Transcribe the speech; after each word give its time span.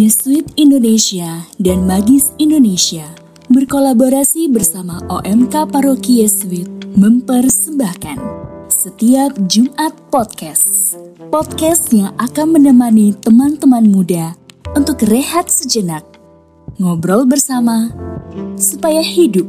Yesuit 0.00 0.56
Indonesia 0.56 1.44
dan 1.60 1.84
Magis 1.84 2.32
Indonesia 2.40 3.04
berkolaborasi 3.52 4.48
bersama 4.48 4.96
OMK 5.12 5.68
Paroki 5.68 6.24
Yesuit 6.24 6.64
mempersembahkan 6.96 8.16
setiap 8.72 9.36
Jumat 9.44 9.92
Podcast. 10.08 10.96
Podcast 11.28 11.92
yang 11.92 12.16
akan 12.16 12.56
menemani 12.56 13.12
teman-teman 13.12 13.84
muda 13.92 14.32
untuk 14.72 15.04
rehat 15.04 15.52
sejenak, 15.52 16.08
ngobrol 16.80 17.28
bersama, 17.28 17.92
supaya 18.56 19.04
hidup 19.04 19.44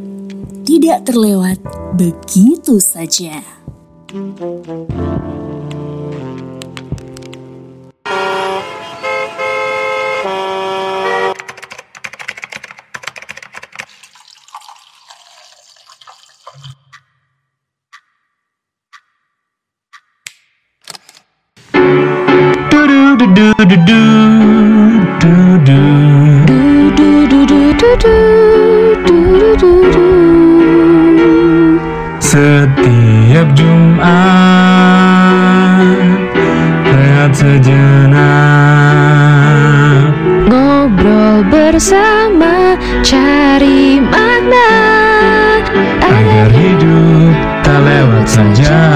tidak 0.68 1.08
terlewat 1.08 1.64
begitu 1.96 2.76
saja. 2.84 3.40
Setiap 32.32 33.48
Jumat 33.52 34.08
Rehat 36.88 37.32
sejenak. 37.36 38.16
Ngobrol 40.48 41.44
bersama 41.52 42.80
cari 43.04 44.00
makna. 44.00 44.72
Agar 46.00 46.48
hidup 46.56 47.36
tak 47.68 47.80
lewat 47.84 48.26
saja 48.32 48.91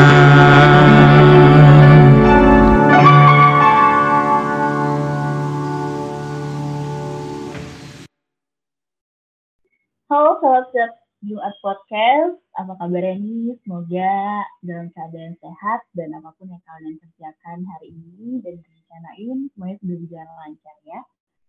Jumat 11.23 11.55
Podcast, 11.63 12.35
apa 12.59 12.75
kabarnya 12.75 13.15
nih? 13.23 13.55
Semoga 13.63 14.43
dalam 14.59 14.91
keadaan 14.91 15.39
sehat 15.39 15.87
dan 15.95 16.11
apa 16.11 16.35
pun 16.35 16.51
yang 16.51 16.59
kalian 16.67 16.99
kerjakan 16.99 17.63
hari 17.63 17.95
ini 17.95 18.43
dan 18.43 18.59
rencanain 18.59 19.37
semuanya 19.55 19.77
sudah 19.79 19.97
berjalan 20.03 20.35
lancar 20.43 20.75
ya. 20.83 20.99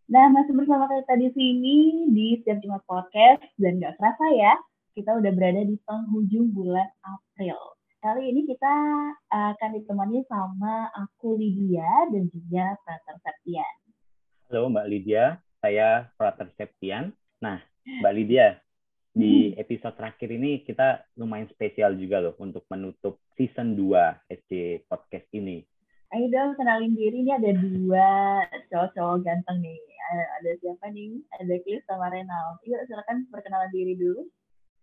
Nah, 0.06 0.26
masih 0.30 0.54
bersama 0.54 0.86
kita 0.86 1.18
di 1.18 1.28
sini 1.34 1.76
di 2.14 2.38
Setiap 2.38 2.62
Jumat 2.62 2.82
Podcast 2.86 3.42
dan 3.58 3.82
gak 3.82 3.98
kerasa 3.98 4.26
ya, 4.38 4.54
kita 4.94 5.10
udah 5.18 5.32
berada 5.34 5.62
di 5.66 5.74
penghujung 5.82 6.54
bulan 6.54 6.86
April. 7.02 7.58
Kali 7.98 8.22
ini 8.30 8.46
kita 8.46 8.74
akan 9.34 9.70
ditemani 9.82 10.22
sama 10.30 10.94
aku 10.94 11.34
Lydia 11.34 12.06
dan 12.14 12.30
juga 12.30 12.78
Frater 12.86 13.18
Septian. 13.18 13.74
Halo 14.46 14.70
Mbak 14.70 14.86
Lydia, 14.86 15.42
saya 15.58 16.06
Frater 16.14 16.54
Septian. 16.54 17.10
Nah, 17.42 17.58
Mbak 17.82 18.14
Lydia, 18.14 18.62
di 19.16 19.56
episode 19.56 19.96
terakhir 19.96 20.28
ini 20.28 20.60
kita 20.60 21.00
lumayan 21.16 21.48
spesial 21.48 21.96
juga 21.96 22.20
loh 22.20 22.36
untuk 22.36 22.68
menutup 22.68 23.16
season 23.32 23.72
2 23.72 24.28
SC 24.28 24.84
Podcast 24.84 25.24
ini. 25.32 25.64
Ayo 26.12 26.28
dong 26.28 26.52
kenalin 26.54 26.92
diri, 26.92 27.24
ini 27.24 27.32
ada 27.32 27.50
dua 27.56 28.08
cowok-cowok 28.70 29.26
ganteng 29.26 29.58
nih. 29.64 29.80
Ada, 30.06 30.24
ada 30.38 30.50
siapa 30.62 30.86
nih? 30.92 31.18
Ada 31.34 31.54
Cliff 31.64 31.82
sama 31.88 32.12
Renal. 32.12 32.60
Yuk 32.62 32.78
silakan 32.86 33.26
perkenalan 33.32 33.72
diri 33.72 33.98
dulu. 33.98 34.22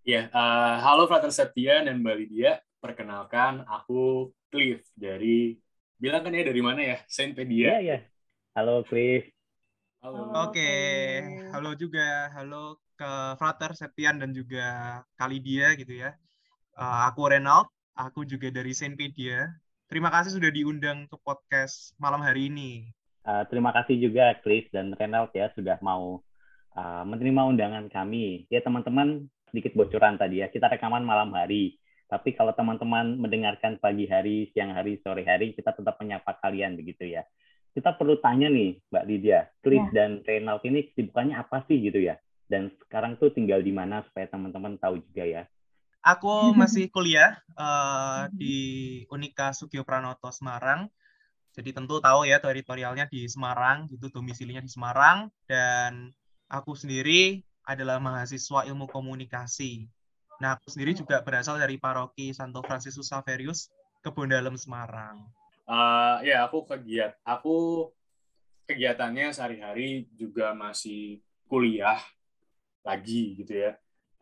Ya, 0.03 0.27
eh, 0.27 0.75
halo 0.83 1.07
Frater 1.07 1.31
Septian 1.31 1.87
dan 1.87 2.03
Mbak 2.03 2.15
Lydia. 2.17 2.59
Perkenalkan, 2.83 3.63
aku 3.63 4.33
Cliff 4.51 4.83
dari, 4.97 5.55
bilang 5.95 6.27
kan 6.27 6.35
ya 6.35 6.43
dari 6.43 6.59
mana 6.59 6.81
ya? 6.83 6.97
Saintpedia. 7.07 7.79
Iya, 7.79 7.79
iya. 7.79 7.97
Halo 8.57 8.83
Chris. 8.83 9.23
Halo. 10.03 10.27
Oke, 10.51 10.67
halo 11.55 11.71
juga, 11.79 12.27
halo 12.35 12.83
ke 13.03 13.11
Frater 13.35 13.75
Septian 13.75 14.15
dan 14.23 14.31
juga 14.31 14.63
Kalidia 15.19 15.75
gitu 15.75 15.91
ya. 15.91 16.15
Eh, 16.79 16.99
aku 17.11 17.27
Renald, 17.27 17.67
aku 17.99 18.23
juga 18.23 18.47
dari 18.47 18.71
Saintpedia. 18.71 19.51
Terima 19.91 20.07
kasih 20.07 20.39
sudah 20.39 20.47
diundang 20.47 21.11
ke 21.11 21.19
podcast 21.19 21.91
malam 21.99 22.23
hari 22.23 22.47
ini. 22.47 22.87
Uh, 23.23 23.47
terima 23.47 23.71
kasih 23.71 24.03
juga 24.03 24.35
Chris 24.43 24.67
dan 24.73 24.91
Renald 24.99 25.31
ya 25.31 25.47
sudah 25.55 25.79
mau 25.79 26.19
uh, 26.75 27.03
menerima 27.07 27.55
undangan 27.55 27.85
kami. 27.91 28.49
Ya 28.51 28.59
teman-teman 28.59 29.31
sedikit 29.47 29.77
bocoran 29.77 30.19
tadi 30.19 30.41
ya, 30.43 30.51
kita 30.51 30.67
rekaman 30.67 31.05
malam 31.05 31.31
hari. 31.31 31.77
Tapi 32.09 32.35
kalau 32.35 32.51
teman-teman 32.51 33.15
mendengarkan 33.15 33.79
pagi 33.79 34.09
hari, 34.11 34.51
siang 34.51 34.75
hari, 34.75 34.99
sore 35.05 35.23
hari, 35.23 35.55
kita 35.55 35.71
tetap 35.71 35.95
menyapa 36.03 36.35
kalian 36.41 36.75
begitu 36.75 37.15
ya. 37.15 37.23
Kita 37.71 37.95
perlu 37.95 38.19
tanya 38.19 38.49
nih 38.49 38.81
Mbak 38.91 39.05
Lydia, 39.07 39.39
Chris 39.61 39.81
Ya. 39.93 40.03
dan 40.03 40.09
Renald 40.25 40.61
ini 40.67 40.89
kesibukannya 40.91 41.35
apa 41.37 41.63
sih 41.69 41.79
gitu 41.79 42.01
ya? 42.01 42.17
Dan 42.53 42.69
sekarang 42.85 43.17
tuh 43.17 43.33
tinggal 43.33 43.65
di 43.65 43.73
mana 43.73 44.05
supaya 44.05 44.29
teman-teman 44.29 44.77
tahu 44.77 45.01
juga 45.01 45.25
ya. 45.25 45.43
Aku 46.05 46.53
masih 46.53 46.93
kuliah 46.93 47.41
eh, 47.57 48.29
di 48.37 48.57
Unika 49.09 49.49
Sugio 49.57 49.81
Pranoto 49.81 50.29
Semarang. 50.29 50.85
Jadi 51.57 51.73
tentu 51.73 51.97
tahu 51.97 52.29
ya 52.29 52.37
teritorialnya 52.37 53.09
di 53.09 53.25
Semarang, 53.25 53.89
gitu 53.89 54.13
domisilinya 54.13 54.61
di 54.61 54.69
Semarang 54.69 55.33
dan 55.49 56.13
aku 56.49 56.77
sendiri 56.77 57.41
adalah 57.65 57.97
mahasiswa 57.97 58.69
ilmu 58.69 58.85
komunikasi. 58.89 59.89
Nah, 60.41 60.57
aku 60.59 60.69
sendiri 60.69 60.93
juga 60.93 61.21
berasal 61.25 61.57
dari 61.57 61.79
paroki 61.79 62.33
Santo 62.35 62.61
Fransiskus 62.65 63.09
Saverius, 63.09 63.69
Kebondalem 64.05 64.59
Semarang. 64.59 65.23
Eh, 65.63 66.17
ya, 66.27 66.43
aku 66.43 66.67
kegiat, 66.67 67.15
aku 67.23 67.87
kegiatannya 68.67 69.31
sehari-hari 69.31 70.11
juga 70.19 70.51
masih 70.51 71.23
kuliah 71.47 72.01
lagi 72.83 73.39
gitu 73.39 73.55
ya. 73.55 73.71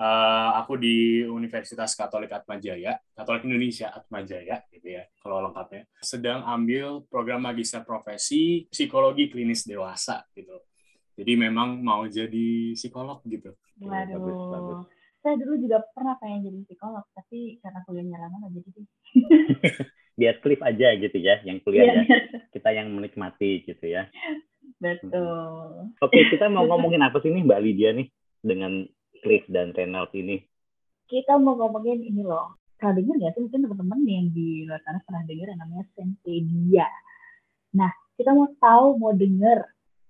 Eh, 0.01 0.49
aku 0.57 0.81
di 0.81 1.21
Universitas 1.29 1.93
Katolik 1.93 2.33
Atmajaya, 2.33 2.97
Katolik 3.13 3.45
Indonesia 3.45 3.93
Atmajaya 3.93 4.65
gitu 4.73 4.97
ya, 4.97 5.05
kalau 5.21 5.45
lengkapnya. 5.45 5.85
Sedang 6.01 6.41
ambil 6.41 7.05
program 7.05 7.45
magister 7.45 7.85
profesi 7.85 8.65
psikologi 8.73 9.29
klinis 9.29 9.61
dewasa 9.69 10.25
gitu. 10.33 10.57
Jadi 11.13 11.37
memang 11.37 11.85
mau 11.85 12.01
jadi 12.09 12.73
psikolog 12.73 13.21
gitu. 13.29 13.53
Waduh. 13.77 14.17
bagus, 14.17 14.39
bagus. 14.49 14.79
Saya 15.21 15.37
dulu 15.37 15.53
juga 15.69 15.85
pernah 15.93 16.17
pengen 16.17 16.49
jadi 16.49 16.59
psikolog, 16.65 17.05
tapi 17.13 17.61
karena 17.61 17.79
kuliahnya 17.85 18.17
lama 18.25 18.35
nggak 18.41 18.53
jadi 18.57 18.69
deh. 18.73 18.87
Biar 20.19 20.35
Cliff 20.41 20.61
aja 20.65 20.87
gitu 20.97 21.17
ya, 21.21 21.45
yang 21.45 21.61
kuliah 21.61 21.85
Iya, 21.85 21.93
ya. 21.93 22.17
Kita 22.49 22.73
yang 22.73 22.89
menikmati 22.89 23.69
gitu 23.69 23.85
ya. 23.85 24.09
betul. 24.81 25.93
Oke, 26.01 26.25
kita 26.33 26.49
mau 26.49 26.65
ngomongin 26.65 27.05
apa 27.05 27.21
sih 27.21 27.29
nih 27.29 27.45
Mbak 27.45 27.61
Lydia 27.61 27.93
nih 27.93 28.09
dengan 28.41 28.85
Cliff 29.21 29.45
dan 29.49 29.71
Renald 29.73 30.11
ini? 30.17 30.41
Kita 31.05 31.37
mau 31.37 31.57
ngomongin 31.57 32.01
ini 32.01 32.25
loh. 32.25 32.57
Pernah 32.77 32.97
denger 32.97 33.15
nggak 33.21 33.31
sih 33.37 33.41
mungkin 33.45 33.61
teman-teman 33.69 33.99
yang 34.09 34.27
di 34.33 34.65
luar 34.65 34.81
sana 34.81 34.99
pernah 35.05 35.23
denger 35.29 35.47
yang 35.53 35.61
namanya 35.61 35.85
Senpedia. 35.93 36.87
Nah, 37.77 37.91
kita 38.17 38.33
mau 38.33 38.49
tahu, 38.57 38.97
mau 38.97 39.13
denger 39.13 39.61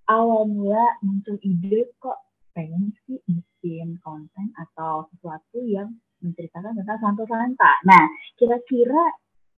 awal 0.07 0.47
mula 0.47 0.99
muncul 1.03 1.35
ide 1.43 1.91
kok 1.99 2.19
pengen 2.55 2.95
sih 3.07 3.19
bikin 3.27 3.99
konten 4.03 4.51
atau 4.55 5.07
sesuatu 5.11 5.59
yang 5.63 5.91
menceritakan 6.23 6.79
tentang 6.79 6.99
Santo 6.99 7.23
Santa. 7.27 7.71
Nah, 7.83 8.03
kira-kira 8.39 9.03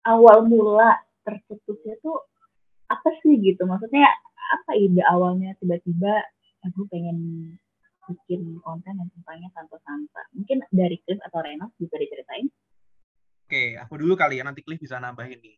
awal 0.09 0.49
mula 0.49 1.01
tercetusnya 1.23 2.01
tuh 2.01 2.17
apa 2.89 3.09
sih 3.21 3.37
gitu? 3.41 3.65
Maksudnya 3.69 4.09
apa 4.53 4.77
ide 4.77 5.01
awalnya 5.05 5.57
tiba-tiba 5.61 6.25
aku 6.65 6.87
pengen 6.89 7.19
bikin 8.09 8.59
konten 8.63 8.95
yang 8.99 9.11
tentangnya 9.15 9.51
Santo 9.55 9.79
Santa. 9.87 10.23
Mungkin 10.35 10.59
dari 10.75 10.97
Chris 11.07 11.21
atau 11.23 11.39
Renos 11.43 11.71
bisa 11.79 11.95
diceritain. 11.99 12.51
Oke, 13.47 13.77
aku 13.77 14.01
dulu 14.01 14.17
kali 14.17 14.41
ya, 14.41 14.45
nanti 14.49 14.65
Cliff 14.65 14.81
bisa 14.81 14.97
nambahin 14.97 15.39
nih. 15.39 15.57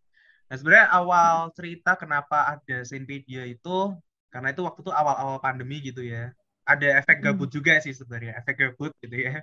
Nah, 0.50 0.56
sebenarnya 0.58 0.88
awal 0.92 1.48
cerita 1.56 1.96
kenapa 1.96 2.58
ada 2.58 2.82
Saintpedia 2.84 3.46
itu, 3.48 3.94
karena 4.28 4.50
itu 4.50 4.60
waktu 4.66 4.80
itu 4.82 4.92
awal-awal 4.92 5.38
pandemi 5.40 5.78
gitu 5.80 6.02
ya. 6.04 6.34
Ada 6.66 7.00
efek 7.00 7.22
Hmm. 7.22 7.36
gabut 7.36 7.48
juga 7.52 7.78
sih 7.80 7.94
sebenarnya, 7.94 8.40
efek 8.40 8.56
gabut 8.60 8.92
gitu 9.00 9.16
ya, 9.16 9.40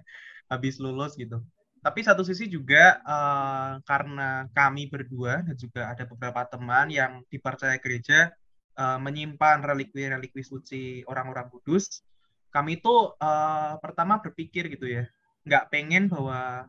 habis 0.51 0.77
lulus 0.83 1.15
gitu. 1.15 1.39
Tapi 1.81 1.99
satu 2.05 2.21
sisi 2.21 2.45
juga 2.45 3.01
eh, 3.01 3.71
karena 3.87 4.45
kami 4.53 4.91
berdua 4.91 5.41
dan 5.47 5.55
juga 5.57 5.89
ada 5.89 6.03
beberapa 6.05 6.45
teman 6.45 6.93
yang 6.93 7.25
dipercaya 7.31 7.77
gereja 7.81 8.29
eh, 8.77 8.97
menyimpan 9.01 9.57
relikwi-relikwi 9.65 10.43
suci 10.45 10.83
orang-orang 11.09 11.47
kudus, 11.49 12.03
kami 12.51 12.77
itu 12.83 12.93
eh, 13.17 13.73
pertama 13.79 14.19
berpikir 14.19 14.67
gitu 14.69 14.85
ya, 14.87 15.07
nggak 15.47 15.71
pengen 15.71 16.11
bahwa 16.11 16.67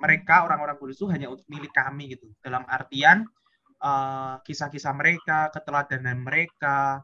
mereka 0.00 0.44
orang-orang 0.48 0.76
kudus 0.80 0.96
itu 0.98 1.06
hanya 1.12 1.30
untuk 1.30 1.46
milik 1.46 1.72
kami 1.72 2.12
gitu. 2.18 2.28
Dalam 2.42 2.66
artian 2.66 3.24
eh, 3.80 4.34
kisah-kisah 4.44 4.92
mereka, 4.92 5.48
keteladanan 5.54 6.18
mereka, 6.20 7.00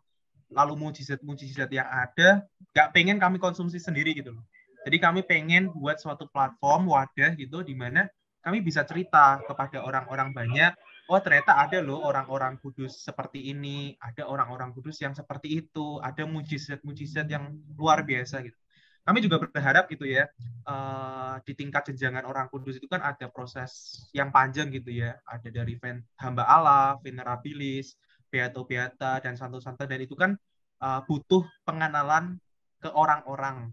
lalu 0.51 0.79
mujizat-mujizat 0.79 1.71
yang 1.71 1.89
ada 1.91 2.47
nggak 2.75 2.89
pengen 2.95 3.19
kami 3.19 3.39
konsumsi 3.43 3.79
sendiri 3.83 4.15
gitu 4.15 4.35
loh. 4.35 4.45
Jadi 4.87 5.03
kami 5.03 5.27
pengen 5.27 5.75
buat 5.75 5.99
suatu 5.99 6.31
platform 6.31 6.87
wadah 6.87 7.35
gitu 7.35 7.67
di 7.67 7.75
mana 7.75 8.07
kami 8.47 8.63
bisa 8.63 8.87
cerita 8.87 9.43
kepada 9.43 9.83
orang-orang 9.83 10.31
banyak, 10.31 10.71
oh 11.07 11.21
ternyata 11.23 11.55
ada 11.55 11.79
loh 11.79 12.03
orang-orang 12.03 12.59
kudus 12.59 12.99
seperti 13.03 13.51
ini, 13.55 13.95
ada 14.03 14.27
orang-orang 14.27 14.75
kudus 14.75 14.99
yang 15.03 15.15
seperti 15.15 15.63
itu, 15.63 16.03
ada 16.03 16.27
mujizat-mujizat 16.27 17.27
yang 17.31 17.55
luar 17.79 18.03
biasa 18.03 18.43
gitu. 18.43 18.59
Kami 19.07 19.23
juga 19.23 19.39
berharap 19.39 19.87
gitu 19.87 20.03
ya, 20.03 20.27
uh, 20.67 21.39
di 21.47 21.55
tingkat 21.55 21.95
jenjangan 21.95 22.27
orang 22.27 22.51
kudus 22.51 22.83
itu 22.83 22.91
kan 22.91 22.99
ada 23.07 23.31
proses 23.31 24.03
yang 24.11 24.35
panjang 24.35 24.67
gitu 24.75 24.91
ya, 24.91 25.15
ada 25.23 25.47
dari 25.47 25.79
hamba 26.19 26.43
Allah, 26.43 26.99
venerabilis, 26.99 27.95
beato 28.27 28.67
beata 28.67 29.23
dan 29.23 29.39
santo 29.39 29.63
santa 29.63 29.87
dan 29.87 30.03
itu 30.03 30.19
kan 30.19 30.35
uh, 30.83 31.07
butuh 31.07 31.47
pengenalan 31.63 32.43
ke 32.83 32.91
orang-orang. 32.91 33.71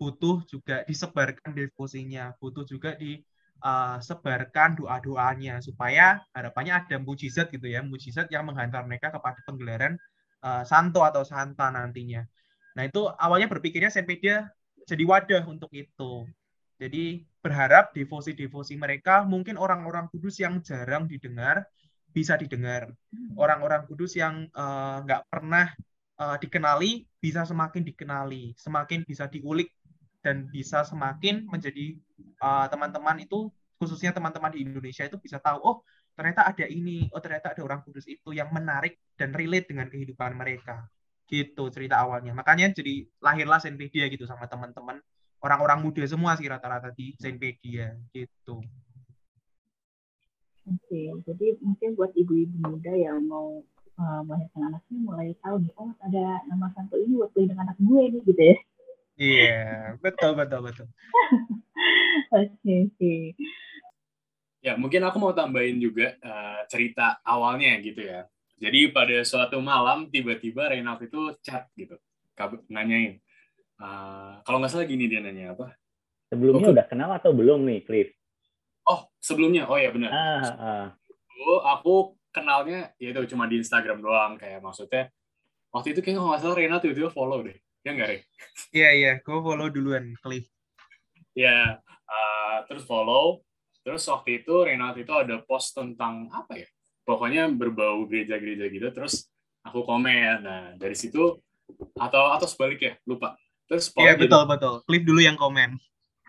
Butuh 0.00 0.48
juga 0.48 0.80
disebarkan 0.88 1.52
devosinya, 1.52 2.32
butuh 2.40 2.64
juga 2.64 2.96
disebarkan 2.96 3.29
uh, 3.60 3.96
doa-doanya 4.76 5.60
supaya 5.60 6.20
harapannya 6.34 6.74
ada 6.84 6.96
mujizat 7.00 7.52
gitu 7.52 7.68
ya, 7.68 7.80
mujizat 7.84 8.28
yang 8.32 8.48
menghantar 8.48 8.84
mereka 8.84 9.12
kepada 9.12 9.40
penggelaran 9.44 9.94
uh, 10.44 10.64
santo 10.64 11.04
atau 11.04 11.22
santa 11.22 11.68
nantinya. 11.70 12.24
Nah 12.76 12.86
itu 12.86 13.06
awalnya 13.18 13.50
berpikirnya 13.50 13.90
Sempedia 13.92 14.48
jadi 14.86 15.02
wadah 15.04 15.44
untuk 15.46 15.70
itu. 15.74 16.26
Jadi 16.80 17.28
berharap 17.44 17.92
devosi-devosi 17.92 18.76
mereka 18.80 19.20
mungkin 19.28 19.60
orang-orang 19.60 20.08
kudus 20.08 20.40
yang 20.40 20.64
jarang 20.64 21.04
didengar 21.04 21.68
bisa 22.10 22.34
didengar. 22.40 22.90
Orang-orang 23.36 23.84
kudus 23.86 24.16
yang 24.16 24.48
uh, 24.56 25.04
nggak 25.04 25.22
uh, 25.22 25.26
pernah 25.28 25.66
uh, 26.18 26.36
dikenali 26.40 27.06
bisa 27.20 27.44
semakin 27.44 27.84
dikenali, 27.84 28.56
semakin 28.56 29.04
bisa 29.04 29.28
diulik 29.28 29.70
dan 30.20 30.48
bisa 30.52 30.84
semakin 30.84 31.48
menjadi 31.48 31.96
uh, 32.40 32.66
teman-teman 32.68 33.16
uh, 33.20 33.24
itu 33.24 33.38
khususnya 33.80 34.12
teman-teman 34.12 34.52
di 34.52 34.60
Indonesia 34.64 35.08
itu 35.08 35.16
bisa 35.16 35.40
tahu 35.40 35.58
oh 35.64 35.76
ternyata 36.12 36.44
ada 36.44 36.66
ini 36.68 37.08
oh 37.16 37.20
ternyata 37.24 37.56
ada 37.56 37.62
orang 37.64 37.80
kudus 37.80 38.04
itu 38.04 38.36
yang 38.36 38.52
menarik 38.52 39.00
dan 39.16 39.32
relate 39.32 39.72
dengan 39.72 39.88
kehidupan 39.88 40.36
mereka 40.36 40.84
gitu 41.30 41.72
cerita 41.72 42.02
awalnya 42.02 42.36
makanya 42.36 42.76
jadi 42.76 43.08
lahirlah 43.24 43.62
Zenpedia 43.62 44.10
gitu 44.12 44.28
sama 44.28 44.44
teman-teman 44.50 45.00
orang-orang 45.40 45.80
muda 45.80 46.04
semua 46.04 46.36
sih 46.36 46.44
rata-rata 46.44 46.92
di 46.92 47.16
Zenpedia 47.16 47.96
gitu 48.12 48.60
Oke, 50.68 51.10
jadi 51.26 51.58
mungkin 51.64 51.98
buat 51.98 52.14
ibu-ibu 52.14 52.62
muda 52.62 52.94
yang 52.94 53.26
mau 53.26 53.64
uh, 53.98 54.20
melahirkan 54.22 54.70
anaknya 54.70 54.98
mulai 55.02 55.28
tahu 55.42 55.56
nih, 55.66 55.72
oh 55.74 55.90
ada 56.04 56.46
nama 56.46 56.70
santo 56.76 56.94
ini 56.94 57.18
buat 57.18 57.32
beli 57.34 57.50
dengan 57.50 57.66
anak 57.66 57.78
gue 57.80 58.02
nih 58.06 58.20
gitu 58.22 58.42
ya. 58.44 58.56
Iya, 59.20 59.50
yeah, 59.50 59.76
betul 59.98 60.38
betul 60.38 60.60
betul. 60.62 60.86
Oke 62.36 62.90
oke. 62.90 63.14
Ya 64.60 64.76
mungkin 64.76 65.00
aku 65.06 65.16
mau 65.16 65.32
tambahin 65.32 65.80
juga 65.80 66.14
uh, 66.20 66.62
cerita 66.68 67.16
awalnya 67.24 67.80
gitu 67.80 68.04
ya. 68.04 68.28
Jadi 68.60 68.92
pada 68.92 69.24
suatu 69.24 69.56
malam 69.64 70.12
tiba-tiba 70.12 70.68
Reynald 70.68 71.00
itu 71.00 71.32
chat 71.40 71.64
gitu, 71.72 71.96
nanyain. 72.68 73.16
Uh, 73.80 74.36
kalau 74.44 74.60
nggak 74.60 74.68
salah 74.68 74.84
gini 74.84 75.08
dia 75.08 75.24
nanya 75.24 75.56
apa? 75.56 75.72
Sebelumnya 76.28 76.68
oh, 76.68 76.74
udah 76.76 76.86
kenal 76.86 77.10
atau 77.16 77.32
belum 77.32 77.64
nih, 77.64 77.80
Cliff? 77.88 78.12
Oh 78.84 79.08
sebelumnya, 79.16 79.64
oh 79.64 79.80
ya 79.80 79.88
benar. 79.88 80.12
Ah, 80.12 80.44
ah. 80.60 80.86
Oh, 81.40 81.64
aku 81.64 81.94
kenalnya 82.28 82.92
ya 83.00 83.16
itu 83.16 83.32
cuma 83.32 83.48
di 83.48 83.64
Instagram 83.64 84.04
doang 84.04 84.36
kayak 84.36 84.60
maksudnya 84.60 85.08
waktu 85.72 85.96
itu 85.96 86.04
kayaknya 86.04 86.20
nggak 86.20 86.40
salah 86.44 86.56
Reynald 86.60 86.84
tiba-tiba 86.84 87.08
follow 87.08 87.40
deh 87.40 87.56
Ya 87.80 87.96
nggak, 87.96 88.08
Rek? 88.12 88.22
Iya, 88.76 88.90
iya. 88.92 89.12
Gue 89.24 89.40
follow 89.40 89.72
duluan, 89.72 90.12
Cliff. 90.20 90.44
Ya, 91.32 91.80
uh, 92.10 92.66
terus 92.66 92.82
follow. 92.84 93.46
Terus 93.80 94.04
waktu 94.12 94.44
itu 94.44 94.52
Renat 94.60 94.98
itu 95.00 95.08
ada 95.14 95.40
post 95.40 95.72
tentang 95.72 96.28
apa 96.34 96.58
ya? 96.58 96.68
Pokoknya 97.06 97.48
berbau 97.48 98.04
gereja-gereja 98.04 98.68
gitu. 98.68 98.88
Terus 98.92 99.30
aku 99.64 99.86
komen. 99.86 100.44
Nah, 100.44 100.64
dari 100.76 100.98
situ 100.98 101.38
atau 101.96 102.22
atau 102.34 102.46
sebaliknya, 102.50 102.98
lupa. 103.06 103.38
Terus 103.70 103.94
Iya, 103.94 104.18
betul, 104.18 104.42
betul. 104.50 104.74
Cliff 104.84 105.04
dulu 105.06 105.20
yang 105.22 105.38
komen. 105.38 105.78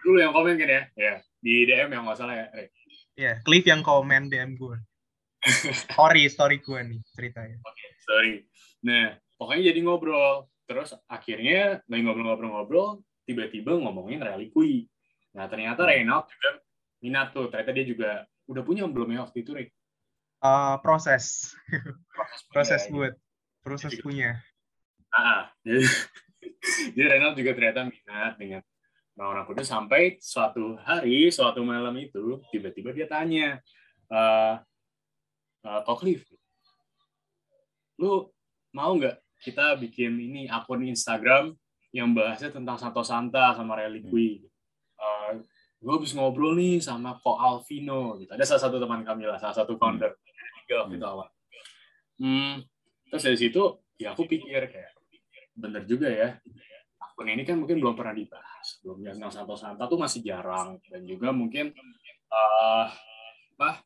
Dulu 0.06 0.18
yang 0.22 0.32
komen 0.32 0.56
kan 0.62 0.70
ya? 0.70 0.84
Ya, 0.94 1.14
di 1.42 1.66
DM 1.66 1.90
yang 1.90 2.06
nggak 2.06 2.18
salah 2.18 2.36
ya. 2.38 2.48
Iya, 3.18 3.34
Cliff 3.42 3.66
yang 3.66 3.82
komen 3.82 4.30
DM 4.30 4.56
gue. 4.56 4.78
story, 5.90 6.30
story 6.30 6.58
gue 6.62 6.80
nih 6.86 7.02
ceritanya. 7.18 7.58
Oke, 7.66 7.74
okay, 7.74 7.90
sorry. 8.06 8.34
Nah, 8.86 9.18
pokoknya 9.42 9.74
jadi 9.74 9.80
ngobrol 9.82 10.46
terus 10.70 10.94
akhirnya 11.10 11.82
lagi 11.90 12.02
ngobrol-ngobrol-ngobrol 12.06 13.02
tiba-tiba 13.26 13.76
ngomongin 13.76 14.22
relikui 14.24 14.88
nah 15.32 15.46
ternyata 15.48 15.84
hmm. 15.84 15.90
Reynald 15.90 16.26
juga 16.28 16.50
minat 17.02 17.28
tuh 17.32 17.48
ternyata 17.50 17.72
dia 17.74 17.86
juga 17.88 18.12
udah 18.46 18.64
punya 18.66 18.84
belum 18.86 19.16
ya 19.16 19.26
waktu 19.26 19.42
itu 19.42 19.52
Rick? 19.56 19.72
Uh, 20.42 20.78
proses 20.82 21.54
proses, 22.16 22.42
proses 22.50 22.82
buat 22.90 23.14
proses 23.62 23.94
jadi, 23.94 24.04
punya 24.04 24.32
ah 25.14 25.50
jadi, 25.68 25.86
jadi 26.98 27.08
Reynald 27.18 27.38
juga 27.38 27.52
ternyata 27.56 27.88
minat 27.88 28.36
dengan 28.36 28.62
orang-orang 29.20 29.46
kudus 29.48 29.70
sampai 29.70 30.18
suatu 30.18 30.76
hari 30.82 31.30
suatu 31.30 31.62
malam 31.62 31.94
itu 32.00 32.42
tiba-tiba 32.50 32.90
dia 32.92 33.08
tanya 33.08 33.62
uh, 34.10 34.58
uh, 35.64 35.96
Cliff 36.00 36.26
lu 38.02 38.26
mau 38.74 38.98
nggak 38.98 39.22
kita 39.42 39.78
bikin 39.78 40.18
ini 40.22 40.42
akun 40.50 40.86
Instagram 40.86 41.54
yang 41.92 42.14
bahasnya 42.14 42.54
tentang 42.54 42.80
Santo 42.80 43.04
Santa 43.04 43.58
sama 43.58 43.76
relikui. 43.76 44.46
Uh, 45.02 45.34
eh, 45.34 45.36
gue 45.82 45.94
habis 45.98 46.14
ngobrol 46.14 46.54
nih 46.54 46.78
sama 46.78 47.18
Ko 47.18 47.42
Alvino 47.42 48.22
gitu. 48.22 48.30
Ada 48.30 48.46
salah 48.46 48.62
satu 48.70 48.78
teman 48.78 49.02
kami 49.02 49.26
lah, 49.26 49.42
salah 49.42 49.58
satu 49.58 49.76
founder 49.82 50.14
tiga 50.72 50.86
waktu 50.86 50.96
itu 51.02 51.06
awal. 51.10 51.28
Hmm, 52.22 52.62
terus 53.10 53.24
dari 53.26 53.38
situ 53.42 53.62
ya 53.98 54.14
aku 54.14 54.30
pikir 54.30 54.70
kayak 54.70 54.94
bener 55.58 55.84
juga 55.90 56.08
ya. 56.08 56.38
Akun 57.02 57.28
ini 57.28 57.44
kan 57.44 57.58
mungkin 57.58 57.82
belum 57.82 57.98
pernah 57.98 58.14
dibahas, 58.14 58.78
belum 58.86 59.04
tentang 59.04 59.34
Santo 59.34 59.58
Santa 59.58 59.90
tuh 59.90 59.98
masih 59.98 60.22
jarang 60.22 60.78
dan 60.88 61.02
juga 61.04 61.34
mungkin 61.34 61.74
uh, 62.30 62.88
apa? 63.58 63.84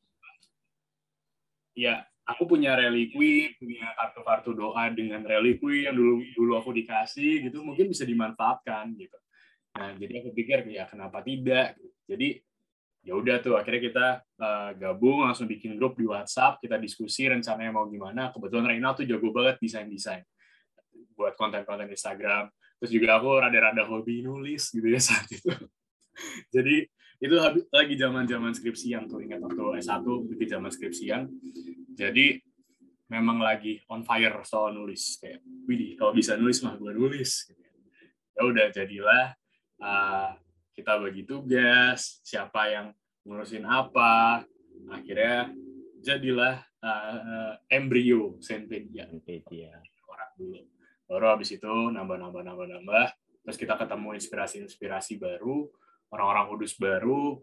Ya 1.73 2.05
aku 2.27 2.45
punya 2.45 2.77
relikui, 2.77 3.55
punya 3.57 3.91
kartu-kartu 3.97 4.51
doa 4.53 4.91
dengan 4.91 5.23
relikui 5.23 5.89
yang 5.89 5.95
dulu 5.95 6.21
dulu 6.37 6.53
aku 6.59 6.69
dikasih 6.75 7.49
gitu, 7.49 7.65
mungkin 7.65 7.89
bisa 7.89 8.05
dimanfaatkan 8.05 8.93
gitu. 8.99 9.17
Nah, 9.75 9.91
jadi 9.99 10.23
aku 10.23 10.31
pikir 10.31 10.63
ya 10.71 10.87
kenapa 10.87 11.19
tidak? 11.19 11.75
Jadi 12.07 12.39
ya 13.05 13.13
udah 13.13 13.37
tuh 13.43 13.59
akhirnya 13.59 13.81
kita 13.85 14.07
uh, 14.39 14.71
gabung 14.79 15.27
langsung 15.27 15.45
bikin 15.45 15.75
grup 15.75 15.99
di 15.99 16.07
WhatsApp, 16.07 16.63
kita 16.63 16.79
diskusi 16.79 17.27
rencananya 17.27 17.75
mau 17.75 17.85
gimana. 17.91 18.31
Kebetulan 18.31 18.71
Reina 18.71 18.95
tuh 18.95 19.03
jago 19.03 19.29
banget 19.35 19.59
desain-desain 19.59 20.23
buat 21.13 21.35
konten-konten 21.35 21.91
Instagram. 21.91 22.47
Terus 22.79 22.91
juga 22.91 23.19
aku 23.19 23.39
rada-rada 23.39 23.83
hobi 23.87 24.23
nulis 24.23 24.71
gitu 24.71 24.87
ya 24.87 24.99
saat 24.99 25.27
itu. 25.31 25.51
jadi 26.55 26.87
itu 27.23 27.35
lagi 27.71 27.95
zaman-zaman 27.95 28.51
skripsian 28.51 29.07
tuh 29.07 29.23
ingat 29.23 29.39
waktu 29.39 29.79
S1 29.79 30.03
itu 30.03 30.43
zaman 30.51 30.71
skripsian 30.71 31.31
jadi 31.95 32.43
memang 33.07 33.39
lagi 33.39 33.79
on 33.87 34.03
fire 34.03 34.43
soal 34.43 34.75
nulis 34.75 35.15
kayak 35.23 35.39
widih 35.63 35.95
kalau 35.95 36.11
bisa 36.11 36.35
nulis 36.35 36.59
mah 36.59 36.75
gue 36.75 36.91
nulis 36.91 37.47
ya 38.35 38.41
udah 38.43 38.67
jadilah 38.75 39.31
uh, 39.81 40.31
kita 40.75 40.99
bagi 40.99 41.23
tugas 41.23 42.19
siapa 42.21 42.67
yang 42.71 42.87
ngurusin 43.25 43.63
apa? 43.63 44.43
Akhirnya 44.91 45.49
jadilah 46.03 46.61
uh, 46.83 47.53
embrio 47.71 48.37
Senpedia 48.43 49.09
Senpedia 49.09 49.81
orang 50.05 50.31
dulu. 50.37 50.61
Baru 51.05 51.25
habis 51.31 51.49
itu 51.55 51.73
nambah 51.89 52.17
nambah 52.19 52.41
nambah 52.43 52.67
nambah. 52.77 53.07
Terus 53.45 53.57
kita 53.57 53.77
ketemu 53.77 54.17
inspirasi 54.17 54.55
inspirasi 54.61 55.17
baru 55.17 55.69
orang-orang 56.13 56.45
kudus 56.53 56.77
baru 56.77 57.39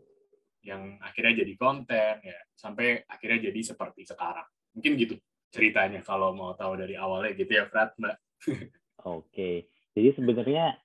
yang 0.63 0.99
akhirnya 1.03 1.43
jadi 1.43 1.55
konten 1.59 2.15
ya. 2.23 2.39
Sampai 2.55 3.03
akhirnya 3.09 3.51
jadi 3.51 3.61
seperti 3.75 4.07
sekarang. 4.07 4.47
Mungkin 4.77 4.93
gitu 4.99 5.15
ceritanya 5.53 6.01
kalau 6.01 6.33
mau 6.33 6.55
tahu 6.57 6.81
dari 6.81 6.97
awalnya 6.97 7.35
gitu 7.35 7.53
ya 7.53 7.67
Frat 7.69 7.93
Mbak. 7.99 8.17
Oke. 9.19 9.69
Jadi 9.93 10.09
sebenarnya 10.17 10.79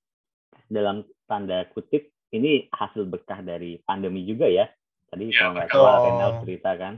dalam 0.67 1.05
tanda 1.27 1.67
kutip 1.75 2.09
ini 2.33 2.67
hasil 2.71 3.07
berkah 3.07 3.43
dari 3.43 3.79
pandemi 3.83 4.23
juga 4.27 4.47
ya 4.47 4.67
tadi 5.07 5.31
ya, 5.31 5.35
kalau 5.37 5.51
nggak 5.55 5.69
salah 5.71 5.97
Renal 6.03 6.31
cerita 6.43 6.71
kan 6.75 6.93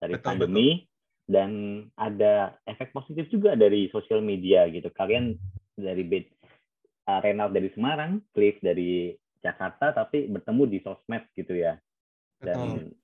dari 0.00 0.14
betul, 0.16 0.26
pandemi 0.28 0.68
betul. 0.80 0.86
dan 1.28 1.50
ada 1.98 2.32
efek 2.64 2.94
positif 2.94 3.28
juga 3.28 3.52
dari 3.58 3.90
sosial 3.92 4.24
media 4.24 4.64
gitu 4.72 4.88
kalian 4.92 5.36
dari 5.76 6.04
uh, 7.08 7.20
Renal 7.20 7.52
dari 7.52 7.68
Semarang 7.72 8.24
Cliff 8.32 8.56
dari 8.60 9.12
Jakarta 9.40 9.92
tapi 9.96 10.28
bertemu 10.28 10.62
di 10.68 10.78
sosmed 10.84 11.24
gitu 11.32 11.56
ya 11.56 11.76
dan 12.40 12.56
Betul. 12.56 12.96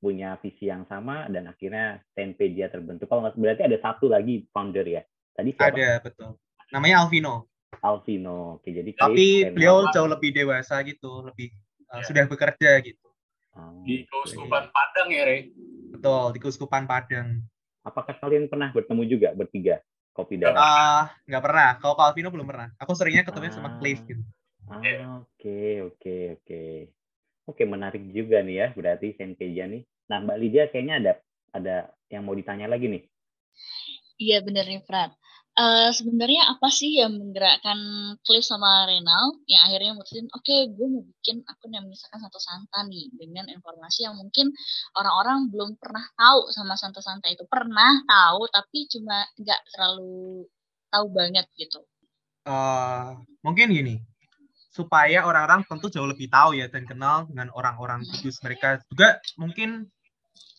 punya 0.00 0.36
visi 0.40 0.68
yang 0.68 0.84
sama 0.88 1.28
dan 1.32 1.48
akhirnya 1.48 2.00
Tenpedia 2.12 2.68
terbentuk. 2.68 3.08
Kalau 3.08 3.24
nggak 3.24 3.36
berarti 3.40 3.62
ada 3.64 3.78
satu 3.80 4.12
lagi 4.12 4.44
founder 4.52 4.84
ya. 4.84 5.02
Tadi 5.32 5.50
siapa? 5.52 5.72
Ada 5.72 5.88
betul. 6.04 6.30
namanya 6.72 7.04
Alvino. 7.04 7.48
Alvino. 7.82 8.60
Oke, 8.60 8.72
jadi 8.72 8.90
Tapi 8.94 9.52
beliau 9.52 9.88
jauh 9.92 10.08
lebih 10.08 10.30
dewasa 10.32 10.80
gitu, 10.84 11.24
lebih 11.24 11.52
uh, 11.90 12.00
Ya. 12.00 12.04
sudah 12.06 12.24
bekerja 12.28 12.70
gitu. 12.82 13.06
Oh, 13.56 13.82
Di 13.84 14.04
oke. 14.04 14.12
Keuskupan 14.12 14.68
Padang 14.68 15.08
ya, 15.08 15.22
Re? 15.24 15.38
Betul, 15.96 16.24
di 16.36 16.38
Keuskupan 16.40 16.84
Padang. 16.84 17.40
Apakah 17.86 18.18
kalian 18.18 18.50
pernah 18.50 18.74
bertemu 18.74 19.02
juga 19.06 19.28
bertiga 19.32 19.78
kopi 20.12 20.36
darat? 20.36 20.58
Ah, 20.58 21.04
nggak 21.24 21.42
pernah. 21.44 21.68
Kalau 21.78 21.94
ke 21.94 22.02
Alvino 22.02 22.28
belum 22.28 22.46
pernah. 22.50 22.68
Aku 22.82 22.92
seringnya 22.92 23.22
ketemu 23.24 23.54
sama 23.54 23.72
Ah. 23.72 23.76
Cliff 23.78 24.00
gitu. 24.04 24.22
Ah, 24.66 24.82
oke, 25.22 25.60
oke, 25.94 26.16
oke. 26.42 26.62
Oke, 27.46 27.62
menarik 27.62 28.02
juga 28.10 28.42
nih 28.42 28.56
ya, 28.58 28.66
berarti 28.74 29.14
Senpeja 29.14 29.70
nih. 29.70 29.86
Nah, 30.10 30.18
Mbak 30.18 30.36
Lydia 30.42 30.64
kayaknya 30.66 30.94
ada 30.98 31.12
ada 31.54 31.76
yang 32.10 32.26
mau 32.26 32.34
ditanya 32.34 32.66
lagi 32.66 32.90
nih. 32.90 33.02
Iya 34.16 34.42
bener 34.42 34.66
nih 34.66 34.82
Fran. 34.82 35.14
Eh, 35.56 35.88
sebenarnya 35.88 36.52
apa 36.52 36.68
sih 36.68 37.00
yang 37.00 37.16
menggerakkan 37.16 37.80
Cliff 38.20 38.44
sama 38.44 38.84
Renal 38.84 39.40
yang 39.48 39.64
akhirnya 39.64 39.96
mutusin, 39.96 40.28
oke 40.28 40.52
gue 40.76 40.86
mau 40.92 41.00
bikin 41.00 41.40
akun 41.48 41.72
yang 41.72 41.88
misalkan 41.88 42.20
Santo 42.20 42.36
Santa 42.36 42.84
nih 42.84 43.08
dengan 43.16 43.48
informasi 43.48 44.04
yang 44.04 44.20
mungkin 44.20 44.52
orang-orang 45.00 45.48
belum 45.48 45.80
pernah 45.80 46.04
tahu 46.12 46.52
sama 46.52 46.76
Santo 46.76 47.00
Santa 47.00 47.32
itu. 47.32 47.48
Pernah 47.48 48.04
tahu 48.04 48.44
tapi 48.52 48.84
cuma 48.92 49.24
nggak 49.40 49.60
terlalu 49.72 50.44
tahu 50.92 51.06
banget 51.08 51.48
gitu. 51.56 51.80
Eh, 52.44 53.08
mungkin 53.40 53.72
gini, 53.72 53.96
supaya 54.68 55.24
orang-orang 55.24 55.64
tentu 55.64 55.88
jauh 55.88 56.04
lebih 56.04 56.28
tahu 56.28 56.52
ya 56.52 56.68
dan 56.68 56.84
kenal 56.84 57.24
dengan 57.32 57.48
orang-orang 57.56 58.04
kudus 58.04 58.44
mereka. 58.44 58.76
Juga 58.92 59.24
mungkin 59.40 59.88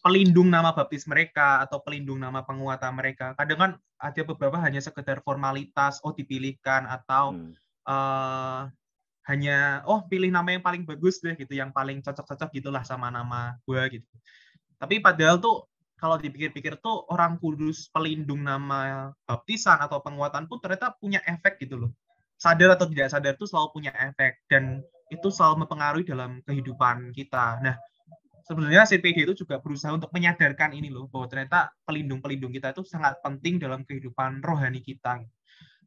pelindung 0.01 0.47
nama 0.47 0.71
baptis 0.71 1.09
mereka 1.09 1.65
atau 1.65 1.81
pelindung 1.81 2.21
nama 2.21 2.45
penguasa 2.45 2.87
mereka. 2.93 3.33
Kadang 3.35 3.59
kan 3.59 3.71
ada 3.97 4.21
beberapa 4.23 4.57
hanya 4.61 4.79
sekedar 4.79 5.19
formalitas, 5.25 5.99
oh 6.05 6.13
dipilihkan 6.13 6.85
atau 6.85 7.33
Hmm. 7.33 7.53
eh 7.87 8.61
hanya 9.27 9.83
oh 9.83 10.07
pilih 10.07 10.31
nama 10.31 10.55
yang 10.55 10.63
paling 10.63 10.87
bagus 10.87 11.19
deh 11.19 11.35
gitu, 11.35 11.51
yang 11.51 11.75
paling 11.75 11.99
cocok-cocok 11.99 12.47
gitulah 12.55 12.83
sama 12.87 13.11
nama 13.11 13.59
gua 13.67 13.91
gitu. 13.91 14.07
Tapi 14.79 15.03
padahal 15.03 15.43
tuh 15.43 15.67
kalau 15.99 16.15
dipikir-pikir 16.15 16.79
tuh 16.79 17.03
orang 17.11 17.35
kudus 17.41 17.89
pelindung 17.91 18.45
nama 18.45 19.11
baptisan 19.27 19.81
atau 19.83 19.99
penguatan 19.99 20.47
pun 20.47 20.61
ternyata 20.63 20.95
punya 20.95 21.19
efek 21.27 21.59
gitu 21.59 21.75
loh. 21.75 21.91
Sadar 22.39 22.77
atau 22.77 22.87
tidak 22.87 23.11
sadar 23.11 23.33
tuh 23.35 23.49
selalu 23.49 23.67
punya 23.73 23.91
efek 23.97 24.45
dan 24.47 24.79
itu 25.09 25.27
selalu 25.27 25.65
mempengaruhi 25.65 26.05
dalam 26.05 26.39
kehidupan 26.45 27.11
kita. 27.11 27.59
Nah, 27.65 27.75
sebenarnya 28.47 28.87
CPD 28.87 29.27
itu 29.27 29.43
juga 29.43 29.59
berusaha 29.59 29.91
untuk 29.91 30.09
menyadarkan 30.15 30.71
ini 30.79 30.87
loh 30.89 31.05
bahwa 31.11 31.27
ternyata 31.27 31.69
pelindung-pelindung 31.83 32.55
kita 32.55 32.71
itu 32.71 32.81
sangat 32.87 33.19
penting 33.21 33.59
dalam 33.59 33.83
kehidupan 33.83 34.39
rohani 34.41 34.79
kita. 34.81 35.21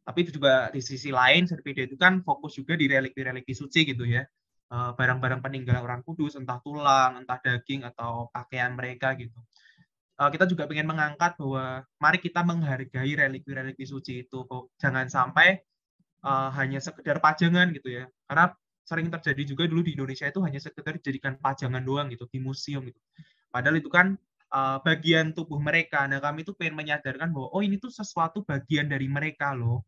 Tapi 0.05 0.19
itu 0.27 0.31
juga 0.41 0.69
di 0.75 0.81
sisi 0.85 1.11
lain 1.13 1.47
CPD 1.49 1.89
itu 1.93 1.97
kan 1.97 2.21
fokus 2.25 2.57
juga 2.59 2.75
di 2.77 2.87
religi-religi 2.91 3.55
suci 3.57 3.81
gitu 3.89 4.05
ya. 4.05 4.23
Eh, 4.71 4.91
Barang-barang 4.99 5.41
peninggalan 5.45 5.83
orang 5.83 6.01
kudus, 6.07 6.37
entah 6.39 6.61
tulang, 6.63 7.21
entah 7.25 7.39
daging 7.43 7.83
atau 7.89 8.29
pakaian 8.35 8.73
mereka 8.77 9.15
gitu. 9.19 9.37
Eh, 10.21 10.31
Kita 10.35 10.45
juga 10.51 10.69
ingin 10.71 10.89
mengangkat 10.89 11.37
bahwa 11.41 11.85
mari 12.03 12.19
kita 12.21 12.41
menghargai 12.45 13.13
religi-religi 13.17 13.85
suci 13.89 14.13
itu. 14.29 14.41
Jangan 14.81 15.07
sampai 15.09 15.49
eh, 16.27 16.51
hanya 16.59 16.79
sekedar 16.83 17.19
pajangan 17.25 17.73
gitu 17.77 17.89
ya. 18.03 18.05
Karena 18.29 18.53
sering 18.91 19.07
terjadi 19.07 19.55
juga 19.55 19.71
dulu 19.71 19.87
di 19.87 19.95
Indonesia 19.95 20.27
itu 20.27 20.43
hanya 20.43 20.59
sekedar 20.59 20.99
dijadikan 20.99 21.39
pajangan 21.39 21.79
doang 21.87 22.11
gitu 22.11 22.27
di 22.27 22.43
museum 22.43 22.83
gitu. 22.83 22.99
Padahal 23.55 23.79
itu 23.79 23.87
kan 23.87 24.19
uh, 24.51 24.83
bagian 24.83 25.31
tubuh 25.31 25.63
mereka. 25.63 26.03
Nah 26.11 26.19
kami 26.19 26.43
tuh 26.43 26.59
pengen 26.59 26.75
menyadarkan 26.83 27.31
bahwa 27.31 27.55
oh 27.55 27.63
ini 27.63 27.79
tuh 27.79 27.95
sesuatu 27.95 28.43
bagian 28.43 28.91
dari 28.91 29.07
mereka 29.07 29.55
loh. 29.55 29.87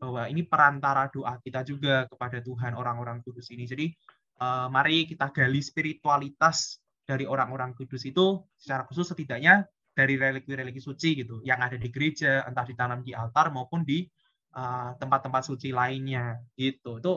Bahwa 0.00 0.24
ini 0.32 0.46
perantara 0.48 1.12
doa 1.12 1.36
kita 1.44 1.60
juga 1.68 2.08
kepada 2.08 2.40
Tuhan 2.40 2.72
orang-orang 2.72 3.20
kudus 3.20 3.52
ini. 3.52 3.68
Jadi 3.68 3.92
uh, 4.40 4.72
mari 4.72 5.04
kita 5.04 5.28
gali 5.28 5.60
spiritualitas 5.60 6.80
dari 7.04 7.28
orang-orang 7.28 7.76
kudus 7.76 8.04
itu 8.08 8.40
secara 8.56 8.84
khusus 8.88 9.08
setidaknya 9.08 9.64
dari 9.92 10.14
religi-religi 10.14 10.78
suci 10.78 11.18
gitu 11.18 11.42
yang 11.42 11.58
ada 11.58 11.74
di 11.74 11.90
gereja 11.90 12.46
entah 12.46 12.62
ditanam 12.62 13.02
di 13.02 13.10
altar 13.16 13.50
maupun 13.50 13.82
di 13.82 14.06
uh, 14.54 14.94
tempat-tempat 14.94 15.42
suci 15.42 15.74
lainnya 15.74 16.38
gitu. 16.54 17.02
Itu 17.02 17.12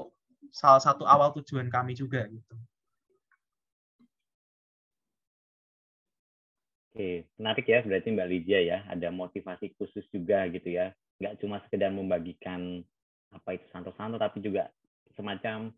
salah 0.52 0.84
satu 0.84 1.08
awal 1.08 1.32
tujuan 1.40 1.72
kami 1.72 1.96
juga 1.96 2.28
gitu. 2.28 2.56
Oke, 6.92 7.24
menarik 7.40 7.66
ya 7.72 7.80
berarti 7.88 8.12
Mbak 8.12 8.28
Lydia 8.28 8.60
ya, 8.60 8.78
ada 8.92 9.08
motivasi 9.16 9.72
khusus 9.80 10.04
juga 10.12 10.44
gitu 10.52 10.76
ya. 10.76 10.92
Nggak 11.24 11.40
cuma 11.40 11.64
sekedar 11.64 11.88
membagikan 11.88 12.84
apa 13.32 13.56
itu 13.56 13.64
santo-santo, 13.72 14.20
tapi 14.20 14.44
juga 14.44 14.68
semacam 15.16 15.72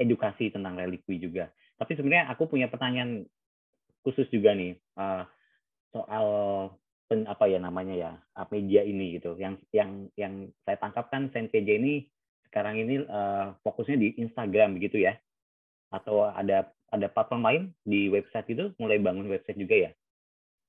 edukasi 0.00 0.48
tentang 0.48 0.80
religi 0.80 1.20
juga. 1.20 1.52
Tapi 1.76 1.92
sebenarnya 2.00 2.32
aku 2.32 2.48
punya 2.48 2.72
pertanyaan 2.72 3.28
khusus 4.00 4.24
juga 4.32 4.56
nih 4.56 4.80
uh, 4.96 5.28
soal 5.92 6.26
apa 7.12 7.44
ya 7.46 7.60
namanya 7.60 7.94
ya 7.94 8.10
uh, 8.32 8.48
media 8.48 8.88
ini 8.88 9.20
gitu. 9.20 9.36
Yang 9.36 9.60
yang 9.68 10.08
yang 10.16 10.48
saya 10.64 10.80
tangkap 10.80 11.12
kan 11.12 11.28
Senpeja 11.28 11.76
ini 11.76 12.08
sekarang 12.54 12.78
ini 12.78 13.02
uh, 13.10 13.58
fokusnya 13.66 13.98
di 13.98 14.08
Instagram 14.22 14.78
begitu 14.78 15.02
ya? 15.02 15.18
Atau 15.90 16.22
ada 16.22 16.70
ada 16.94 17.10
platform 17.10 17.42
lain 17.42 17.62
di 17.82 18.06
website 18.06 18.54
itu 18.54 18.70
mulai 18.78 19.02
bangun 19.02 19.26
website 19.26 19.58
juga 19.58 19.74
ya? 19.74 19.90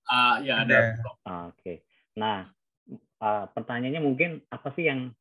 Ah, 0.09 0.41
ya 0.41 0.65
ada. 0.65 0.97
Ah, 1.21 1.53
Oke. 1.53 1.85
Nah, 2.17 2.49
uh, 3.21 3.45
pertanyaannya 3.53 4.01
mungkin 4.01 4.41
apa 4.49 4.73
sih 4.73 4.89
yang 4.89 5.13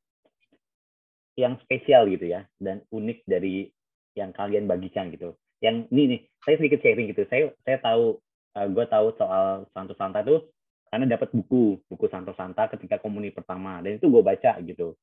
yang 1.37 1.61
spesial 1.61 2.09
gitu 2.09 2.31
ya 2.31 2.49
dan 2.57 2.81
unik 2.89 3.29
dari 3.29 3.69
yang 4.17 4.33
kalian 4.33 4.65
bagikan 4.65 5.13
gitu. 5.13 5.37
Yang 5.61 5.93
ini 5.93 6.03
nih, 6.09 6.21
saya 6.49 6.57
sedikit 6.57 6.81
sharing 6.81 7.13
gitu. 7.13 7.29
Saya 7.29 7.53
saya 7.69 7.77
tahu, 7.85 8.17
uh, 8.57 8.69
gue 8.73 8.85
tahu 8.89 9.07
soal 9.21 9.69
Santo 9.77 9.93
Santa 10.01 10.25
itu 10.25 10.41
karena 10.89 11.05
dapat 11.13 11.29
buku 11.29 11.85
buku 11.93 12.09
Santo 12.09 12.33
Santa 12.33 12.73
ketika 12.73 12.97
komuni 13.03 13.29
pertama 13.35 13.85
dan 13.85 14.01
itu 14.01 14.09
gue 14.09 14.25
baca 14.25 14.57
gitu. 14.65 14.97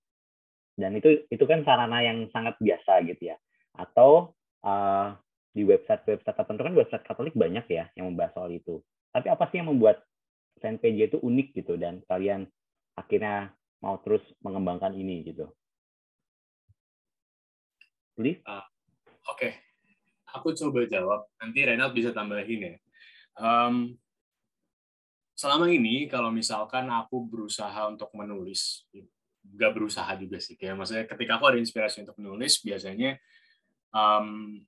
Dan 0.81 0.97
itu 0.97 1.29
itu 1.29 1.43
kan 1.45 1.61
sarana 1.61 2.01
yang 2.01 2.25
sangat 2.33 2.57
biasa 2.57 3.05
gitu 3.05 3.29
ya. 3.29 3.37
Atau 3.77 4.33
uh, 4.65 5.13
di 5.53 5.61
website-website 5.67 6.33
tertentu 6.33 6.61
kan 6.65 6.73
website 6.73 7.05
Katolik 7.05 7.37
banyak 7.37 7.69
ya 7.69 7.85
yang 7.93 8.09
membahas 8.09 8.33
soal 8.33 8.49
itu. 8.49 8.81
Tapi 9.13 9.29
apa 9.29 9.45
sih 9.51 9.61
yang 9.61 9.69
membuat 9.69 10.01
FanPage 10.57 11.13
itu 11.13 11.17
unik 11.21 11.47
gitu 11.61 11.77
dan 11.77 12.01
kalian 12.09 12.49
akhirnya 12.97 13.53
mau 13.83 14.01
terus 14.01 14.25
mengembangkan 14.41 14.97
ini 14.97 15.21
gitu? 15.29 15.49
Please? 18.15 18.41
Oke, 19.29 19.57
aku 20.29 20.53
coba 20.53 20.85
jawab. 20.85 21.21
Nanti 21.41 21.59
Renald 21.65 21.93
bisa 21.93 22.13
tambahin 22.13 22.61
ya. 22.61 22.73
Um, 23.39 23.95
selama 25.33 25.71
ini 25.71 26.05
kalau 26.05 26.29
misalkan 26.29 26.91
aku 26.91 27.25
berusaha 27.25 27.87
untuk 27.89 28.11
menulis, 28.13 28.85
nggak 29.41 29.71
berusaha 29.73 30.11
juga 30.17 30.37
sih. 30.37 30.55
Kayak 30.55 30.77
maksudnya 30.77 31.05
ketika 31.09 31.37
aku 31.37 31.45
ada 31.49 31.59
inspirasi 31.59 32.05
untuk 32.05 32.17
menulis, 32.21 32.61
biasanya 32.61 33.17
um, 33.93 34.59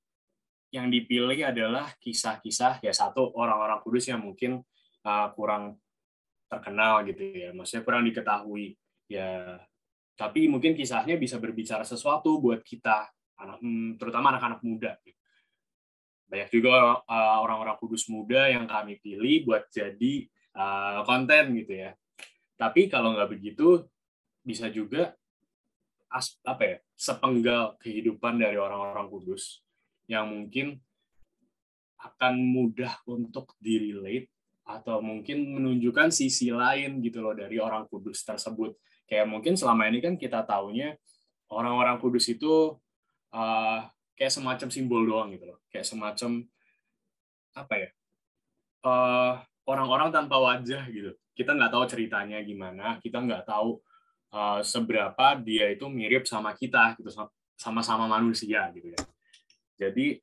yang 0.74 0.90
dipilih 0.90 1.38
adalah 1.46 1.94
kisah-kisah 2.02 2.82
ya 2.82 2.90
satu 2.90 3.30
orang-orang 3.38 3.78
kudus 3.86 4.10
yang 4.10 4.26
mungkin 4.26 4.66
uh, 5.06 5.28
kurang 5.38 5.78
terkenal 6.50 7.06
gitu 7.06 7.22
ya, 7.22 7.50
maksudnya 7.54 7.86
kurang 7.86 8.04
diketahui 8.06 8.78
ya. 9.10 9.62
Tapi 10.14 10.46
mungkin 10.46 10.78
kisahnya 10.78 11.18
bisa 11.18 11.42
berbicara 11.42 11.82
sesuatu 11.82 12.38
buat 12.38 12.62
kita, 12.62 13.10
anak, 13.42 13.58
terutama 13.98 14.30
anak-anak 14.30 14.62
muda. 14.62 14.94
Banyak 16.30 16.50
juga 16.54 17.02
uh, 17.02 17.38
orang-orang 17.42 17.78
kudus 17.82 18.06
muda 18.10 18.46
yang 18.46 18.70
kami 18.70 19.02
pilih 19.02 19.50
buat 19.50 19.70
jadi 19.74 20.30
uh, 20.54 21.02
konten 21.06 21.58
gitu 21.58 21.74
ya. 21.74 21.98
Tapi 22.58 22.90
kalau 22.90 23.18
nggak 23.18 23.30
begitu, 23.34 23.90
bisa 24.44 24.68
juga 24.70 25.16
as, 26.12 26.38
apa 26.46 26.64
ya 26.64 26.78
sepenggal 26.94 27.80
kehidupan 27.82 28.38
dari 28.38 28.60
orang-orang 28.60 29.10
kudus 29.10 29.64
yang 30.06 30.30
mungkin 30.30 30.78
akan 31.98 32.36
mudah 32.36 33.00
untuk 33.08 33.56
direlate 33.64 34.28
atau 34.64 35.00
mungkin 35.04 35.60
menunjukkan 35.60 36.12
sisi 36.12 36.52
lain 36.52 37.00
gitu 37.04 37.20
loh 37.20 37.36
dari 37.36 37.60
orang 37.60 37.88
kudus 37.88 38.24
tersebut. 38.24 38.76
Kayak 39.08 39.28
mungkin 39.28 39.60
selama 39.60 39.88
ini 39.92 40.00
kan 40.00 40.16
kita 40.16 40.44
taunya 40.48 40.96
orang-orang 41.52 42.00
kudus 42.00 42.32
itu 42.32 42.76
uh, 43.32 43.80
kayak 44.16 44.32
semacam 44.32 44.68
simbol 44.72 45.04
doang 45.04 45.36
gitu 45.36 45.52
loh. 45.52 45.60
Kayak 45.68 45.88
semacam 45.88 46.48
apa 47.56 47.74
ya? 47.76 47.90
Uh, 48.84 49.34
orang-orang 49.68 50.12
tanpa 50.12 50.40
wajah 50.40 50.88
gitu. 50.92 51.12
Kita 51.34 51.56
nggak 51.56 51.72
tahu 51.72 51.84
ceritanya 51.88 52.40
gimana, 52.44 53.00
kita 53.00 53.20
nggak 53.24 53.48
tahu 53.48 53.80
uh, 54.34 54.60
seberapa 54.66 55.38
dia 55.40 55.70
itu 55.70 55.86
mirip 55.88 56.26
sama 56.26 56.58
kita 56.58 56.98
gitu, 56.98 57.14
sama-sama 57.56 58.10
manusia 58.10 58.66
gitu 58.74 58.92
ya. 58.92 59.02
Jadi 59.78 60.18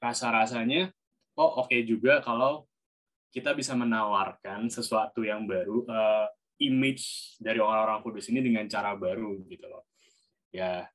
rasa-rasanya 0.00 0.94
oh 1.36 1.66
oke 1.66 1.68
okay 1.68 1.84
juga 1.84 2.22
kalau 2.24 2.64
kita 3.30 3.54
bisa 3.54 3.76
menawarkan 3.78 4.66
sesuatu 4.72 5.22
yang 5.22 5.46
baru 5.46 5.86
uh, 5.86 6.26
image 6.60 7.36
dari 7.38 7.62
orang-orang 7.62 8.02
kudus 8.02 8.26
ini 8.30 8.42
dengan 8.42 8.66
cara 8.66 8.94
baru 8.94 9.38
gitu 9.46 9.66
loh. 9.66 9.86
Ya 10.50 10.86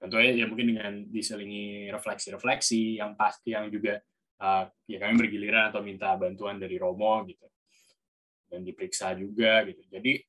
tentunya 0.00 0.44
ya 0.44 0.46
mungkin 0.48 0.76
dengan 0.76 0.92
diselingi 1.08 1.88
refleksi-refleksi 1.88 3.00
yang 3.00 3.16
pasti 3.16 3.52
yang 3.56 3.68
juga 3.72 4.00
uh, 4.40 4.64
ya 4.88 4.98
kami 5.00 5.16
bergiliran 5.16 5.72
atau 5.72 5.80
minta 5.84 6.12
bantuan 6.16 6.56
dari 6.60 6.76
Romo 6.80 7.24
gitu 7.28 7.46
dan 8.48 8.64
diperiksa 8.64 9.12
juga 9.16 9.64
gitu. 9.68 9.80
Jadi 9.88 10.20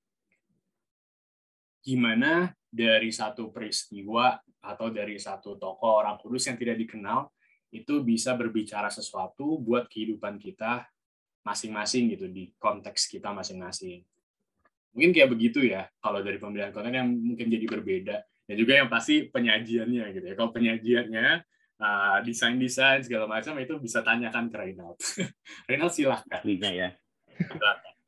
gimana 1.86 2.50
dari 2.66 3.14
satu 3.14 3.54
peristiwa 3.54 4.42
atau 4.66 4.90
dari 4.90 5.22
satu 5.22 5.56
tokoh 5.62 6.02
orang 6.02 6.18
kudus 6.18 6.50
yang 6.50 6.58
tidak 6.58 6.82
dikenal 6.82 7.30
itu 7.70 8.02
bisa 8.02 8.34
berbicara 8.34 8.90
sesuatu 8.90 9.62
buat 9.62 9.86
kehidupan 9.86 10.42
kita 10.42 10.90
masing-masing 11.46 12.18
gitu 12.18 12.26
di 12.26 12.50
konteks 12.58 13.06
kita 13.06 13.30
masing-masing. 13.30 14.02
Mungkin 14.98 15.12
kayak 15.14 15.30
begitu 15.30 15.62
ya 15.62 15.86
kalau 16.02 16.26
dari 16.26 16.42
pemilihan 16.42 16.74
konten 16.74 16.96
yang 16.96 17.06
mungkin 17.06 17.54
jadi 17.54 17.66
berbeda 17.70 18.18
dan 18.50 18.56
juga 18.58 18.74
yang 18.82 18.90
pasti 18.90 19.30
penyajiannya 19.30 20.06
gitu 20.18 20.26
ya. 20.26 20.34
Kalau 20.34 20.50
penyajiannya 20.50 21.28
uh, 21.78 22.18
desain-desain 22.26 23.06
segala 23.06 23.30
macam 23.30 23.54
itu 23.62 23.78
bisa 23.78 24.02
tanyakan 24.02 24.50
ke 24.50 24.58
Reynald. 24.58 24.98
Reynald 25.70 25.94
silahkan. 25.94 26.42
Ya. 26.42 26.98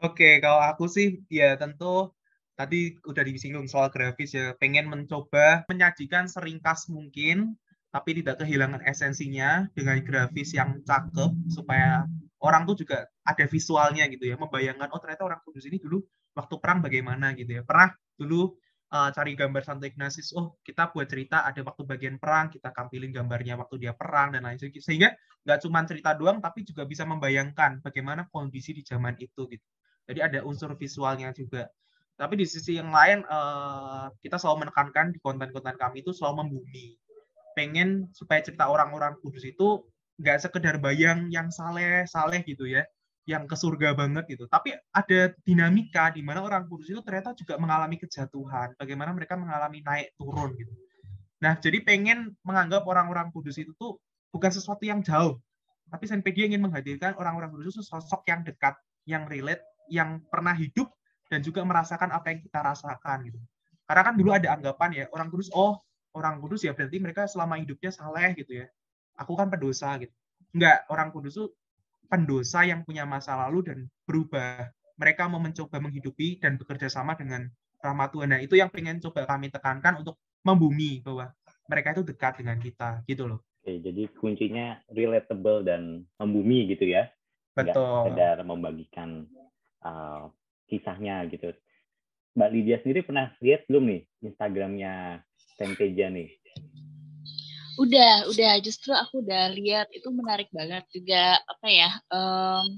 Oke, 0.02 0.40
kalau 0.42 0.64
aku 0.64 0.90
sih 0.90 1.22
ya 1.30 1.60
tentu 1.60 2.17
tadi 2.58 2.98
udah 3.06 3.22
disinggung 3.22 3.70
soal 3.70 3.94
grafis 3.94 4.34
ya, 4.34 4.58
pengen 4.58 4.90
mencoba 4.90 5.64
menyajikan 5.70 6.26
seringkas 6.26 6.90
mungkin 6.90 7.54
tapi 7.94 8.20
tidak 8.20 8.44
kehilangan 8.44 8.84
esensinya 8.84 9.70
dengan 9.72 10.02
grafis 10.04 10.52
yang 10.58 10.84
cakep 10.84 11.32
supaya 11.54 12.04
orang 12.44 12.68
tuh 12.68 12.84
juga 12.84 13.08
ada 13.24 13.46
visualnya 13.46 14.10
gitu 14.10 14.28
ya, 14.28 14.36
membayangkan 14.36 14.90
oh 14.92 15.00
ternyata 15.00 15.24
orang 15.24 15.40
kudus 15.46 15.70
ini 15.70 15.78
dulu 15.78 16.02
waktu 16.38 16.56
perang 16.62 16.82
bagaimana 16.82 17.34
gitu 17.34 17.58
ya. 17.58 17.62
Pernah 17.66 17.94
dulu 18.18 18.54
uh, 18.94 19.10
cari 19.10 19.34
gambar 19.34 19.62
Santo 19.66 19.86
Ignatius, 19.90 20.34
oh 20.38 20.58
kita 20.62 20.94
buat 20.94 21.10
cerita 21.10 21.42
ada 21.44 21.62
waktu 21.66 21.84
bagian 21.84 22.16
perang, 22.22 22.54
kita 22.54 22.70
tampilin 22.70 23.10
gambarnya 23.10 23.58
waktu 23.58 23.88
dia 23.88 23.94
perang 23.98 24.38
dan 24.38 24.46
lain 24.46 24.62
sebagainya. 24.62 24.86
Sehingga 24.86 25.10
nggak 25.48 25.60
cuma 25.66 25.80
cerita 25.88 26.12
doang, 26.14 26.38
tapi 26.44 26.62
juga 26.68 26.86
bisa 26.86 27.08
membayangkan 27.08 27.82
bagaimana 27.82 28.30
kondisi 28.30 28.76
di 28.78 28.84
zaman 28.86 29.18
itu 29.18 29.48
gitu. 29.50 29.66
Jadi 30.08 30.20
ada 30.22 30.40
unsur 30.46 30.78
visualnya 30.78 31.34
juga. 31.34 31.68
Tapi 32.18 32.34
di 32.34 32.46
sisi 32.50 32.82
yang 32.82 32.90
lain, 32.90 33.22
uh, 33.30 34.10
kita 34.26 34.42
selalu 34.42 34.68
menekankan 34.68 35.14
di 35.14 35.22
konten-konten 35.22 35.78
kami 35.78 36.02
itu 36.02 36.10
selalu 36.10 36.50
membumi. 36.50 36.98
Pengen 37.54 38.10
supaya 38.10 38.42
cerita 38.42 38.66
orang-orang 38.66 39.14
kudus 39.22 39.46
itu 39.46 39.86
nggak 40.18 40.50
sekedar 40.50 40.82
bayang 40.82 41.30
yang 41.30 41.54
saleh, 41.54 42.10
saleh 42.10 42.42
gitu 42.42 42.66
ya, 42.66 42.82
yang 43.30 43.46
ke 43.46 43.54
surga 43.54 43.94
banget 43.94 44.26
gitu. 44.34 44.50
Tapi 44.50 44.74
ada 44.90 45.30
dinamika 45.46 46.10
di 46.10 46.26
mana 46.26 46.42
orang 46.42 46.66
kudus 46.66 46.90
itu 46.90 47.06
ternyata 47.06 47.38
juga 47.38 47.54
mengalami 47.62 48.02
kejatuhan. 48.02 48.74
Bagaimana 48.82 49.14
mereka 49.14 49.38
mengalami 49.38 49.86
naik 49.86 50.18
turun 50.18 50.58
gitu. 50.58 50.74
Nah, 51.38 51.54
jadi 51.62 51.86
pengen 51.86 52.34
menganggap 52.42 52.82
orang-orang 52.90 53.30
kudus 53.30 53.62
itu 53.62 53.78
tuh 53.78 54.02
bukan 54.34 54.50
sesuatu 54.50 54.82
yang 54.82 55.06
jauh. 55.06 55.38
Tapi 55.88 56.10
Senpedia 56.10 56.50
ingin 56.50 56.66
menghadirkan 56.66 57.14
orang-orang 57.14 57.54
kudus 57.54 57.78
itu 57.78 57.86
sosok 57.86 58.26
yang 58.26 58.42
dekat, 58.42 58.74
yang 59.06 59.30
relate, 59.30 59.62
yang 59.88 60.18
pernah 60.34 60.58
hidup 60.58 60.97
dan 61.28 61.40
juga 61.44 61.64
merasakan 61.64 62.12
apa 62.12 62.34
yang 62.34 62.40
kita 62.44 62.60
rasakan 62.60 63.18
gitu. 63.28 63.40
Karena 63.88 64.02
kan 64.04 64.14
dulu 64.20 64.32
ada 64.36 64.52
anggapan 64.56 64.90
ya 64.92 65.06
orang 65.16 65.32
kudus 65.32 65.48
oh 65.56 65.80
orang 66.16 66.42
kudus 66.42 66.66
ya 66.66 66.74
berarti 66.74 66.98
mereka 67.00 67.30
selama 67.30 67.60
hidupnya 67.60 67.92
saleh 67.94 68.36
gitu 68.36 68.64
ya. 68.64 68.68
Aku 69.20 69.38
kan 69.38 69.48
pendosa 69.48 69.96
gitu. 70.02 70.14
Enggak, 70.56 70.88
orang 70.90 71.10
kudus 71.14 71.38
itu 71.38 71.46
pendosa 72.08 72.64
yang 72.64 72.82
punya 72.88 73.04
masa 73.04 73.36
lalu 73.36 73.68
dan 73.68 73.78
berubah. 74.08 74.72
Mereka 74.98 75.30
mau 75.30 75.38
mencoba 75.38 75.78
menghidupi 75.78 76.42
dan 76.42 76.58
bekerja 76.58 76.90
sama 76.90 77.14
dengan 77.14 77.46
rahmat 77.84 78.10
Tuhan. 78.10 78.30
Nah, 78.34 78.42
itu 78.42 78.58
yang 78.58 78.74
pengen 78.74 78.98
coba 78.98 79.30
kami 79.30 79.54
tekankan 79.54 80.02
untuk 80.02 80.18
membumi 80.42 81.06
bahwa 81.06 81.30
mereka 81.70 81.94
itu 81.94 82.04
dekat 82.08 82.42
dengan 82.42 82.58
kita 82.58 83.06
gitu 83.06 83.30
loh. 83.30 83.40
Oke, 83.62 83.78
jadi 83.84 84.08
kuncinya 84.18 84.80
relatable 84.90 85.62
dan 85.68 86.08
membumi 86.18 86.72
gitu 86.72 86.88
ya. 86.88 87.12
Betul. 87.54 87.76
Nggak 87.76 87.94
sekedar 88.10 88.38
membagikan 88.48 89.10
uh, 89.84 90.32
kisahnya 90.68 91.24
gitu. 91.32 91.56
Mbak 92.38 92.50
Lydia 92.54 92.78
sendiri 92.84 93.02
pernah 93.02 93.34
lihat 93.42 93.66
belum 93.66 93.84
nih 93.90 94.02
Instagramnya 94.22 95.26
Tempeja 95.58 96.14
nih? 96.14 96.30
Udah, 97.82 98.30
udah. 98.30 98.54
Justru 98.62 98.94
aku 98.94 99.26
udah 99.26 99.50
lihat 99.58 99.90
itu 99.90 100.06
menarik 100.14 100.50
banget 100.54 100.86
juga 100.94 101.42
apa 101.46 101.68
ya 101.70 101.90
um, 102.14 102.78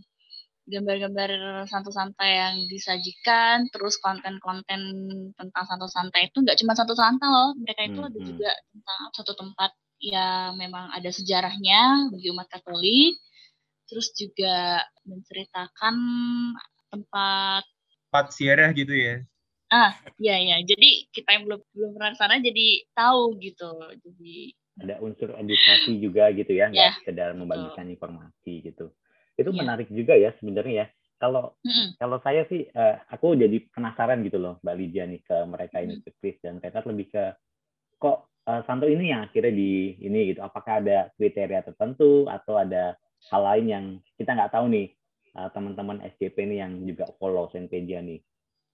gambar-gambar 0.70 1.30
Santo 1.66 1.90
Santa 1.90 2.24
yang 2.24 2.62
disajikan, 2.70 3.68
terus 3.74 3.98
konten-konten 4.00 4.80
tentang 5.34 5.64
Santo 5.66 5.90
Santa 5.90 6.22
itu 6.22 6.46
nggak 6.46 6.62
cuma 6.62 6.78
Santo 6.78 6.94
Santa 6.94 7.26
loh, 7.26 7.58
mereka 7.58 7.90
itu 7.90 8.00
hmm, 8.00 8.10
ada 8.14 8.20
juga 8.22 8.52
tentang 8.70 9.02
satu 9.18 9.34
tempat 9.34 9.72
yang 10.00 10.56
memang 10.56 10.94
ada 10.94 11.10
sejarahnya 11.10 12.14
bagi 12.14 12.28
umat 12.32 12.48
Katolik, 12.48 13.18
terus 13.90 14.14
juga 14.14 14.86
menceritakan 15.10 15.96
tempat 16.94 17.66
tempat 18.10 18.34
ziarah 18.34 18.74
gitu 18.74 18.90
ya. 18.90 19.22
Ah, 19.70 19.94
iya 20.18 20.36
iya. 20.42 20.58
Jadi 20.66 21.14
kita 21.14 21.30
yang 21.38 21.46
belum 21.46 21.62
belum 21.78 21.92
pernah 21.94 22.18
sana 22.18 22.42
jadi 22.42 22.90
tahu 22.98 23.38
gitu. 23.38 23.70
Jadi 24.02 24.58
ada 24.82 24.96
unsur 24.98 25.30
edukasi 25.38 26.02
juga 26.02 26.34
gitu 26.34 26.58
ya, 26.58 26.74
nggak 26.74 26.90
Ya, 26.90 26.92
sekedar 27.06 27.30
membagikan 27.38 27.86
betul. 27.86 27.94
informasi 27.94 28.54
gitu. 28.66 28.86
Itu 29.38 29.54
Iya. 29.54 29.62
menarik 29.62 29.88
juga 29.94 30.18
ya 30.18 30.34
sebenarnya 30.42 30.74
ya. 30.74 30.88
Kalau 31.22 31.54
Mm-mm. 31.62 31.94
kalau 32.02 32.18
saya 32.26 32.50
sih 32.50 32.66
eh, 32.66 32.96
aku 33.14 33.38
jadi 33.38 33.62
penasaran 33.70 34.26
gitu 34.26 34.42
loh 34.42 34.58
Mbak 34.66 34.76
Lydia 34.80 35.06
nih 35.06 35.22
ke 35.22 35.38
mereka 35.46 35.78
ini 35.86 36.02
ke 36.02 36.10
Chris 36.18 36.40
dan 36.42 36.58
Renat 36.64 36.88
lebih 36.90 37.12
ke 37.14 37.24
kok 38.02 38.26
eh, 38.50 38.62
Santo 38.66 38.90
ini 38.90 39.14
yang 39.14 39.30
akhirnya 39.30 39.54
di 39.54 40.00
ini 40.02 40.34
gitu. 40.34 40.42
Apakah 40.42 40.82
ada 40.82 41.14
kriteria 41.14 41.62
tertentu 41.62 42.26
atau 42.26 42.58
ada 42.58 42.98
hal 43.30 43.42
lain 43.54 43.66
yang 43.70 43.86
kita 44.18 44.34
nggak 44.34 44.50
tahu 44.56 44.66
nih 44.72 44.98
eh, 45.36 45.50
teman-teman 45.54 46.02
SJP 46.16 46.36
ini 46.50 46.56
yang 46.62 46.72
juga 46.86 47.10
follow 47.18 47.50
Senpedia 47.52 48.02
nih. 48.02 48.20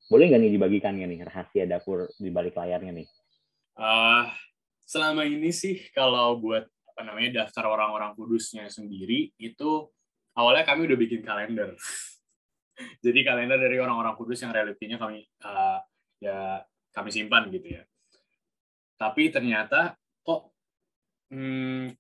Boleh 0.06 0.30
nggak 0.30 0.42
nih 0.42 0.52
dibagikan 0.54 0.94
nggak 0.96 1.10
nih 1.10 1.20
rahasia 1.26 1.66
dapur 1.66 2.06
di 2.22 2.30
balik 2.30 2.54
layarnya 2.54 2.94
nih? 2.94 3.08
Uh, 3.76 4.30
selama 4.86 5.26
ini 5.26 5.50
sih 5.50 5.90
kalau 5.92 6.38
buat 6.40 6.64
apa 6.96 7.02
namanya 7.04 7.44
daftar 7.44 7.68
orang-orang 7.68 8.16
kudusnya 8.16 8.72
sendiri 8.72 9.36
itu 9.36 9.92
awalnya 10.38 10.64
kami 10.64 10.88
udah 10.88 10.98
bikin 11.00 11.26
kalender. 11.26 11.74
Jadi 13.06 13.20
kalender 13.24 13.58
dari 13.60 13.80
orang-orang 13.82 14.16
kudus 14.16 14.44
yang 14.44 14.52
relatinya 14.54 15.00
kami 15.00 15.26
uh, 15.44 15.80
ya 16.22 16.64
kami 16.96 17.10
simpan 17.12 17.52
gitu 17.52 17.82
ya. 17.82 17.84
Tapi 18.96 19.34
ternyata 19.34 20.00
kok 20.24 20.56
hmm, 21.34 21.92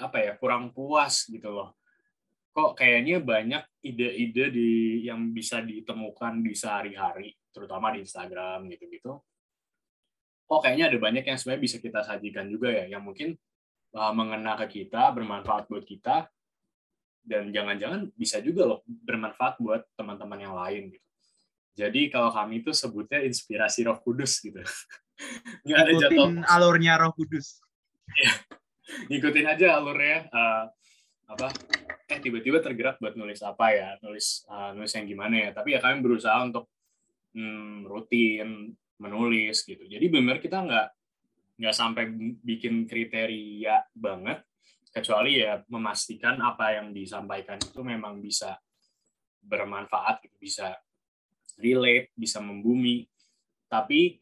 apa 0.00 0.16
ya 0.22 0.32
kurang 0.38 0.70
puas 0.70 1.26
gitu 1.28 1.50
loh. 1.50 1.79
Kok 2.50 2.74
kayaknya 2.74 3.22
banyak 3.22 3.62
ide-ide 3.86 4.50
di 4.50 4.70
yang 5.06 5.30
bisa 5.30 5.62
ditemukan 5.62 6.42
di 6.42 6.52
sehari-hari, 6.52 7.30
terutama 7.54 7.94
di 7.94 8.02
Instagram 8.02 8.66
gitu-gitu 8.74 9.22
oh 10.50 10.58
kayaknya 10.58 10.90
ada 10.90 10.98
banyak 10.98 11.24
yang 11.24 11.38
sebenarnya 11.38 11.62
bisa 11.62 11.76
kita 11.78 12.02
sajikan 12.02 12.50
juga 12.50 12.74
ya, 12.74 12.90
yang 12.90 13.06
mungkin 13.06 13.38
uh, 13.94 14.12
mengena 14.12 14.58
ke 14.58 14.82
kita, 14.82 15.14
bermanfaat 15.14 15.70
buat 15.70 15.86
kita, 15.86 16.26
dan 17.22 17.54
jangan-jangan 17.54 18.10
bisa 18.18 18.42
juga 18.42 18.66
loh 18.66 18.82
bermanfaat 18.84 19.62
buat 19.62 19.86
teman-teman 19.94 20.38
yang 20.42 20.54
lain 20.58 20.90
gitu. 20.90 21.06
Jadi 21.78 22.10
kalau 22.10 22.34
kami 22.34 22.66
itu 22.66 22.74
sebutnya 22.74 23.22
inspirasi 23.22 23.86
Roh 23.86 24.02
Kudus 24.02 24.42
gitu. 24.42 24.58
Nggak 25.64 25.78
ada 25.86 25.92
Ikutin 25.94 26.42
alurnya 26.44 26.98
Roh 26.98 27.14
Kudus. 27.14 27.62
ngikutin 29.06 29.46
aja 29.46 29.78
alurnya 29.78 30.26
uh, 30.34 30.66
apa 31.30 31.54
eh 32.10 32.18
tiba-tiba 32.18 32.58
tergerak 32.58 32.98
buat 32.98 33.14
nulis 33.14 33.38
apa 33.46 33.70
ya 33.70 33.94
nulis 34.02 34.42
uh, 34.50 34.74
nulis 34.74 34.90
yang 34.98 35.06
gimana 35.06 35.34
ya. 35.38 35.50
Tapi 35.54 35.78
ya 35.78 35.80
kami 35.80 36.02
berusaha 36.02 36.42
untuk 36.42 36.66
hmm, 37.38 37.86
rutin 37.86 38.74
menulis 38.98 39.62
gitu. 39.62 39.86
Jadi 39.86 40.06
benar 40.10 40.42
kita 40.42 40.66
nggak 40.66 40.88
nggak 41.62 41.76
sampai 41.76 42.04
bikin 42.42 42.90
kriteria 42.90 43.94
banget. 43.94 44.42
Kecuali 44.90 45.38
ya 45.38 45.62
memastikan 45.70 46.42
apa 46.42 46.74
yang 46.74 46.90
disampaikan 46.90 47.62
itu 47.62 47.78
memang 47.86 48.18
bisa 48.18 48.58
bermanfaat 49.40 50.26
gitu 50.26 50.36
bisa 50.42 50.74
relate 51.62 52.10
bisa 52.18 52.42
membumi. 52.42 53.06
Tapi 53.70 54.18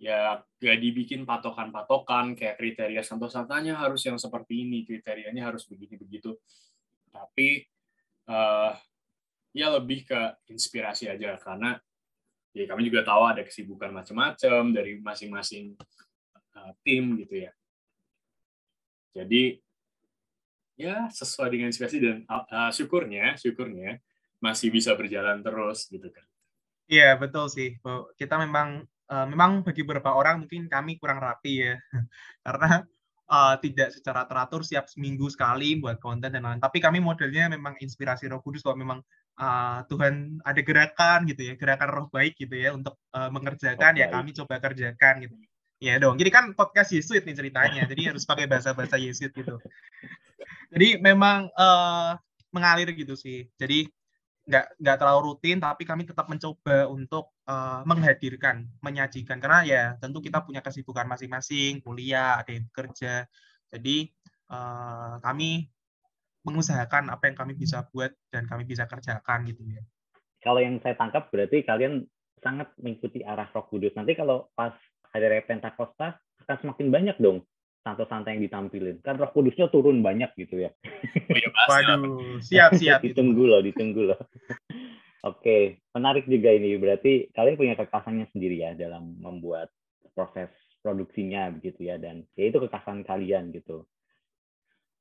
ya 0.00 0.40
gak 0.40 0.80
dibikin 0.80 1.28
patokan-patokan 1.28 2.32
kayak 2.32 2.56
kriteria 2.56 3.04
santo 3.04 3.28
santanya 3.28 3.76
harus 3.76 4.00
yang 4.08 4.16
seperti 4.16 4.64
ini 4.64 4.80
kriterianya 4.88 5.52
harus 5.52 5.68
begini 5.68 6.00
begitu 6.00 6.40
tapi 7.10 7.66
uh, 8.30 8.74
ya 9.50 9.66
lebih 9.74 10.06
ke 10.06 10.20
inspirasi 10.50 11.10
aja 11.10 11.36
karena 11.42 11.78
ya 12.54 12.66
kami 12.66 12.86
juga 12.86 13.06
tahu 13.06 13.22
ada 13.26 13.42
kesibukan 13.46 13.90
macam-macam 13.90 14.74
dari 14.74 14.98
masing-masing 15.02 15.74
uh, 16.54 16.72
tim 16.86 17.18
gitu 17.18 17.46
ya 17.46 17.52
jadi 19.14 19.58
ya 20.78 20.96
sesuai 21.10 21.50
dengan 21.50 21.68
inspirasi 21.68 21.98
dan 21.98 22.16
uh, 22.30 22.70
syukurnya 22.70 23.36
syukurnya 23.36 23.98
masih 24.40 24.72
bisa 24.72 24.96
berjalan 24.96 25.44
terus 25.44 25.86
gitu 25.90 26.08
kan 26.08 26.24
Iya, 26.90 27.14
betul 27.22 27.46
sih. 27.46 27.78
Kita 28.18 28.34
memang 28.34 28.82
memang 29.30 29.62
bagi 29.62 29.86
beberapa 29.86 30.10
orang 30.10 30.42
mungkin 30.42 30.66
kami 30.66 30.98
kurang 30.98 31.22
rapi 31.22 31.62
ya. 31.62 31.78
Karena 32.44 32.82
eh, 33.30 33.56
tidak 33.62 33.88
secara 33.94 34.26
teratur 34.26 34.66
siap 34.66 34.90
seminggu 34.90 35.30
sekali 35.30 35.78
buat 35.78 36.02
konten 36.02 36.34
dan 36.34 36.42
lain. 36.42 36.58
Tapi 36.58 36.82
kami 36.82 36.98
modelnya 36.98 37.46
memang 37.46 37.78
inspirasi 37.78 38.26
Roh 38.26 38.42
Kudus 38.42 38.66
bahwa 38.66 38.78
memang 38.82 38.98
eh, 39.38 39.78
Tuhan 39.86 40.42
ada 40.42 40.60
gerakan 40.60 41.18
gitu 41.30 41.42
ya, 41.46 41.54
gerakan 41.54 41.88
roh 41.88 42.06
baik 42.10 42.34
gitu 42.36 42.54
ya 42.58 42.74
untuk 42.74 42.98
eh, 43.14 43.30
mengerjakan 43.30 43.92
Roh 43.94 44.00
ya 44.02 44.06
kami 44.10 44.30
coba 44.34 44.54
kerjakan 44.58 45.14
gitu. 45.24 45.34
Ya 45.80 45.96
dong. 45.96 46.20
Jadi 46.20 46.28
kan 46.28 46.52
podcast 46.52 46.92
Yesuit 46.92 47.24
nih 47.24 47.32
ceritanya. 47.32 47.88
Jadi 47.88 48.12
harus 48.12 48.28
pakai 48.28 48.44
bahasa-bahasa 48.44 49.00
Yesuit 49.00 49.32
gitu. 49.32 49.56
Jadi 50.74 51.00
memang 51.00 51.48
eh, 51.48 52.12
mengalir 52.52 52.92
gitu 52.92 53.16
sih. 53.16 53.48
Jadi 53.56 53.88
nggak 54.48 54.80
nggak 54.80 54.96
terlalu 54.98 55.20
rutin 55.32 55.60
tapi 55.60 55.84
kami 55.84 56.08
tetap 56.08 56.26
mencoba 56.26 56.88
untuk 56.88 57.32
eh, 57.44 57.80
menghadirkan 57.84 58.66
menyajikan. 58.80 59.38
Karena 59.38 59.60
ya 59.66 59.82
tentu 60.00 60.22
kita 60.24 60.42
punya 60.44 60.64
kesibukan 60.64 61.06
masing-masing 61.06 61.84
kuliah 61.84 62.40
ada 62.40 62.50
yang 62.50 62.64
bekerja. 62.68 63.28
Jadi 63.70 64.10
eh, 64.50 65.14
kami 65.20 65.68
mengusahakan 66.40 67.12
apa 67.12 67.28
yang 67.28 67.36
kami 67.36 67.52
bisa 67.52 67.84
buat 67.92 68.16
dan 68.32 68.48
kami 68.48 68.64
bisa 68.64 68.88
kerjakan 68.88 69.44
gitu 69.44 69.60
ya. 69.68 69.82
Kalau 70.40 70.60
yang 70.64 70.80
saya 70.80 70.96
tangkap 70.96 71.28
berarti 71.28 71.60
kalian 71.60 72.08
sangat 72.40 72.72
mengikuti 72.80 73.20
arah 73.20 73.44
Roh 73.52 73.68
Kudus. 73.68 73.92
Nanti 73.92 74.16
kalau 74.16 74.48
pas 74.56 74.72
hari 75.12 75.28
raya 75.28 75.44
Pentakosta 75.44 76.16
akan 76.40 76.56
semakin 76.64 76.88
banyak 76.88 77.16
dong 77.20 77.44
santo-santo 77.80 78.28
yang 78.28 78.44
ditampilin. 78.44 79.00
Kan 79.00 79.16
Roh 79.16 79.32
Kudusnya 79.32 79.72
turun 79.72 80.04
banyak 80.04 80.32
gitu 80.36 80.64
ya. 80.64 80.70
Oh 81.30 81.36
iya 81.36 81.48
waduh 81.48 82.40
siap 82.44 82.70
siap 82.76 83.00
gitu. 83.00 83.16
ditunggu 83.16 83.44
loh, 83.44 83.60
ditunggu 83.64 84.02
loh. 84.14 84.20
Oke, 85.30 85.84
menarik 85.92 86.24
juga 86.24 86.48
ini. 86.52 86.76
Berarti 86.80 87.28
kalian 87.36 87.56
punya 87.60 87.74
kekasannya 87.76 88.26
sendiri 88.32 88.56
ya 88.60 88.72
dalam 88.72 89.20
membuat 89.20 89.68
proses 90.16 90.48
produksinya 90.80 91.52
begitu 91.52 91.92
ya 91.92 92.00
dan 92.00 92.24
ya 92.36 92.48
itu 92.48 92.56
kekasan 92.56 93.04
kalian 93.04 93.52
gitu. 93.52 93.84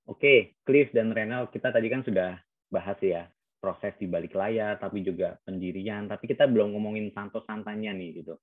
Oke, 0.09 0.59
Cliff 0.67 0.91
dan 0.91 1.15
Renal 1.15 1.47
kita 1.47 1.71
tadi 1.71 1.87
kan 1.87 2.03
sudah 2.03 2.35
bahas 2.67 2.99
ya 2.99 3.29
proses 3.59 3.95
di 3.99 4.07
balik 4.07 4.35
layar 4.35 4.79
tapi 4.79 5.03
juga 5.03 5.39
pendirian, 5.43 6.07
tapi 6.07 6.27
kita 6.27 6.47
belum 6.47 6.75
ngomongin 6.75 7.11
santo-santanya 7.15 7.95
nih 7.95 8.23
gitu. 8.23 8.39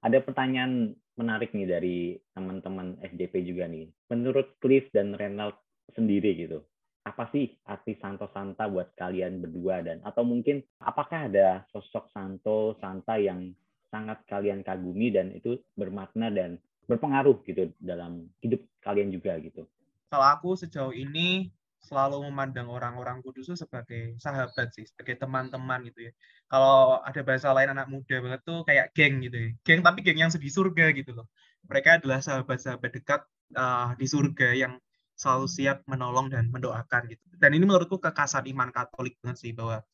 Ada 0.00 0.24
pertanyaan 0.24 0.96
menarik 1.20 1.52
nih 1.52 1.68
dari 1.68 1.96
teman-teman 2.32 2.96
SDP 3.04 3.44
juga 3.44 3.68
nih. 3.68 3.92
Menurut 4.08 4.56
Cliff 4.56 4.88
dan 4.96 5.12
Renal 5.12 5.52
sendiri 5.92 6.32
gitu, 6.40 6.64
apa 7.04 7.28
sih 7.32 7.56
arti 7.64 7.96
Santo 7.96 8.28
Santa 8.32 8.68
buat 8.68 8.92
kalian 8.96 9.40
berdua 9.40 9.80
dan 9.80 10.04
atau 10.04 10.24
mungkin 10.24 10.60
apakah 10.80 11.28
ada 11.32 11.64
sosok 11.72 12.12
Santo 12.12 12.76
Santa 12.80 13.16
yang 13.16 13.52
sangat 13.88 14.22
kalian 14.28 14.62
kagumi 14.62 15.10
dan 15.10 15.32
itu 15.34 15.58
bermakna 15.74 16.30
dan 16.30 16.60
berpengaruh 16.86 17.42
gitu 17.48 17.72
dalam 17.80 18.28
hidup 18.44 18.62
kalian 18.84 19.10
juga 19.10 19.38
gitu. 19.42 19.66
kalau 20.10 20.26
aku 20.26 20.58
sejauh 20.58 20.94
ini 20.94 21.54
selalu 21.80 22.28
memandang 22.28 22.68
orang-orang 22.68 23.24
kudus 23.24 23.50
itu 23.50 23.56
sebagai 23.56 24.14
sahabat 24.20 24.68
sih, 24.76 24.84
sebagai 24.84 25.16
teman-teman 25.16 25.80
gitu 25.88 26.08
ya. 26.08 26.12
Kalau 26.46 27.00
ada 27.00 27.20
bahasa 27.24 27.48
lain 27.56 27.72
anak 27.72 27.88
muda 27.88 28.16
banget 28.20 28.40
tuh 28.44 28.62
kayak 28.68 28.92
geng 28.92 29.24
gitu 29.24 29.36
ya. 29.36 29.50
Geng 29.64 29.80
tapi 29.80 30.04
geng 30.04 30.18
yang 30.20 30.30
di 30.30 30.50
surga 30.52 30.92
gitu 30.92 31.16
loh. 31.16 31.26
Mereka 31.66 32.02
adalah 32.02 32.20
sahabat-sahabat 32.20 32.90
dekat 33.00 33.20
uh, 33.56 33.96
di 33.96 34.06
surga 34.06 34.48
yang 34.54 34.72
selalu 35.16 35.46
siap 35.48 35.84
menolong 35.84 36.32
dan 36.32 36.48
mendoakan 36.48 37.08
gitu. 37.12 37.24
Dan 37.36 37.52
ini 37.56 37.64
menurutku 37.68 38.00
kekasan 38.00 38.48
iman 38.52 38.72
Katolik 38.72 39.20
banget 39.20 39.36
sih 39.40 39.52
bahwa 39.52 39.84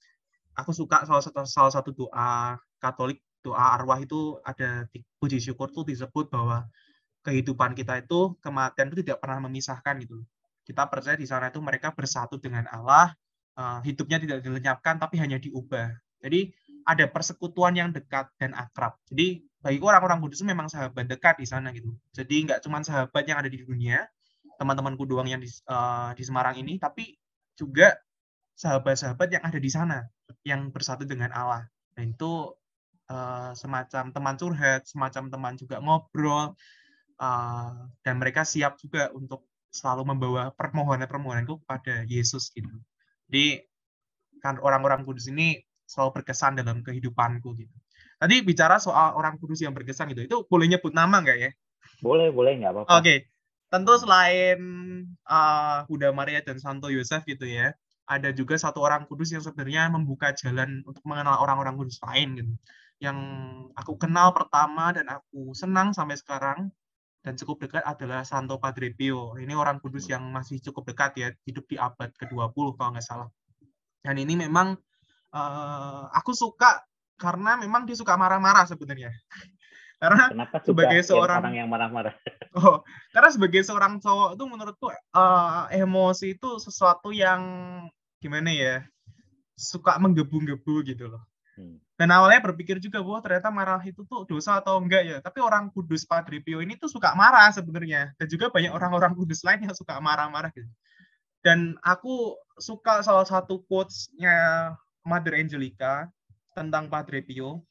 aku 0.55 0.71
suka 0.71 1.03
salah 1.03 1.23
satu 1.23 1.43
salah 1.47 1.73
satu 1.75 1.91
doa 1.91 2.59
Katolik 2.79 3.23
doa 3.43 3.79
arwah 3.79 3.99
itu 4.03 4.39
ada 4.43 4.87
di 4.91 5.03
puji 5.19 5.39
syukur 5.39 5.71
tuh 5.71 5.87
disebut 5.87 6.31
bahwa 6.31 6.67
kehidupan 7.27 7.75
kita 7.75 8.03
itu 8.03 8.39
kematian 8.39 8.91
itu 8.91 9.03
tidak 9.03 9.19
pernah 9.19 9.47
memisahkan 9.47 9.99
gitu. 10.03 10.23
Kita 10.67 10.91
percaya 10.91 11.15
di 11.15 11.31
sana 11.31 11.55
itu 11.55 11.63
mereka 11.63 11.95
bersatu 11.95 12.43
dengan 12.43 12.67
Allah, 12.67 13.15
uh, 13.55 13.79
hidupnya 13.87 14.19
tidak 14.19 14.43
dilenyapkan 14.43 14.99
tapi 14.99 15.23
hanya 15.23 15.39
diubah. 15.39 15.95
Jadi 16.19 16.51
ada 16.83 17.07
persekutuan 17.07 17.79
yang 17.79 17.95
dekat 17.95 18.27
dan 18.43 18.51
akrab. 18.59 18.99
Jadi 19.07 19.47
bagiku 19.63 19.91
orang-orang 19.91 20.19
kudus 20.23 20.43
memang 20.43 20.67
sahabat 20.67 21.07
dekat 21.07 21.39
di 21.39 21.47
sana 21.47 21.71
gitu. 21.71 21.95
Jadi 22.11 22.51
nggak 22.51 22.67
cuma 22.67 22.83
sahabat 22.83 23.23
yang 23.27 23.39
ada 23.39 23.47
di 23.47 23.63
dunia, 23.63 24.03
teman-temanku 24.59 25.07
doang 25.07 25.31
yang 25.31 25.39
di, 25.39 25.51
uh, 25.71 26.11
di 26.19 26.23
Semarang 26.27 26.59
ini, 26.59 26.83
tapi 26.83 27.15
juga 27.55 27.95
sahabat-sahabat 28.57 29.29
yang 29.39 29.45
ada 29.45 29.59
di 29.61 29.71
sana 29.71 30.03
yang 30.43 30.71
bersatu 30.75 31.05
dengan 31.05 31.31
Allah. 31.31 31.69
Nah 31.95 32.03
itu 32.03 32.55
uh, 33.11 33.51
semacam 33.53 34.11
teman 34.11 34.35
curhat, 34.35 34.83
semacam 34.89 35.25
teman 35.29 35.55
juga 35.55 35.77
ngobrol, 35.79 36.57
uh, 37.21 37.71
dan 38.03 38.15
mereka 38.17 38.43
siap 38.47 38.81
juga 38.81 39.13
untuk 39.13 39.45
selalu 39.77 40.17
membawa 40.17 40.49
permohonan-permohonanku 40.57 41.61
kepada 41.65 42.09
Yesus 42.09 42.49
gitu. 42.57 42.73
Jadi 43.29 43.61
kan 44.41 44.57
orang-orang 44.65 45.05
kudus 45.05 45.29
ini 45.29 45.61
selalu 45.85 46.23
berkesan 46.23 46.57
dalam 46.57 46.81
kehidupanku 46.81 47.53
gitu. 47.61 47.77
Tadi 48.17 48.41
bicara 48.41 48.81
soal 48.81 49.13
orang 49.13 49.37
kudus 49.37 49.61
yang 49.61 49.77
berkesan 49.77 50.09
gitu, 50.17 50.25
itu 50.25 50.37
boleh 50.49 50.67
nyebut 50.73 50.97
nama 50.97 51.21
nggak 51.21 51.39
ya? 51.39 51.51
Boleh, 52.01 52.33
boleh 52.33 52.57
nggak 52.57 52.73
apa-apa. 52.73 52.91
Oke, 52.97 53.29
tentu 53.69 53.93
selain 54.01 54.59
uh, 55.29 55.85
Buddha 55.85 56.11
Maria 56.17 56.41
dan 56.41 56.57
Santo 56.57 56.89
Yosef 56.89 57.29
gitu 57.29 57.45
ya, 57.45 57.77
ada 58.09 58.31
juga 58.33 58.57
satu 58.57 58.81
orang 58.81 59.05
kudus 59.05 59.37
yang 59.37 59.45
sebenarnya 59.45 59.93
membuka 59.93 60.33
jalan 60.33 60.81
untuk 60.89 61.05
mengenal 61.05 61.37
orang-orang 61.43 61.77
kudus 61.77 62.01
lain 62.07 62.29
gitu. 62.41 62.53
Yang 62.97 63.19
aku 63.77 63.93
kenal 64.01 64.33
pertama 64.33 64.97
dan 64.97 65.07
aku 65.13 65.53
senang 65.53 65.93
sampai 65.93 66.17
sekarang 66.17 66.73
dan 67.27 67.35
cukup 67.35 67.67
dekat 67.67 67.83
adalah 67.83 68.23
Santo 68.23 68.55
Padre 68.63 68.95
Pio. 68.95 69.35
Ini 69.35 69.51
orang 69.59 69.83
kudus 69.83 70.07
yang 70.07 70.31
masih 70.31 70.63
cukup 70.63 70.95
dekat 70.95 71.19
ya, 71.19 71.29
hidup 71.43 71.67
di 71.67 71.75
abad 71.75 72.15
ke-20 72.15 72.79
kalau 72.79 72.95
nggak 72.95 73.03
salah. 73.03 73.27
Dan 73.99 74.23
ini 74.23 74.39
memang 74.39 74.79
uh, 75.35 76.07
aku 76.15 76.31
suka 76.31 76.87
karena 77.19 77.59
memang 77.59 77.83
dia 77.83 77.99
suka 77.99 78.15
marah-marah 78.15 78.71
sebenarnya. 78.71 79.11
karena 80.03 80.31
Kenapa 80.31 80.63
sebagai 80.63 81.03
seorang 81.03 81.43
orang 81.43 81.57
yang 81.59 81.69
marah-marah? 81.69 82.15
Oh, 82.57 82.81
karena 83.13 83.29
sebagai 83.29 83.61
seorang 83.69 84.01
cowok 84.01 84.33
itu 84.33 84.45
menurutku 84.49 84.89
eh, 84.89 85.63
emosi 85.77 86.41
itu 86.41 86.57
sesuatu 86.57 87.13
yang 87.13 87.45
gimana 88.17 88.49
ya 88.49 88.81
suka 89.53 90.01
menggebu-gebu 90.01 90.81
gitu 90.89 91.13
loh. 91.13 91.21
Hmm. 91.61 91.77
Dan 91.97 92.13
awalnya 92.13 92.45
berpikir 92.45 92.77
juga 92.77 93.01
bahwa 93.01 93.25
ternyata 93.25 93.49
marah 93.49 93.81
itu 93.81 94.05
tuh 94.05 94.29
dosa 94.29 94.61
atau 94.61 94.77
enggak 94.77 95.03
ya. 95.09 95.17
Tapi 95.25 95.41
orang 95.41 95.73
kudus 95.73 96.05
Padre 96.05 96.45
Pio 96.45 96.61
ini 96.61 96.77
tuh 96.77 96.93
suka 96.93 97.17
marah 97.17 97.49
sebenarnya. 97.49 98.13
Dan 98.21 98.27
juga 98.29 98.53
banyak 98.53 98.69
orang-orang 98.69 99.17
kudus 99.17 99.41
lain 99.41 99.65
yang 99.65 99.73
suka 99.73 99.97
marah-marah 99.97 100.53
gitu. 100.53 100.69
Dan 101.41 101.81
aku 101.81 102.37
suka 102.61 103.01
salah 103.01 103.25
satu 103.25 103.65
quotes-nya 103.65 104.37
Mother 105.09 105.41
Angelica 105.41 106.05
tentang 106.53 106.93
Padre 106.93 107.25
Pio. 107.25 107.65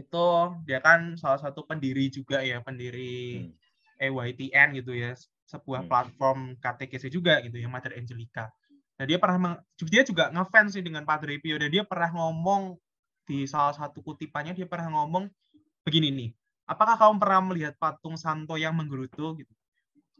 Itu 0.00 0.56
dia 0.64 0.80
kan 0.80 1.20
salah 1.20 1.36
satu 1.36 1.68
pendiri 1.68 2.08
juga 2.08 2.40
ya, 2.40 2.64
pendiri 2.64 3.52
Hmm. 3.52 3.52
EYTN 4.00 4.80
gitu 4.80 4.96
ya, 4.96 5.12
sebuah 5.44 5.84
Hmm. 5.84 5.90
platform 5.92 6.38
KTKC 6.56 7.12
juga 7.12 7.36
gitu 7.44 7.60
ya, 7.60 7.68
Mother 7.68 7.92
Angelica. 8.00 8.48
Nah, 8.96 9.04
dia 9.04 9.20
pernah 9.20 9.36
meng- 9.36 9.60
dia 9.92 10.02
juga 10.08 10.32
ngefans 10.32 10.72
sih 10.72 10.80
dengan 10.80 11.04
Padre 11.04 11.36
Pio 11.36 11.60
dan 11.60 11.68
dia 11.68 11.84
pernah 11.84 12.08
ngomong 12.08 12.80
di 13.26 13.46
salah 13.46 13.74
satu 13.74 14.02
kutipannya 14.02 14.54
dia 14.56 14.66
pernah 14.66 14.90
ngomong 14.92 15.30
begini 15.86 16.08
nih, 16.10 16.30
apakah 16.66 16.98
kamu 16.98 17.18
pernah 17.18 17.40
melihat 17.52 17.74
patung 17.78 18.14
santo 18.18 18.54
yang 18.58 18.74
menggerutu 18.74 19.38
gitu? 19.38 19.52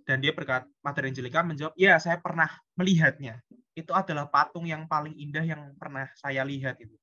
Dan 0.03 0.19
dia 0.19 0.35
berkata, 0.35 0.67
Mother 0.83 1.07
Angelica 1.07 1.47
menjawab, 1.47 1.75
ya 1.79 1.95
saya 2.03 2.19
pernah 2.19 2.51
melihatnya. 2.75 3.39
Itu 3.73 3.95
adalah 3.95 4.27
patung 4.27 4.67
yang 4.67 4.91
paling 4.91 5.15
indah 5.15 5.47
yang 5.47 5.73
pernah 5.79 6.11
saya 6.19 6.43
lihat 6.43 6.83
itu. 6.83 6.99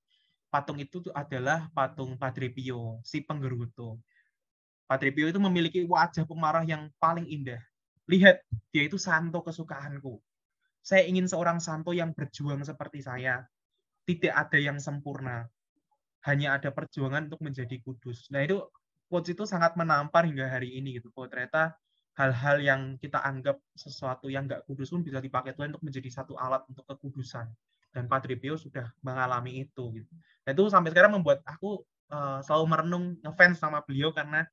Patung 0.51 0.81
itu 0.81 0.99
adalah 1.15 1.71
patung 1.71 2.19
Padre 2.19 2.51
Pio, 2.51 2.99
si 3.05 3.23
penggerutu. 3.23 3.95
Padre 4.89 5.13
Pio 5.13 5.29
itu 5.29 5.39
memiliki 5.39 5.85
wajah 5.85 6.25
pemarah 6.25 6.65
yang 6.65 6.91
paling 6.99 7.23
indah. 7.29 7.62
Lihat, 8.09 8.41
dia 8.73 8.83
itu 8.89 8.97
santo 8.97 9.45
kesukaanku. 9.45 10.17
Saya 10.81 11.05
ingin 11.05 11.29
seorang 11.29 11.62
santo 11.62 11.93
yang 11.93 12.12
berjuang 12.17 12.65
seperti 12.65 13.05
saya. 13.05 13.45
Tidak 14.09 14.33
ada 14.33 14.57
yang 14.57 14.81
sempurna. 14.81 15.45
Hanya 16.27 16.60
ada 16.60 16.69
perjuangan 16.73 17.32
untuk 17.32 17.41
menjadi 17.43 17.79
kudus. 17.84 18.27
Nah 18.34 18.43
itu 18.43 18.60
quotes 19.08 19.32
itu 19.32 19.43
sangat 19.47 19.75
menampar 19.79 20.27
hingga 20.27 20.47
hari 20.51 20.75
ini 20.75 20.99
gitu. 20.99 21.12
Bahwa 21.15 21.32
ternyata 21.32 21.75
hal-hal 22.19 22.60
yang 22.60 22.82
kita 22.99 23.23
anggap 23.23 23.55
sesuatu 23.71 24.27
yang 24.27 24.43
nggak 24.43 24.67
kudus 24.67 24.91
pun 24.91 24.99
bisa 24.99 25.23
dipakai 25.23 25.55
Tuhan 25.55 25.71
untuk 25.71 25.88
menjadi 25.88 26.10
satu 26.12 26.36
alat 26.36 26.67
untuk 26.67 26.84
kekudusan. 26.84 27.47
Dan 27.89 28.05
Padre 28.05 28.36
Pio 28.36 28.60
sudah 28.60 28.91
mengalami 29.01 29.63
itu. 29.63 29.84
Gitu. 29.95 30.12
Nah 30.43 30.51
itu 30.51 30.67
sampai 30.67 30.91
sekarang 30.91 31.15
membuat 31.15 31.41
aku 31.47 31.82
uh, 32.12 32.39
selalu 32.43 32.65
merenung 32.67 33.05
ngefans 33.23 33.58
sama 33.62 33.82
beliau 33.86 34.12
karena 34.13 34.45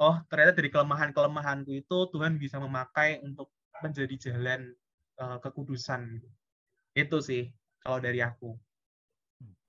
oh 0.00 0.16
ternyata 0.28 0.56
dari 0.56 0.70
kelemahan-kelemahanku 0.72 1.70
itu 1.74 1.98
Tuhan 2.12 2.40
bisa 2.40 2.56
memakai 2.62 3.20
untuk 3.20 3.52
menjadi 3.82 4.30
jalan 4.30 4.72
uh, 5.18 5.38
kekudusan 5.42 6.22
gitu. 6.22 6.28
Itu 6.96 7.18
sih 7.24 7.50
kalau 7.82 7.98
dari 7.98 8.22
aku. 8.22 8.54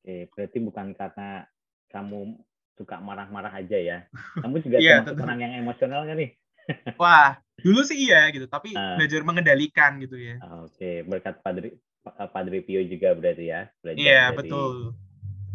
Oke, 0.03 0.27
berarti 0.35 0.59
bukan 0.59 0.91
karena 0.99 1.47
kamu 1.87 2.35
suka 2.75 2.99
marah-marah 2.99 3.55
aja 3.55 3.79
ya. 3.79 3.97
Kamu 4.43 4.59
juga 4.59 4.83
Iya, 4.83 4.99
termasuk 4.99 5.15
tentu. 5.15 5.23
orang 5.23 5.39
yang 5.39 5.53
emosional 5.63 6.03
nggak 6.03 6.17
nih? 6.19 6.29
Wah, 6.99 7.39
dulu 7.63 7.79
sih 7.87 8.11
iya 8.11 8.27
gitu, 8.35 8.43
tapi 8.51 8.75
Ah. 8.75 8.99
belajar 8.99 9.23
mengendalikan 9.23 9.95
gitu 10.03 10.19
ya. 10.19 10.43
Oke, 10.67 11.07
berkat 11.07 11.39
Padri 11.39 11.79
Pa- 12.03 12.27
Padri 12.27 12.59
Pio 12.67 12.83
juga 12.83 13.15
berarti 13.15 13.47
ya. 13.47 13.71
Belajar 13.79 14.03
Iya, 14.03 14.19
dari 14.27 14.35
betul. 14.43 14.75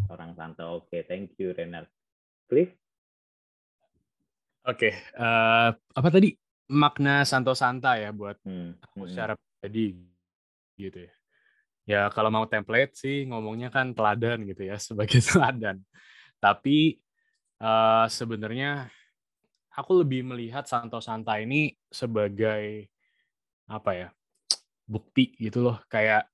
Orang 0.08 0.32
Santo. 0.32 0.64
Oke, 0.80 1.04
thank 1.04 1.36
you 1.36 1.52
Renard. 1.52 1.92
Cliff? 2.48 2.72
Oke, 4.64 4.96
eh, 4.96 5.68
apa 5.76 6.08
tadi 6.08 6.32
makna 6.72 7.28
Santo 7.28 7.52
Santa 7.52 8.00
ya 8.00 8.16
buat 8.16 8.40
Hmm, 8.48 8.72
aku 8.80 9.04
hmm, 9.04 9.12
secara 9.12 9.36
pribadi 9.36 9.92
gitu 10.80 11.04
ya. 11.04 11.12
Ya 11.88 12.12
kalau 12.12 12.28
mau 12.28 12.44
template 12.44 12.92
sih 13.00 13.24
ngomongnya 13.24 13.72
kan 13.72 13.96
teladan 13.96 14.44
gitu 14.44 14.68
ya 14.68 14.76
sebagai 14.88 15.24
teladan. 15.24 15.80
Tapi 16.36 17.00
eh, 17.58 18.06
sebenarnya 18.12 18.92
aku 19.72 20.04
lebih 20.04 20.26
melihat 20.26 20.68
Santo 20.68 21.00
Santa 21.00 21.40
ini 21.40 21.72
sebagai 21.88 22.92
apa 23.68 23.90
ya 23.94 24.08
bukti 24.88 25.36
gitu 25.36 25.68
loh 25.68 25.78
kayak 25.92 26.28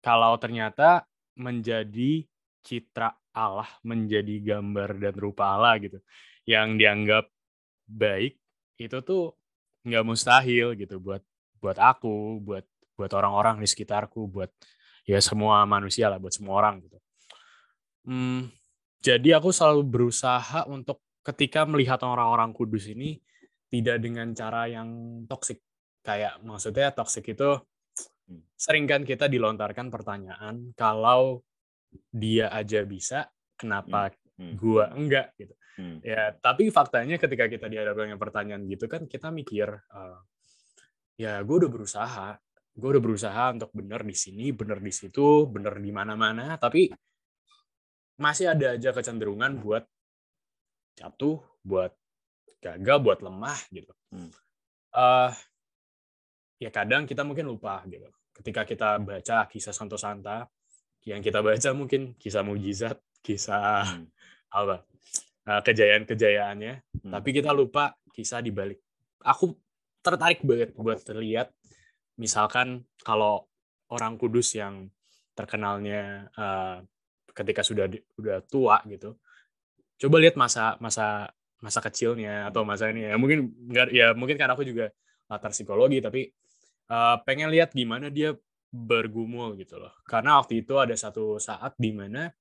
kalau 0.00 0.34
ternyata 0.40 1.04
menjadi 1.36 2.24
citra 2.64 3.12
Allah 3.36 3.68
menjadi 3.84 4.40
gambar 4.40 4.96
dan 4.96 5.14
rupa 5.14 5.54
Allah 5.56 5.76
gitu 5.78 6.00
yang 6.48 6.80
dianggap 6.80 7.28
baik 7.86 8.40
itu 8.80 8.96
tuh 9.04 9.36
nggak 9.84 10.04
mustahil 10.08 10.72
gitu 10.74 10.96
buat 10.98 11.22
buat 11.60 11.76
aku 11.76 12.40
buat 12.40 12.64
buat 13.00 13.12
orang-orang 13.16 13.64
di 13.64 13.68
sekitarku 13.68 14.28
buat 14.28 14.52
ya 15.08 15.16
semua 15.24 15.64
manusia 15.64 16.12
lah 16.12 16.20
buat 16.20 16.36
semua 16.36 16.60
orang 16.60 16.84
gitu. 16.84 16.98
Hmm, 18.04 18.52
jadi 19.00 19.40
aku 19.40 19.48
selalu 19.48 19.88
berusaha 19.88 20.68
untuk 20.68 21.00
ketika 21.24 21.64
melihat 21.64 22.04
orang-orang 22.04 22.52
kudus 22.52 22.92
ini 22.92 23.16
tidak 23.72 24.04
dengan 24.04 24.36
cara 24.36 24.68
yang 24.68 25.22
toksik 25.24 25.64
kayak 26.04 26.40
maksudnya 26.44 26.92
toksik 26.92 27.32
itu 27.32 27.60
sering 28.56 28.84
kan 28.84 29.02
kita 29.04 29.26
dilontarkan 29.26 29.88
pertanyaan 29.88 30.72
kalau 30.76 31.44
dia 32.12 32.52
aja 32.52 32.84
bisa 32.86 33.26
kenapa 33.56 34.12
hmm, 34.36 34.54
gua 34.60 34.92
enggak? 34.92 35.32
Gitu. 35.36 35.54
Hmm. 35.80 35.96
ya 36.04 36.34
tapi 36.36 36.68
faktanya 36.68 37.16
ketika 37.16 37.48
kita 37.48 37.70
dihadapkan 37.70 38.10
dengan 38.10 38.20
pertanyaan 38.20 38.62
gitu 38.68 38.84
kan 38.84 39.08
kita 39.08 39.32
mikir 39.32 39.70
eh, 39.70 40.18
ya 41.20 41.40
gue 41.44 41.56
udah 41.56 41.70
berusaha 41.70 42.28
gue 42.80 42.88
udah 42.96 43.04
berusaha 43.04 43.44
untuk 43.52 43.70
bener 43.76 44.00
di 44.02 44.16
sini 44.16 44.50
bener 44.56 44.80
di 44.80 44.88
situ 44.90 45.44
bener 45.46 45.76
di 45.76 45.92
mana-mana 45.92 46.56
tapi 46.56 46.88
masih 48.16 48.52
ada 48.52 48.76
aja 48.76 48.90
kecenderungan 48.90 49.60
buat 49.60 49.84
jatuh 50.96 51.40
buat 51.60 51.92
gagal 52.60 52.98
buat 53.00 53.20
lemah 53.20 53.60
gitu 53.72 53.92
Hmm. 54.10 54.26
eh 54.90 55.30
ya 56.58 56.70
kadang 56.74 57.06
kita 57.06 57.22
mungkin 57.22 57.46
lupa 57.46 57.78
gitu 57.86 58.10
ketika 58.34 58.66
kita 58.66 58.98
baca 58.98 59.46
kisah 59.46 59.70
Santo 59.70 59.94
Santa 59.94 60.50
yang 61.06 61.22
kita 61.22 61.40
baca 61.40 61.70
mungkin 61.72 62.18
kisah 62.18 62.42
mujizat 62.42 62.98
kisah 63.22 63.86
Hmm. 63.86 64.08
apa 64.58 64.82
eh, 65.46 65.60
kejayaan-kejayaannya 65.62 66.74
Hmm. 67.06 67.12
tapi 67.14 67.28
kita 67.30 67.54
lupa 67.54 67.94
kisah 68.10 68.42
di 68.42 68.50
balik 68.50 68.82
aku 69.22 69.54
tertarik 70.02 70.42
banget 70.42 70.74
buat 70.76 70.98
terlihat 71.00 71.52
misalkan 72.20 72.84
kalau 73.00 73.48
orang 73.88 74.20
kudus 74.20 74.52
yang 74.54 74.92
terkenalnya 75.32 76.28
eh, 76.36 76.76
ketika 77.32 77.64
sudah 77.64 77.88
di- 77.88 78.04
udah 78.20 78.44
tua 78.44 78.84
gitu 78.84 79.16
coba 80.00 80.16
lihat 80.20 80.36
masa 80.36 80.76
masa 80.80 81.32
masa 81.60 81.78
kecilnya 81.84 82.48
atau 82.48 82.64
masa 82.64 82.88
ini 82.88 83.04
ya. 83.06 83.14
Mungkin 83.20 83.52
nggak 83.68 83.88
ya 83.92 84.06
mungkin 84.16 84.36
kan 84.40 84.50
aku 84.52 84.64
juga 84.64 84.88
latar 85.28 85.52
psikologi 85.52 86.00
tapi 86.00 86.32
eh, 86.90 87.16
pengen 87.28 87.52
lihat 87.52 87.76
gimana 87.76 88.08
dia 88.08 88.34
bergumul 88.72 89.54
gitu 89.60 89.76
loh. 89.76 89.92
Karena 90.08 90.40
waktu 90.40 90.64
itu 90.64 90.80
ada 90.80 90.96
satu 90.96 91.36
saat 91.36 91.76
di 91.76 91.92
mana 91.92 92.32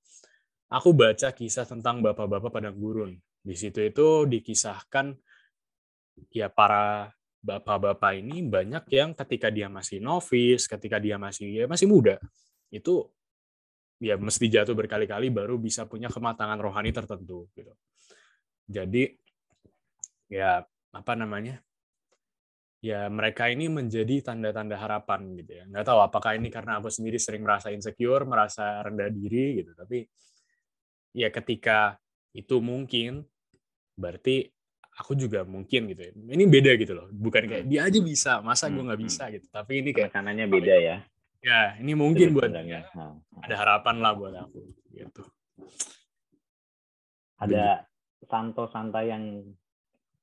aku 0.72 0.96
baca 0.96 1.36
kisah 1.36 1.68
tentang 1.68 2.00
bapak-bapak 2.00 2.50
padang 2.50 2.80
gurun. 2.80 3.14
Di 3.40 3.56
situ 3.56 3.84
itu 3.84 4.28
dikisahkan 4.28 5.16
ya 6.32 6.48
para 6.52 7.12
bapak-bapak 7.40 8.20
ini 8.20 8.44
banyak 8.44 8.84
yang 8.92 9.16
ketika 9.16 9.48
dia 9.48 9.72
masih 9.72 10.04
novice 10.04 10.68
ketika 10.68 11.00
dia 11.00 11.16
masih 11.16 11.64
ya 11.64 11.66
masih 11.72 11.88
muda 11.88 12.20
itu 12.68 13.08
ya 14.00 14.16
mesti 14.16 14.48
jatuh 14.48 14.76
berkali-kali 14.76 15.28
baru 15.32 15.60
bisa 15.60 15.84
punya 15.84 16.08
kematangan 16.08 16.56
rohani 16.60 16.96
tertentu 16.96 17.52
gitu. 17.52 17.76
Jadi 18.70 19.12
ya 20.32 20.64
apa 20.96 21.14
namanya 21.20 21.60
ya 22.80 23.12
mereka 23.12 23.52
ini 23.52 23.68
menjadi 23.68 24.32
tanda-tanda 24.32 24.80
harapan 24.80 25.36
gitu 25.36 25.52
ya. 25.60 25.64
Nggak 25.68 25.86
tahu 25.86 26.00
apakah 26.00 26.40
ini 26.40 26.48
karena 26.48 26.80
aku 26.80 26.88
sendiri 26.88 27.20
sering 27.20 27.44
merasa 27.44 27.76
insecure 27.76 28.24
merasa 28.24 28.80
rendah 28.80 29.12
diri 29.12 29.64
gitu. 29.64 29.76
Tapi 29.76 30.08
ya 31.12 31.28
ketika 31.28 32.00
itu 32.32 32.64
mungkin 32.64 33.28
berarti 34.00 34.48
aku 35.00 35.16
juga 35.16 35.48
mungkin 35.48 35.88
gitu 35.96 36.02
ya. 36.04 36.12
Ini 36.12 36.44
beda 36.44 36.76
gitu 36.76 36.92
loh. 36.92 37.08
Bukan 37.08 37.48
kayak 37.48 37.66
dia 37.72 37.88
aja 37.88 38.00
bisa 38.04 38.44
masa 38.44 38.68
gue 38.68 38.84
nggak 38.84 39.00
Hmm, 39.00 39.08
bisa 39.08 39.24
gitu. 39.32 39.48
Tapi 39.48 39.72
ini 39.80 39.90
kayak 39.96 40.12
Penekanannya 40.12 40.46
beda 40.52 40.76
ya. 40.76 40.96
ya. 41.40 41.62
Ini 41.80 41.92
mungkin 41.96 42.36
buat 42.36 42.52
Nah, 42.52 43.16
ada 43.40 43.56
harapan 43.56 43.96
lah 44.04 44.12
buat 44.14 44.36
aku 44.36 44.60
gitu. 44.92 45.24
Ada 47.40 47.88
Santo 48.28 48.68
Santa 48.68 49.00
yang 49.08 49.48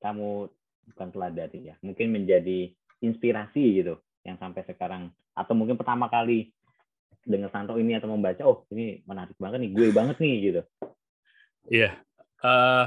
kamu 0.05 0.53
bukan 0.93 1.09
teladani 1.11 1.73
ya, 1.73 1.75
mungkin 1.81 2.12
menjadi 2.12 2.71
inspirasi 3.01 3.81
gitu 3.81 3.97
yang 4.29 4.37
sampai 4.37 4.62
sekarang. 4.69 5.09
Atau 5.33 5.57
mungkin 5.57 5.81
pertama 5.81 6.12
kali 6.12 6.53
dengar 7.25 7.49
Santo 7.51 7.75
ini 7.81 7.97
atau 7.97 8.12
membaca 8.12 8.45
oh 8.45 8.69
ini 8.71 9.01
menarik 9.09 9.35
banget 9.41 9.59
nih 9.65 9.71
gue 9.73 9.87
banget 9.91 10.17
nih 10.21 10.35
gitu. 10.53 10.61
Iya. 11.73 11.91
eh 12.45 12.87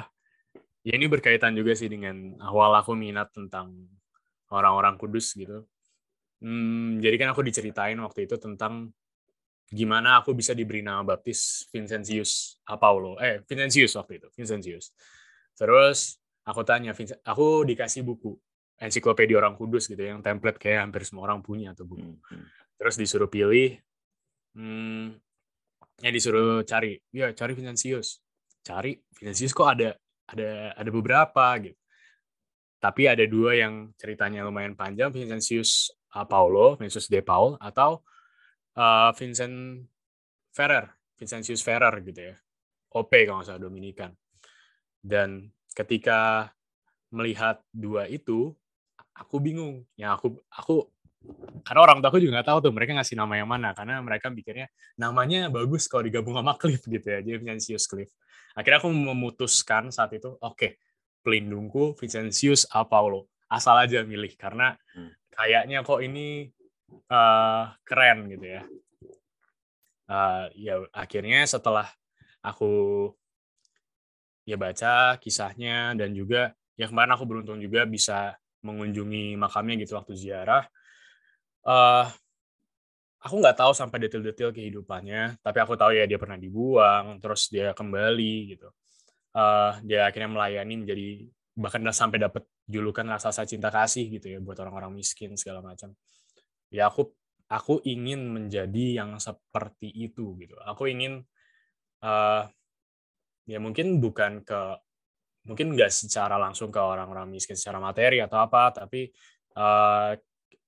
ya 0.84 0.94
ini 0.96 1.06
berkaitan 1.12 1.56
juga 1.56 1.76
sih 1.76 1.92
dengan 1.92 2.40
awal 2.40 2.76
aku 2.80 2.96
minat 2.96 3.32
tentang 3.36 3.76
orang-orang 4.50 4.96
kudus 4.96 5.36
gitu. 5.36 5.68
Hmm, 6.40 7.04
jadi 7.04 7.20
kan 7.20 7.36
aku 7.36 7.44
diceritain 7.44 8.00
waktu 8.00 8.26
itu 8.26 8.40
tentang 8.40 8.96
gimana 9.70 10.24
aku 10.24 10.34
bisa 10.34 10.58
diberi 10.58 10.82
nama 10.82 11.06
baptis 11.06 11.68
Vincentius 11.70 12.64
Apaulo. 12.66 13.20
Eh, 13.22 13.44
Vincentius 13.46 13.94
waktu 14.00 14.24
itu, 14.24 14.28
Vincentius. 14.34 14.96
Terus 15.54 16.18
aku 16.48 16.64
tanya, 16.64 16.96
aku 17.28 17.68
dikasih 17.68 18.02
buku 18.02 18.34
ensiklopedia 18.80 19.36
orang 19.36 19.60
kudus 19.60 19.92
gitu 19.92 20.00
yang 20.00 20.24
template 20.24 20.58
kayak 20.58 20.88
hampir 20.88 21.04
semua 21.04 21.28
orang 21.28 21.44
punya 21.44 21.76
tuh 21.76 21.86
buku. 21.86 22.08
Hmm, 22.08 22.18
hmm. 22.40 22.46
Terus 22.80 22.96
disuruh 22.96 23.28
pilih, 23.28 23.76
hmm, 24.56 25.20
ya 26.00 26.10
disuruh 26.10 26.64
cari, 26.64 26.96
ya 27.12 27.36
cari 27.36 27.52
Vincentius. 27.54 28.24
Cari 28.64 28.96
Vincentius 29.20 29.52
kok 29.52 29.68
ada 29.68 29.92
ada 30.30 30.74
ada 30.78 30.90
beberapa 30.94 31.46
gitu. 31.62 31.78
Tapi 32.80 33.12
ada 33.12 33.26
dua 33.28 33.60
yang 33.60 33.92
ceritanya 34.00 34.48
lumayan 34.48 34.72
panjang, 34.72 35.12
Vincentius 35.12 35.92
uh, 36.16 36.24
Paulo, 36.24 36.80
Vincentius 36.80 37.12
de 37.12 37.20
Paul, 37.20 37.60
atau 37.60 38.00
uh, 38.80 39.12
Vincent 39.20 39.84
Ferrer, 40.56 40.88
Vincentius 41.20 41.60
Ferrer 41.60 41.92
gitu 42.00 42.32
ya. 42.32 42.36
OP 42.96 43.12
kalau 43.28 43.44
nggak 43.44 43.48
salah 43.52 43.62
Dominikan. 43.62 44.16
Dan 44.96 45.52
ketika 45.76 46.50
melihat 47.12 47.60
dua 47.76 48.08
itu, 48.08 48.56
aku 49.12 49.44
bingung. 49.44 49.84
Ya 50.00 50.16
aku 50.16 50.40
aku 50.48 50.88
karena 51.68 51.80
orang 51.84 52.00
tua 52.00 52.10
aku 52.16 52.20
juga 52.24 52.40
nggak 52.40 52.48
tahu 52.48 52.60
tuh 52.64 52.72
mereka 52.72 52.96
ngasih 52.96 53.20
nama 53.20 53.34
yang 53.36 53.50
mana 53.52 53.76
karena 53.76 54.00
mereka 54.00 54.32
pikirnya 54.32 54.72
namanya 54.96 55.52
bagus 55.52 55.92
kalau 55.92 56.08
digabung 56.08 56.40
sama 56.40 56.56
Cliff 56.56 56.80
gitu 56.88 57.04
ya 57.04 57.20
jadi 57.20 57.44
Vincentius 57.44 57.86
Cliff 57.92 58.08
akhirnya 58.60 58.84
aku 58.84 58.92
memutuskan 58.92 59.88
saat 59.88 60.12
itu 60.12 60.36
oke 60.36 60.76
pelindungku 61.24 61.96
Vincentius 61.96 62.68
A. 62.76 62.84
Paulo. 62.84 63.32
Asal 63.48 63.88
aja 63.88 64.04
milih 64.04 64.36
karena 64.36 64.76
Hmm. 64.92 65.16
kayaknya 65.32 65.82
kok 65.88 66.04
ini 66.04 66.52
eh, 67.10 67.64
keren 67.88 68.28
gitu 68.28 68.46
ya. 68.46 68.62
Eh, 70.10 70.46
ya 70.60 70.76
akhirnya 70.92 71.46
setelah 71.48 71.88
aku 72.44 73.08
ya 74.44 74.58
baca 74.58 75.16
kisahnya 75.22 75.94
dan 75.94 76.12
juga 76.18 76.58
ya 76.74 76.90
kemarin 76.90 77.14
aku 77.14 77.24
beruntung 77.30 77.62
juga 77.62 77.86
bisa 77.86 78.34
mengunjungi 78.66 79.38
makamnya 79.38 79.86
gitu 79.86 79.96
waktu 79.96 80.18
ziarah. 80.18 80.66
Eh 81.64 82.06
aku 83.20 83.36
nggak 83.44 83.58
tahu 83.60 83.72
sampai 83.76 83.98
detail-detail 84.08 84.52
kehidupannya, 84.56 85.44
tapi 85.44 85.58
aku 85.60 85.76
tahu 85.76 85.92
ya 85.96 86.08
dia 86.08 86.20
pernah 86.22 86.40
dibuang, 86.40 87.20
terus 87.20 87.52
dia 87.52 87.76
kembali 87.76 88.56
gitu. 88.56 88.70
eh 89.30 89.74
dia 89.86 90.10
akhirnya 90.10 90.30
melayani 90.34 90.74
menjadi 90.82 91.08
bahkan 91.54 91.86
sampai 91.94 92.18
dapat 92.18 92.44
julukan 92.66 93.06
raksasa 93.06 93.46
cinta 93.46 93.70
kasih 93.70 94.10
gitu 94.18 94.28
ya 94.34 94.40
buat 94.42 94.58
orang-orang 94.58 94.96
miskin 94.98 95.38
segala 95.38 95.62
macam. 95.62 95.94
Ya 96.74 96.90
aku 96.90 97.14
aku 97.50 97.82
ingin 97.86 98.30
menjadi 98.30 99.04
yang 99.04 99.18
seperti 99.22 99.90
itu 99.94 100.34
gitu. 100.42 100.56
Aku 100.66 100.90
ingin 100.90 101.26
eh 102.02 102.44
ya 103.50 103.60
mungkin 103.62 103.98
bukan 104.02 104.46
ke 104.46 104.62
mungkin 105.50 105.74
nggak 105.74 105.90
secara 105.90 106.38
langsung 106.38 106.70
ke 106.70 106.78
orang-orang 106.78 107.26
miskin 107.34 107.58
secara 107.58 107.82
materi 107.82 108.22
atau 108.22 108.38
apa 108.46 108.70
tapi 108.70 109.10
uh, 109.58 110.14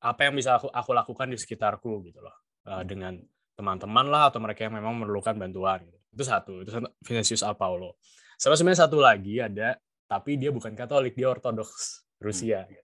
apa 0.02 0.20
yang 0.26 0.34
bisa 0.34 0.58
aku 0.58 0.74
aku 0.74 0.92
lakukan 0.98 1.30
di 1.30 1.38
sekitarku 1.38 2.02
gitu 2.10 2.26
loh 2.26 2.41
uh, 2.68 2.84
dengan 2.86 3.18
teman-teman 3.56 4.10
lah 4.10 4.34
atau 4.34 4.42
mereka 4.42 4.66
yang 4.66 4.74
memang 4.74 4.98
memerlukan 4.98 5.38
bantuan 5.38 5.86
gitu. 5.86 5.98
itu 6.18 6.24
satu 6.26 6.54
itu 6.66 6.70
Vinicius 7.06 7.46
Al 7.46 7.56
Paulo. 7.56 8.02
Sama 8.36 8.58
sebenarnya 8.58 8.90
satu 8.90 8.98
lagi 8.98 9.38
ada 9.38 9.78
tapi 10.10 10.36
dia 10.36 10.50
bukan 10.50 10.74
Katolik 10.74 11.14
dia 11.14 11.30
Ortodoks 11.30 12.04
Rusia 12.20 12.66
gitu. 12.68 12.84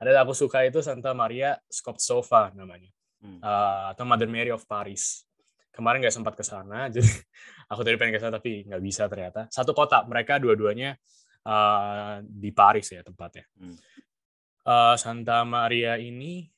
ada 0.00 0.24
aku 0.24 0.32
suka 0.32 0.64
itu 0.64 0.80
Santa 0.84 1.16
Maria 1.16 1.56
Skoptsova 1.66 2.52
namanya. 2.54 2.88
Uh, 3.20 3.92
atau 3.92 4.08
Mother 4.08 4.32
Mary 4.32 4.48
of 4.48 4.64
Paris. 4.64 5.28
Kemarin 5.72 6.00
nggak 6.00 6.14
sempat 6.14 6.34
ke 6.36 6.44
sana 6.44 6.86
jadi 6.94 7.04
aku 7.68 7.84
tadi 7.84 7.96
pengen 8.00 8.16
ke 8.16 8.20
sana 8.20 8.36
tapi 8.36 8.64
nggak 8.64 8.82
bisa 8.84 9.08
ternyata. 9.08 9.48
Satu 9.52 9.76
kota 9.76 10.04
mereka 10.08 10.40
dua-duanya 10.40 10.96
uh, 11.44 12.20
di 12.24 12.50
Paris 12.52 12.92
ya 12.92 13.00
tempatnya. 13.04 13.44
Hmm. 13.56 13.76
uh, 14.68 14.96
Santa 14.96 15.44
Maria 15.44 15.96
ini 16.00 16.48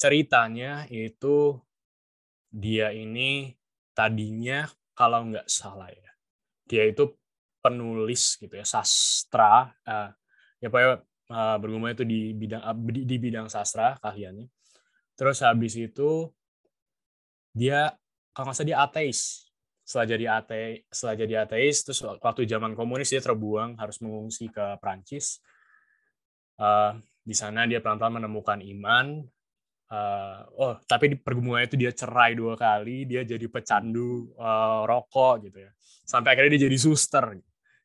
ceritanya 0.00 0.88
itu 0.88 1.58
dia 2.50 2.90
ini 2.90 3.54
tadinya 3.94 4.66
kalau 4.92 5.30
nggak 5.30 5.46
salah 5.46 5.88
ya 5.90 6.10
dia 6.66 6.86
itu 6.90 7.14
penulis 7.62 8.36
gitu 8.38 8.54
ya 8.58 8.66
sastra 8.66 9.70
uh, 9.86 10.10
ya 10.58 10.68
pokoknya 10.68 11.02
uh, 11.30 11.56
bergumul 11.62 11.90
itu 11.94 12.04
di 12.04 12.34
bidang 12.34 12.62
uh, 12.62 12.76
di, 12.76 13.06
di 13.06 13.16
bidang 13.16 13.46
sastra 13.46 13.96
keahliannya 14.02 14.50
terus 15.14 15.40
habis 15.46 15.78
itu 15.78 16.30
dia 17.54 17.92
kalau 18.30 18.50
nggak 18.50 18.56
salah 18.56 18.70
dia 18.70 18.78
ateis. 18.78 19.50
Setelah 19.82 20.06
jadi 20.06 20.26
ateis 20.38 20.76
setelah 20.86 21.14
jadi 21.18 21.34
ateis 21.42 21.76
terus 21.82 21.98
waktu 22.22 22.46
zaman 22.46 22.78
komunis 22.78 23.10
dia 23.10 23.18
terbuang 23.18 23.74
harus 23.74 23.98
mengungsi 23.98 24.46
ke 24.46 24.78
Prancis 24.78 25.42
Uh, 26.60 26.92
di 27.24 27.32
sana 27.32 27.64
dia 27.64 27.80
pelan-pelan 27.80 28.20
menemukan 28.20 28.60
iman 28.60 29.24
Uh, 29.90 30.46
oh 30.54 30.74
tapi 30.86 31.10
di 31.10 31.16
pergumulannya 31.18 31.66
itu 31.66 31.74
dia 31.74 31.90
cerai 31.90 32.38
dua 32.38 32.54
kali 32.54 33.10
dia 33.10 33.26
jadi 33.26 33.42
pecandu 33.50 34.30
uh, 34.38 34.86
rokok 34.86 35.50
gitu 35.50 35.66
ya. 35.66 35.70
Sampai 36.06 36.38
akhirnya 36.38 36.54
dia 36.54 36.70
jadi 36.70 36.78
suster. 36.78 37.34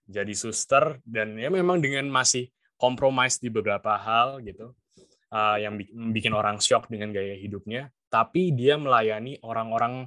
Jadi 0.05 0.33
suster 0.37 1.01
dan 1.01 1.33
ya 1.33 1.49
memang 1.49 1.81
dengan 1.81 2.05
masih 2.13 2.53
kompromis 2.77 3.41
di 3.41 3.49
beberapa 3.49 3.97
hal 3.97 4.37
gitu 4.45 4.77
uh, 5.33 5.57
yang 5.57 5.81
bi- 5.81 5.89
bikin 6.13 6.37
orang 6.37 6.61
shock 6.61 6.93
dengan 6.93 7.09
gaya 7.09 7.33
hidupnya. 7.33 7.89
Tapi 8.13 8.53
dia 8.53 8.77
melayani 8.77 9.41
orang-orang 9.41 10.05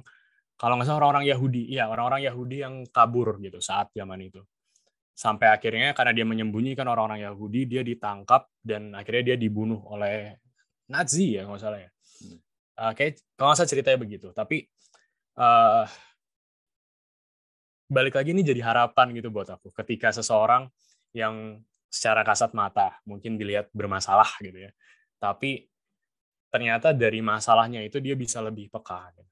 kalau 0.55 0.79
nggak 0.79 0.87
salah 0.87 1.03
orang-orang 1.03 1.27
Yahudi. 1.27 1.67
Ya 1.67 1.91
orang-orang 1.91 2.23
Yahudi 2.23 2.63
yang 2.63 2.87
kabur 2.87 3.43
gitu 3.43 3.59
saat 3.59 3.91
zaman 3.91 4.23
itu. 4.23 4.39
Sampai 5.11 5.51
akhirnya 5.51 5.91
karena 5.91 6.15
dia 6.15 6.23
menyembunyikan 6.23 6.87
orang-orang 6.87 7.27
Yahudi 7.27 7.67
dia 7.67 7.83
ditangkap 7.83 8.47
dan 8.63 8.95
akhirnya 8.95 9.35
dia 9.35 9.37
dibunuh 9.37 9.83
oleh 9.91 10.39
Nazi 10.89 11.37
ya 11.37 11.45
nggak 11.45 11.61
salah 11.61 11.79
ya. 11.79 11.89
Uh, 12.79 12.91
kayak 12.97 13.21
kalau 13.37 13.53
salah 13.53 13.69
ceritanya 13.69 13.99
begitu. 14.01 14.33
Tapi 14.33 14.65
uh, 15.37 15.85
balik 17.89 18.17
lagi 18.17 18.33
ini 18.33 18.41
jadi 18.41 18.61
harapan 18.65 19.13
gitu 19.13 19.29
buat 19.29 19.47
aku. 19.49 19.69
Ketika 19.71 20.09
seseorang 20.09 20.67
yang 21.13 21.61
secara 21.89 22.21
kasat 22.21 22.53
mata 22.53 22.97
mungkin 23.05 23.37
dilihat 23.37 23.69
bermasalah 23.73 24.29
gitu 24.41 24.69
ya, 24.69 24.71
tapi 25.17 25.69
ternyata 26.49 26.93
dari 26.93 27.21
masalahnya 27.21 27.85
itu 27.85 28.01
dia 28.01 28.17
bisa 28.17 28.41
lebih 28.41 28.69
peka. 28.73 29.13
Gitu. 29.13 29.29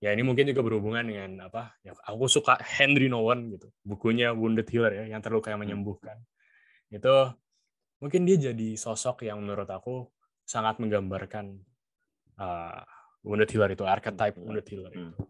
Ya 0.00 0.16
ini 0.16 0.24
mungkin 0.24 0.48
juga 0.48 0.64
berhubungan 0.64 1.04
dengan 1.04 1.52
apa? 1.52 1.76
Ya, 1.84 1.92
aku 2.08 2.24
suka 2.24 2.56
Henry 2.56 3.12
Nowen 3.12 3.52
gitu, 3.52 3.68
bukunya 3.84 4.32
Wounded 4.32 4.64
Healer 4.72 5.04
ya, 5.04 5.04
yang 5.12 5.20
terluka 5.20 5.52
yang 5.52 5.60
menyembuhkan. 5.60 6.16
Itu 6.88 7.36
mungkin 8.00 8.24
dia 8.24 8.40
jadi 8.40 8.80
sosok 8.80 9.28
yang 9.28 9.44
menurut 9.44 9.68
aku 9.68 10.08
sangat 10.50 10.82
menggambarkan 10.82 11.62
uh, 12.42 12.82
Wounded 13.22 13.54
Healer 13.54 13.70
itu, 13.70 13.86
archetype 13.86 14.34
Wounded 14.34 14.66
Healer 14.66 14.90
itu. 14.90 15.22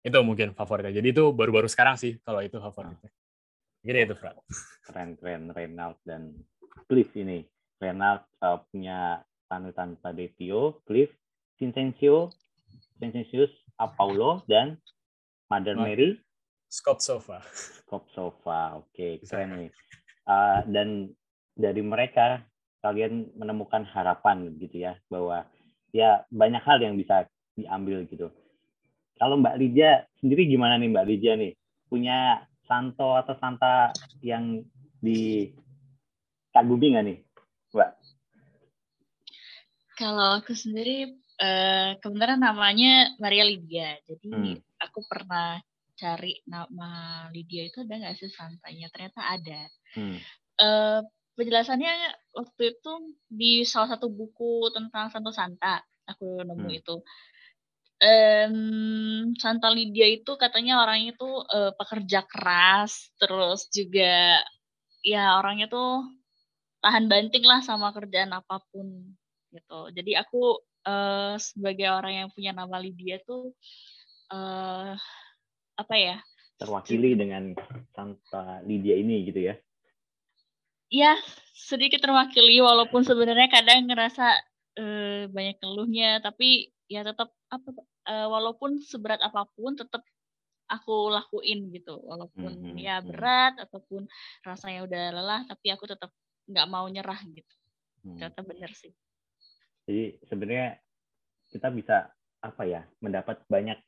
Itu 0.00 0.18
mungkin 0.24 0.56
favoritnya. 0.56 0.96
Jadi 0.96 1.12
itu 1.12 1.36
baru-baru 1.36 1.68
sekarang 1.68 2.00
sih 2.00 2.16
kalau 2.24 2.40
itu 2.40 2.56
favoritnya. 2.56 3.12
Jadi 3.84 3.98
itu, 4.08 4.14
Fran. 4.16 4.40
Keren-keren 4.88 5.52
Reynald 5.52 6.00
dan 6.08 6.32
Cliff 6.88 7.12
ini. 7.12 7.44
Reynald 7.76 8.24
uh, 8.40 8.64
punya 8.72 9.20
panutan 9.46 10.00
pada 10.00 10.24
Tio, 10.34 10.80
Cliff, 10.88 11.12
Vincencio, 11.60 12.32
Vincentius 12.98 13.52
Apaulo, 13.78 14.42
dan 14.48 14.80
Mother 15.52 15.76
Ma- 15.76 15.86
Mary 15.92 16.18
Scott 16.68 17.00
Sofa. 17.00 17.40
Kopsova. 17.88 18.82
Oke, 18.82 19.22
keren 19.24 19.66
nih. 19.66 19.70
Uh, 20.28 20.60
dan 20.68 21.08
dari 21.56 21.80
mereka 21.80 22.44
kalian 22.78 23.34
menemukan 23.34 23.82
harapan 23.90 24.54
gitu 24.58 24.86
ya 24.86 24.94
bahwa 25.10 25.46
ya 25.90 26.22
banyak 26.30 26.62
hal 26.62 26.78
yang 26.78 26.94
bisa 26.94 27.26
diambil 27.58 28.06
gitu. 28.06 28.30
Kalau 29.18 29.34
Mbak 29.42 29.56
Lija 29.58 30.06
sendiri 30.22 30.46
gimana 30.46 30.78
nih 30.78 30.94
Mbak 30.94 31.06
Lija 31.10 31.34
nih? 31.34 31.58
Punya 31.90 32.46
santo 32.70 33.18
atau 33.18 33.34
santa 33.42 33.90
yang 34.22 34.62
dikagumi 35.02 35.56
nggak 36.94 37.04
nih, 37.08 37.18
Mbak? 37.74 37.90
Kalau 39.98 40.38
aku 40.38 40.54
sendiri 40.54 41.18
eh, 41.38 41.94
kebenaran 42.02 42.42
namanya 42.42 43.14
Maria 43.22 43.46
Lydia. 43.46 43.94
Jadi 44.06 44.30
Hmm. 44.30 44.58
aku 44.82 45.06
pernah 45.06 45.62
cari 45.98 46.38
nama 46.46 47.26
Lydia 47.34 47.66
itu 47.66 47.82
ada 47.82 47.94
nggak 47.94 48.18
sih 48.18 48.30
santanya? 48.30 48.86
Ternyata 48.90 49.22
ada. 49.22 49.60
Hmm. 49.98 50.18
Eh, 50.58 51.00
penjelasannya 51.38 51.94
waktu 52.34 52.74
itu 52.74 52.92
di 53.30 53.62
salah 53.62 53.94
satu 53.94 54.10
buku 54.10 54.74
tentang 54.74 55.06
Santo 55.14 55.30
Santa 55.30 55.78
aku 56.02 56.42
nemu 56.42 56.66
Hmm. 56.66 56.78
itu. 56.82 56.96
Em, 57.98 58.54
Santa 59.38 59.70
Lydia 59.70 60.06
itu 60.06 60.34
katanya 60.38 60.82
orangnya 60.82 61.14
tuh 61.18 61.46
eh, 61.50 61.72
pekerja 61.74 62.26
keras, 62.26 63.10
terus 63.18 63.70
juga 63.70 64.38
ya 65.02 65.38
orangnya 65.38 65.70
tuh 65.70 66.06
tahan 66.82 67.10
banting 67.10 67.42
lah 67.46 67.62
sama 67.62 67.90
kerjaan 67.94 68.34
apa 68.34 68.62
pun 68.70 68.86
gitu. 69.50 69.80
Jadi 69.94 70.14
aku 70.18 70.58
eh, 70.86 71.34
sebagai 71.38 71.90
orang 71.90 72.26
yang 72.26 72.28
punya 72.34 72.50
nama 72.54 72.78
Lydia 72.82 73.18
tuh 73.22 73.54
eh 74.30 74.94
apa 75.78 75.94
ya? 75.94 76.18
Terwakili 76.58 77.14
dengan 77.14 77.54
Santa 77.94 78.62
Lydia 78.66 78.98
ini 78.98 79.26
gitu 79.26 79.42
ya. 79.42 79.54
Ya 80.88 81.16
sedikit 81.52 82.00
terwakili 82.00 82.64
walaupun 82.64 83.04
sebenarnya 83.04 83.52
kadang 83.52 83.84
ngerasa 83.88 84.26
eh, 84.78 85.22
banyak 85.28 85.60
keluhnya, 85.60 86.22
tapi 86.24 86.72
ya 86.88 87.04
tetap 87.04 87.34
apa 87.52 87.68
eh, 88.08 88.28
walaupun 88.28 88.80
seberat 88.80 89.20
apa 89.20 89.44
pun 89.52 89.76
tetap 89.76 90.00
aku 90.68 91.12
lakuin 91.12 91.72
gitu, 91.72 91.96
walaupun 92.04 92.52
Hmm, 92.52 92.72
hmm, 92.72 92.78
ya 92.80 93.00
hmm. 93.00 93.08
berat 93.08 93.54
ataupun 93.56 94.04
rasanya 94.44 94.84
udah 94.84 95.02
lelah, 95.16 95.40
tapi 95.48 95.72
aku 95.72 95.88
tetap 95.88 96.12
nggak 96.48 96.68
mau 96.68 96.84
nyerah 96.88 97.20
gitu. 97.28 97.54
Hmm. 98.04 98.16
Ternyata 98.16 98.40
bener 98.44 98.70
sih. 98.76 98.92
Jadi 99.88 100.20
sebenarnya 100.28 100.76
kita 101.48 101.72
bisa 101.72 102.12
apa 102.44 102.62
ya 102.68 102.84
mendapat 103.00 103.40
banyak 103.48 103.80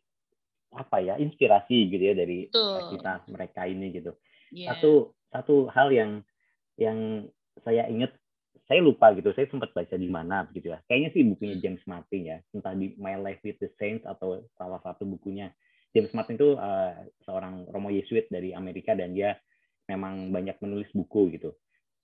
apa 0.70 0.96
ya 1.02 1.14
inspirasi 1.18 1.90
gitu 1.90 2.00
ya 2.00 2.14
dari 2.16 2.48
Betul. 2.48 2.96
kisah 2.96 3.18
mereka 3.28 3.68
ini 3.68 3.92
gitu. 3.92 4.12
Iya. 4.50 4.74
Satu 4.74 5.14
satu 5.30 5.54
hal 5.70 5.92
yang 5.92 6.10
yang 6.80 7.28
saya 7.60 7.84
ingat 7.92 8.16
saya 8.64 8.80
lupa 8.86 9.10
gitu 9.18 9.34
saya 9.34 9.50
sempat 9.50 9.74
baca 9.74 9.94
di 9.98 10.08
mana 10.08 10.46
begitu 10.46 10.72
ya. 10.72 10.78
Kayaknya 10.86 11.10
sih 11.12 11.22
bukunya 11.26 11.56
James 11.58 11.82
Martin 11.84 12.22
ya, 12.22 12.38
entah 12.54 12.72
di 12.72 12.94
My 12.96 13.18
Life 13.18 13.42
with 13.44 13.58
the 13.60 13.68
Saints 13.76 14.06
atau 14.06 14.40
salah 14.56 14.80
satu 14.80 15.04
bukunya. 15.04 15.52
James 15.90 16.14
Martin 16.14 16.38
itu 16.38 16.54
eh, 16.54 17.10
seorang 17.26 17.66
Romo 17.68 17.90
Yesuit 17.90 18.30
dari 18.30 18.54
Amerika 18.54 18.94
dan 18.94 19.10
dia 19.10 19.34
memang 19.90 20.30
banyak 20.30 20.56
menulis 20.62 20.86
buku 20.94 21.34
gitu. 21.34 21.50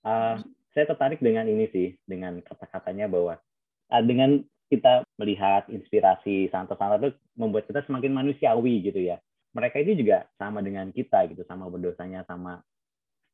Eh, 0.03 0.35
saya 0.75 0.85
tertarik 0.85 1.23
dengan 1.23 1.47
ini 1.47 1.71
sih, 1.71 1.95
dengan 2.03 2.43
kata-katanya 2.43 3.07
bahwa 3.07 3.39
eh, 3.87 4.03
dengan 4.03 4.43
kita 4.67 5.07
melihat 5.15 5.71
inspirasi 5.71 6.51
santo-santo 6.51 6.99
itu 6.99 7.09
membuat 7.39 7.71
kita 7.71 7.87
semakin 7.87 8.11
manusiawi 8.11 8.83
gitu 8.83 8.99
ya. 8.99 9.23
Mereka 9.55 9.87
itu 9.87 10.03
juga 10.03 10.27
sama 10.35 10.59
dengan 10.59 10.91
kita 10.91 11.31
gitu, 11.31 11.47
sama 11.47 11.71
berdosanya, 11.71 12.27
sama 12.27 12.59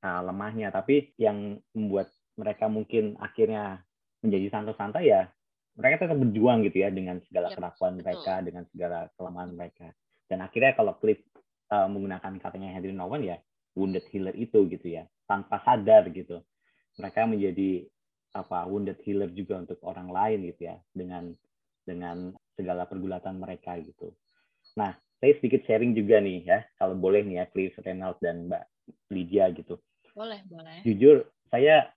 uh, 0.04 0.22
lemahnya. 0.28 0.70
Tapi 0.70 1.16
yang 1.16 1.58
membuat 1.72 2.12
mereka 2.36 2.68
mungkin 2.68 3.16
akhirnya 3.18 3.82
menjadi 4.20 4.48
santo-santa 4.52 5.00
ya, 5.00 5.32
mereka 5.80 6.06
tetap 6.06 6.18
berjuang 6.20 6.62
gitu 6.68 6.86
ya 6.86 6.94
dengan 6.94 7.18
segala 7.26 7.50
Yap, 7.50 7.58
kelakuan 7.58 7.94
betul. 7.98 8.04
mereka, 8.06 8.34
dengan 8.44 8.64
segala 8.70 8.98
kelemahan 9.18 9.52
mereka. 9.56 9.88
Dan 10.30 10.40
akhirnya 10.46 10.72
kalau 10.78 10.94
Cliff 11.02 11.20
uh, 11.74 11.88
menggunakan 11.90 12.34
katanya 12.38 12.70
Henry 12.76 12.94
Nowen 12.94 13.26
ya, 13.26 13.38
wounded 13.74 14.06
healer 14.14 14.36
itu 14.38 14.70
gitu 14.70 14.88
ya, 14.88 15.10
tanpa 15.26 15.64
sadar 15.66 16.12
gitu. 16.14 16.44
Mereka 17.02 17.26
menjadi 17.26 17.90
apa 18.34 18.66
wounded 18.66 18.98
healer 19.06 19.30
juga 19.30 19.62
untuk 19.62 19.78
orang 19.86 20.10
lain 20.10 20.50
gitu 20.50 20.66
ya 20.66 20.76
dengan 20.90 21.38
dengan 21.86 22.34
segala 22.58 22.90
pergulatan 22.90 23.38
mereka 23.38 23.78
gitu. 23.78 24.14
Nah 24.78 24.98
saya 25.22 25.38
sedikit 25.38 25.64
sharing 25.70 25.94
juga 25.94 26.20
nih 26.20 26.44
ya, 26.44 26.60
kalau 26.78 26.98
boleh 26.98 27.24
nih 27.24 27.42
ya, 27.42 27.46
Cliff 27.50 27.74
Reynolds 27.82 28.20
dan 28.20 28.50
Mbak 28.50 28.64
Lydia 29.14 29.50
gitu. 29.56 29.80
Boleh, 30.14 30.46
boleh. 30.46 30.86
Jujur, 30.86 31.26
saya 31.50 31.90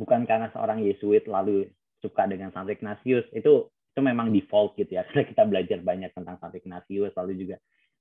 bukan 0.00 0.24
karena 0.24 0.48
seorang 0.52 0.80
Yesuit 0.80 1.28
lalu 1.28 1.68
suka 2.00 2.24
dengan 2.24 2.48
Santo 2.52 2.72
Ignatius, 2.72 3.28
itu 3.36 3.68
itu 3.68 4.00
memang 4.00 4.30
default 4.30 4.78
gitu 4.78 4.94
ya, 4.94 5.02
karena 5.10 5.24
kita 5.28 5.42
belajar 5.44 5.78
banyak 5.84 6.10
tentang 6.16 6.36
Santo 6.40 6.56
Ignatius, 6.56 7.12
lalu 7.18 7.44
juga 7.44 7.56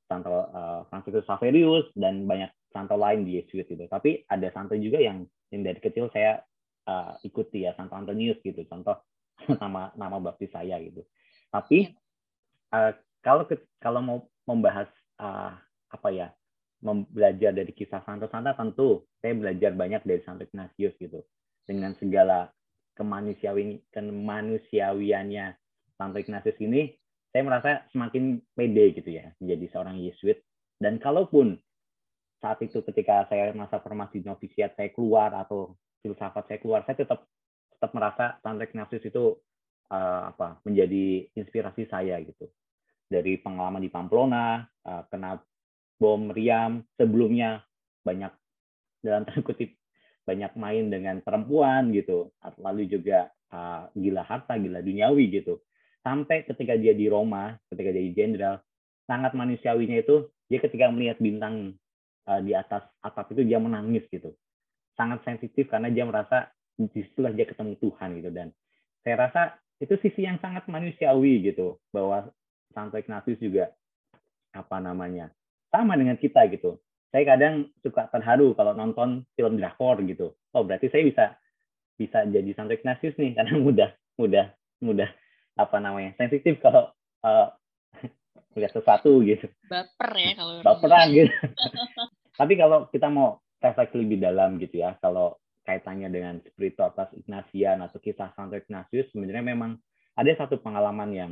Santo 0.08 0.32
uh, 0.32 0.88
Franciscus 0.88 1.28
Saverius 1.28 1.90
dan 1.98 2.24
banyak 2.24 2.48
santo 2.72 2.96
lain 2.96 3.28
di 3.28 3.42
Yesuit 3.42 3.68
gitu. 3.68 3.90
Tapi 3.92 4.24
ada 4.32 4.48
santo 4.56 4.78
juga 4.80 5.04
yang 5.04 5.28
yang 5.52 5.62
dari 5.68 5.80
kecil 5.84 6.08
saya 6.16 6.40
uh, 6.88 7.20
ikuti 7.28 7.68
ya, 7.68 7.76
Santo 7.76 7.96
Antonius 7.96 8.40
gitu, 8.40 8.64
contoh 8.72 8.96
nama 9.62 9.92
nama 10.00 10.18
baptis 10.22 10.52
saya 10.54 10.80
gitu. 10.80 11.04
Tapi 11.52 11.92
uh, 12.72 12.96
kalau 13.20 13.44
kalau 13.84 14.00
mau 14.00 14.18
membahas 14.48 14.88
uh, 15.20 15.52
apa 15.92 16.10
ya, 16.16 16.28
belajar 16.84 17.52
dari 17.58 17.74
kisah 17.74 18.06
santo-santo 18.06 18.54
tentu 18.54 18.90
saya 19.22 19.34
belajar 19.34 19.74
banyak 19.74 20.02
dari 20.06 20.22
Santo 20.22 20.46
Ignatius 20.46 20.94
gitu. 21.02 21.26
Dengan 21.66 21.98
segala 21.98 22.54
kemanusiawi 22.96 23.82
kemanusiawiannya 23.92 25.46
Santo 25.98 26.18
Ignatius 26.22 26.58
ini, 26.62 26.94
saya 27.34 27.44
merasa 27.44 27.70
semakin 27.92 28.40
pede 28.54 28.94
gitu 28.98 29.10
ya 29.10 29.34
menjadi 29.42 29.66
seorang 29.74 29.98
Yesuit. 30.00 30.42
Dan 30.78 31.02
kalaupun 31.02 31.58
saat 32.38 32.62
itu 32.62 32.86
ketika 32.86 33.26
saya 33.28 33.50
masa 33.58 33.82
formasi 33.82 34.22
novisiat 34.22 34.78
saya 34.78 34.94
keluar 34.94 35.34
atau 35.34 35.74
filsafat 36.06 36.46
saya 36.46 36.60
keluar, 36.62 36.86
saya 36.86 37.02
tetap 37.02 37.26
tetap 37.74 37.92
merasa 37.94 38.38
Santo 38.46 38.62
Ignatius 38.62 39.06
itu 39.06 39.38
uh, 39.90 40.22
apa 40.34 40.62
menjadi 40.64 41.26
inspirasi 41.34 41.90
saya 41.90 42.22
gitu. 42.22 42.46
Dari 43.08 43.40
pengalaman 43.40 43.82
di 43.82 43.90
Pamplona, 43.90 44.62
uh, 44.86 45.04
kena 45.10 45.40
bom 45.98 46.30
meriam, 46.30 46.86
sebelumnya 46.96 47.66
banyak 48.06 48.32
dalam 49.02 49.26
tanda 49.26 49.42
kutip 49.42 49.78
banyak 50.28 50.52
main 50.60 50.92
dengan 50.92 51.24
perempuan 51.24 51.96
gitu, 51.96 52.36
lalu 52.60 52.92
juga 52.92 53.32
uh, 53.52 53.88
gila 53.96 54.28
harta, 54.28 54.60
gila 54.60 54.84
duniawi 54.84 55.32
gitu. 55.32 55.64
Sampai 56.04 56.44
ketika 56.44 56.76
dia 56.76 56.92
di 56.92 57.08
Roma, 57.08 57.56
ketika 57.72 57.92
jadi 57.96 58.12
jenderal, 58.12 58.56
sangat 59.08 59.32
manusiawinya 59.36 60.04
itu 60.04 60.28
dia 60.52 60.60
ketika 60.60 60.92
melihat 60.92 61.20
bintang 61.24 61.80
uh, 62.28 62.40
di 62.44 62.52
atas 62.52 62.84
atap 63.00 63.32
itu 63.32 63.48
dia 63.48 63.60
menangis 63.60 64.04
gitu. 64.12 64.36
Sangat 65.00 65.24
sensitif 65.24 65.72
karena 65.72 65.88
dia 65.88 66.04
merasa 66.04 66.52
di 66.76 66.92
situlah 66.92 67.32
dia 67.32 67.48
ketemu 67.48 67.80
Tuhan 67.80 68.10
gitu. 68.20 68.30
Dan 68.32 68.52
saya 69.08 69.16
rasa 69.16 69.42
itu 69.80 69.96
sisi 70.04 70.28
yang 70.28 70.42
sangat 70.44 70.68
manusiawi 70.68 71.48
gitu 71.48 71.80
bahwa 71.96 72.28
Santo 72.76 73.00
Ignatius 73.00 73.40
juga 73.40 73.72
apa 74.52 74.82
namanya 74.84 75.32
sama 75.84 75.94
dengan 76.00 76.18
kita 76.18 76.50
gitu. 76.50 76.82
Saya 77.14 77.24
kadang 77.24 77.72
suka 77.80 78.10
terharu 78.12 78.52
kalau 78.58 78.76
nonton 78.76 79.24
film 79.38 79.58
drakor 79.58 80.02
gitu. 80.04 80.36
Oh 80.52 80.64
berarti 80.66 80.90
saya 80.90 81.04
bisa 81.06 81.26
bisa 81.98 82.24
jadi 82.30 82.50
Santo 82.54 82.78
Ignatius 82.78 83.18
nih 83.18 83.34
karena 83.38 83.58
mudah 83.58 83.90
mudah 84.22 84.46
mudah 84.80 85.10
apa 85.58 85.78
namanya 85.82 86.14
sensitif 86.22 86.62
kalau 86.62 86.94
uh, 87.26 87.50
melihat 88.54 88.78
sesuatu 88.78 89.26
gitu 89.26 89.50
baper 89.66 90.12
ya 90.14 90.32
kalau 90.38 90.54
baperan 90.68 91.10
gitu 91.10 91.34
tapi 92.38 92.54
kalau 92.54 92.86
kita 92.94 93.10
mau 93.10 93.42
refleksi 93.58 93.98
lebih 93.98 94.22
dalam 94.22 94.62
gitu 94.62 94.86
ya 94.86 94.94
kalau 95.02 95.42
kaitannya 95.66 96.08
dengan 96.14 96.40
spiritualitas 96.46 97.12
Ignatian 97.18 97.82
atau 97.84 97.98
kisah 97.98 98.32
Santo 98.38 98.56
Ignatius 98.56 99.10
sebenarnya 99.12 99.44
memang 99.44 99.82
ada 100.14 100.32
satu 100.38 100.62
pengalaman 100.62 101.10
yang 101.12 101.32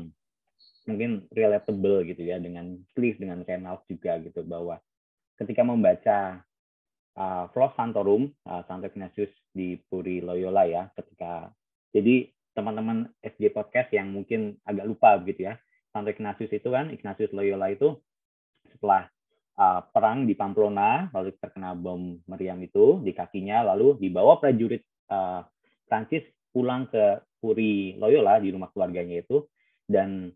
mungkin 0.86 1.26
relatable 1.34 2.06
gitu 2.06 2.22
ya 2.26 2.38
dengan 2.38 2.78
Cliff 2.94 3.18
dengan 3.18 3.42
Reynolds 3.42 3.86
juga 3.90 4.18
gitu 4.22 4.46
bahwa 4.46 4.78
ketika 5.38 5.62
membaca 5.66 6.46
uh, 7.18 7.50
Flos 7.52 7.74
Santorum 7.76 8.30
uh, 8.46 8.62
Santo 8.70 8.88
Ignatius 8.88 9.34
di 9.52 9.76
Puri 9.90 10.22
Loyola 10.22 10.64
ya 10.70 10.88
ketika 10.94 11.50
jadi 11.96 12.30
teman-teman 12.56 13.12
SJ 13.20 13.52
Podcast 13.52 13.92
yang 13.92 14.16
mungkin 14.16 14.56
agak 14.64 14.88
lupa 14.88 15.20
begitu 15.20 15.52
ya. 15.52 15.60
Santo 15.92 16.12
Ignatius 16.12 16.52
itu 16.52 16.72
kan, 16.72 16.92
Ignatius 16.92 17.32
Loyola 17.36 17.72
itu 17.72 18.00
setelah 18.72 19.08
uh, 19.60 19.84
perang 19.92 20.28
di 20.28 20.36
Pamplona, 20.36 21.12
lalu 21.12 21.36
terkena 21.40 21.76
bom 21.76 22.20
meriam 22.28 22.60
itu 22.64 23.00
di 23.04 23.12
kakinya, 23.16 23.64
lalu 23.76 24.00
dibawa 24.00 24.40
prajurit 24.40 24.84
uh, 25.12 25.44
Prancis 25.88 26.24
pulang 26.52 26.88
ke 26.88 27.20
Puri 27.40 27.96
Loyola 28.00 28.40
di 28.40 28.52
rumah 28.52 28.72
keluarganya 28.72 29.24
itu. 29.24 29.48
Dan 29.86 30.32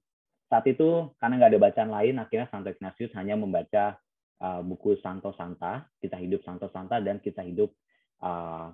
saat 0.50 0.66
itu 0.66 1.14
karena 1.22 1.38
nggak 1.38 1.52
ada 1.56 1.62
bacaan 1.62 1.92
lain, 1.94 2.16
akhirnya 2.18 2.50
Santo 2.50 2.74
Ignatius 2.74 3.14
hanya 3.14 3.38
membaca 3.38 4.02
uh, 4.42 4.62
buku 4.66 4.98
Santo 5.00 5.32
Santa, 5.38 5.86
kita 6.02 6.18
hidup 6.18 6.42
Santo 6.42 6.68
Santa 6.74 6.98
dan 7.00 7.22
kita 7.22 7.46
hidup 7.46 7.70
uh, 8.26 8.74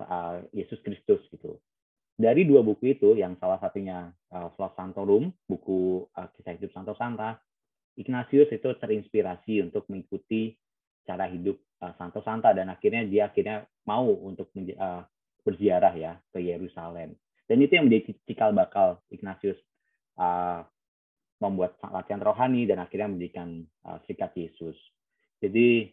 uh, 0.00 0.36
Yesus 0.54 0.78
Kristus 0.86 1.20
gitu 1.34 1.58
dari 2.20 2.44
dua 2.44 2.60
buku 2.60 2.92
itu, 2.92 3.16
yang 3.16 3.40
salah 3.40 3.56
satunya 3.64 4.12
uh, 4.28 4.52
Flos 4.52 4.76
Santorum, 4.76 5.32
buku 5.48 6.04
uh, 6.12 6.28
kisah 6.36 6.52
hidup 6.52 6.68
Santo 6.76 6.92
Santa, 7.00 7.40
Ignatius 7.96 8.52
itu 8.52 8.68
terinspirasi 8.76 9.64
untuk 9.64 9.88
mengikuti 9.88 10.52
cara 11.08 11.24
hidup 11.32 11.56
uh, 11.80 11.96
Santo 11.96 12.20
Santa 12.20 12.52
dan 12.52 12.68
akhirnya 12.68 13.08
dia 13.08 13.32
akhirnya 13.32 13.64
mau 13.88 14.04
untuk 14.04 14.52
uh, 14.52 15.00
berziarah 15.48 15.96
ya 15.96 16.20
ke 16.28 16.44
Yerusalem. 16.44 17.16
Dan 17.48 17.64
itu 17.64 17.72
yang 17.80 17.88
menjadi 17.88 18.12
cikal 18.28 18.52
bakal 18.52 19.00
Ignatius 19.08 19.56
uh, 20.20 20.60
membuat 21.40 21.80
latihan 21.88 22.20
rohani 22.20 22.68
dan 22.68 22.84
akhirnya 22.84 23.08
menjadikan 23.08 23.64
uh, 23.88 23.98
sikat 24.04 24.36
Yesus. 24.36 24.76
Jadi 25.40 25.88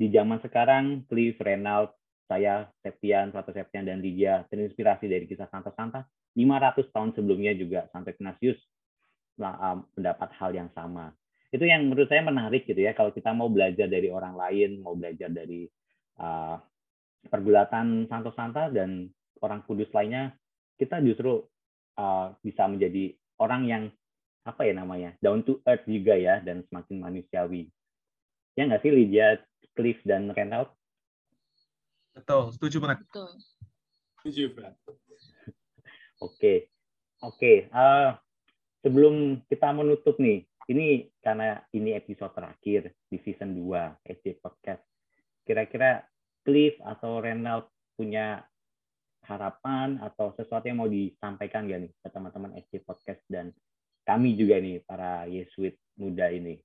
di 0.00 0.06
zaman 0.08 0.38
sekarang 0.40 1.04
Cliff 1.10 1.36
Reynolds 1.42 1.92
saya, 2.30 2.70
Septian, 2.78 3.34
Plato 3.34 3.50
Septian, 3.50 3.90
dan 3.90 3.98
Lydia 3.98 4.46
terinspirasi 4.46 5.10
dari 5.10 5.26
kisah 5.26 5.50
Santa 5.50 5.74
Santa. 5.74 6.06
500 6.38 6.94
tahun 6.94 7.10
sebelumnya 7.18 7.58
juga 7.58 7.90
Santo 7.90 8.14
Ignatius 8.14 8.54
mendapat 9.98 10.30
hal 10.38 10.54
yang 10.54 10.70
sama. 10.70 11.10
Itu 11.50 11.66
yang 11.66 11.90
menurut 11.90 12.06
saya 12.06 12.22
menarik 12.22 12.70
gitu 12.70 12.78
ya, 12.78 12.94
kalau 12.94 13.10
kita 13.10 13.34
mau 13.34 13.50
belajar 13.50 13.90
dari 13.90 14.06
orang 14.06 14.38
lain, 14.38 14.78
mau 14.78 14.94
belajar 14.94 15.26
dari 15.26 15.66
uh, 16.22 16.54
pergulatan 17.26 18.06
Santo 18.06 18.30
Santa 18.38 18.70
dan 18.70 19.10
orang 19.42 19.66
kudus 19.66 19.90
lainnya, 19.90 20.30
kita 20.78 21.02
justru 21.02 21.42
uh, 21.98 22.30
bisa 22.46 22.70
menjadi 22.70 23.10
orang 23.42 23.62
yang 23.66 23.82
apa 24.44 24.64
ya 24.64 24.72
namanya 24.72 25.12
down 25.20 25.44
to 25.44 25.60
earth 25.68 25.84
juga 25.84 26.16
ya 26.16 26.40
dan 26.40 26.64
semakin 26.68 26.96
manusiawi. 27.00 27.68
Ya 28.56 28.66
nggak 28.66 28.82
sih 28.82 28.92
Lydia, 28.92 29.40
Cliff 29.76 30.00
dan 30.04 30.32
Reynolds? 30.32 30.72
Betul, 32.16 32.50
setuju 32.52 32.76
banget. 32.82 32.98
Betul. 33.06 33.30
Setuju, 34.20 34.44
Fred. 34.52 34.74
Oke, 36.20 36.68
oke. 37.24 37.72
Uh, 37.72 38.12
sebelum 38.84 39.40
kita 39.48 39.72
menutup 39.72 40.20
nih, 40.20 40.44
ini 40.68 41.08
karena 41.24 41.64
ini 41.72 41.96
episode 41.96 42.36
terakhir 42.36 42.92
di 43.08 43.16
season 43.24 43.56
2 43.56 44.04
SD 44.04 44.36
Podcast. 44.44 44.84
Kira-kira 45.48 46.04
Cliff 46.44 46.76
atau 46.84 47.24
Renald 47.24 47.72
punya 47.96 48.44
harapan 49.24 49.96
atau 50.04 50.36
sesuatu 50.36 50.68
yang 50.68 50.84
mau 50.84 50.92
disampaikan 50.92 51.64
gak 51.64 51.88
nih 51.88 51.92
ke 51.96 52.08
teman-teman 52.12 52.52
SD 52.68 52.84
Podcast 52.84 53.24
dan 53.32 53.56
kami 54.04 54.36
juga 54.36 54.58
nih 54.58 54.82
para 54.84 55.24
Yesuit 55.28 55.76
muda 55.96 56.28
ini? 56.32 56.60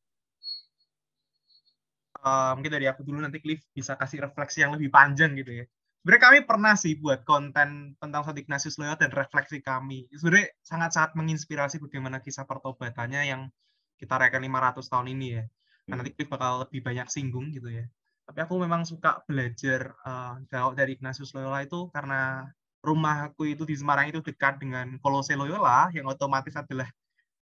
uh, 2.25 2.51
mungkin 2.57 2.73
dari 2.73 2.89
aku 2.89 3.05
dulu 3.05 3.21
nanti 3.21 3.37
Cliff 3.37 3.61
bisa 3.71 3.93
kasih 3.93 4.25
refleksi 4.25 4.65
yang 4.65 4.73
lebih 4.73 4.89
panjang 4.89 5.37
gitu 5.37 5.63
ya. 5.63 5.65
Sebenarnya 6.01 6.21
kami 6.21 6.39
pernah 6.45 6.73
sih 6.77 6.93
buat 7.01 7.25
konten 7.25 7.97
tentang 7.97 8.21
Santo 8.21 8.37
Ignatius 8.37 8.77
Loyola 8.77 8.97
dan 8.97 9.09
refleksi 9.09 9.57
kami. 9.61 10.05
Sebenarnya 10.13 10.53
sangat-sangat 10.61 11.17
menginspirasi 11.17 11.81
bagaimana 11.81 12.21
kisah 12.21 12.45
pertobatannya 12.45 13.25
yang 13.25 13.49
kita 13.97 14.13
reken 14.21 14.45
500 14.45 14.85
tahun 14.85 15.07
ini 15.17 15.27
ya. 15.41 15.43
Nah, 15.89 16.01
nanti 16.01 16.13
Cliff 16.13 16.29
bakal 16.29 16.69
lebih 16.69 16.85
banyak 16.85 17.09
singgung 17.09 17.49
gitu 17.49 17.73
ya. 17.73 17.85
Tapi 18.25 18.37
aku 18.41 18.57
memang 18.61 18.85
suka 18.85 19.21
belajar 19.25 19.97
uh, 20.05 20.37
dari 20.77 20.97
Ignatius 20.97 21.33
Loyola 21.33 21.65
itu 21.65 21.89
karena 21.89 22.53
rumahku 22.85 23.49
itu 23.49 23.65
di 23.65 23.73
Semarang 23.73 24.13
itu 24.13 24.21
dekat 24.21 24.61
dengan 24.61 25.01
Kolose 25.01 25.33
Loyola 25.33 25.89
yang 25.89 26.05
otomatis 26.05 26.53
adalah 26.53 26.85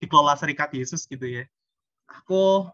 dikelola 0.04 0.36
Serikat 0.36 0.76
Yesus 0.76 1.08
gitu 1.08 1.24
ya. 1.24 1.48
Aku 2.12 2.68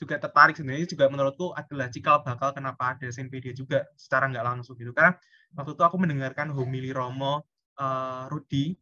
juga 0.00 0.16
tertarik 0.16 0.56
sebenarnya 0.56 0.88
juga 0.88 1.12
menurutku 1.12 1.52
adalah 1.52 1.92
cikal 1.92 2.24
bakal 2.24 2.56
kenapa 2.56 2.96
ada 2.96 3.12
Sinpedia 3.12 3.52
juga 3.52 3.84
secara 4.00 4.32
nggak 4.32 4.40
langsung 4.40 4.72
gitu 4.80 4.96
karena 4.96 5.12
waktu 5.52 5.76
itu 5.76 5.84
aku 5.84 5.96
mendengarkan 6.00 6.48
homili 6.56 6.88
Romo 6.88 7.44
uh, 7.76 8.24
Rudi 8.32 8.72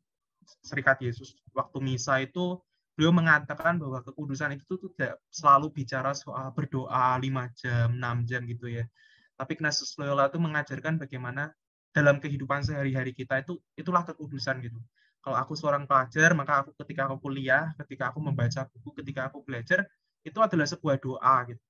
Serikat 0.62 1.02
Yesus 1.02 1.34
waktu 1.50 1.82
misa 1.82 2.22
itu 2.22 2.62
beliau 2.94 3.14
mengatakan 3.14 3.78
bahwa 3.78 4.02
kekudusan 4.02 4.58
itu 4.58 4.78
tuh 4.78 4.90
tidak 4.94 5.22
selalu 5.30 5.70
bicara 5.70 6.14
soal 6.18 6.50
berdoa 6.50 7.14
5 7.14 7.22
jam, 7.54 7.94
6 7.94 8.26
jam 8.26 8.42
gitu 8.42 8.66
ya. 8.66 8.82
Tapi 9.38 9.54
Ignatius 9.54 9.94
Loyola 10.02 10.26
itu 10.26 10.42
mengajarkan 10.42 10.98
bagaimana 10.98 11.54
dalam 11.94 12.18
kehidupan 12.18 12.66
sehari-hari 12.66 13.14
kita 13.14 13.46
itu 13.46 13.54
itulah 13.78 14.02
kekudusan 14.02 14.58
gitu. 14.66 14.82
Kalau 15.28 15.44
aku 15.44 15.52
seorang 15.52 15.84
pelajar, 15.84 16.32
maka 16.32 16.64
aku 16.64 16.72
ketika 16.80 17.04
aku 17.04 17.28
kuliah, 17.28 17.76
ketika 17.84 18.08
aku 18.08 18.24
membaca 18.24 18.64
buku, 18.72 18.96
ketika 18.96 19.28
aku 19.28 19.44
belajar, 19.44 19.84
itu 20.24 20.40
adalah 20.40 20.64
sebuah 20.64 20.96
doa 20.96 21.36
gitu. 21.52 21.60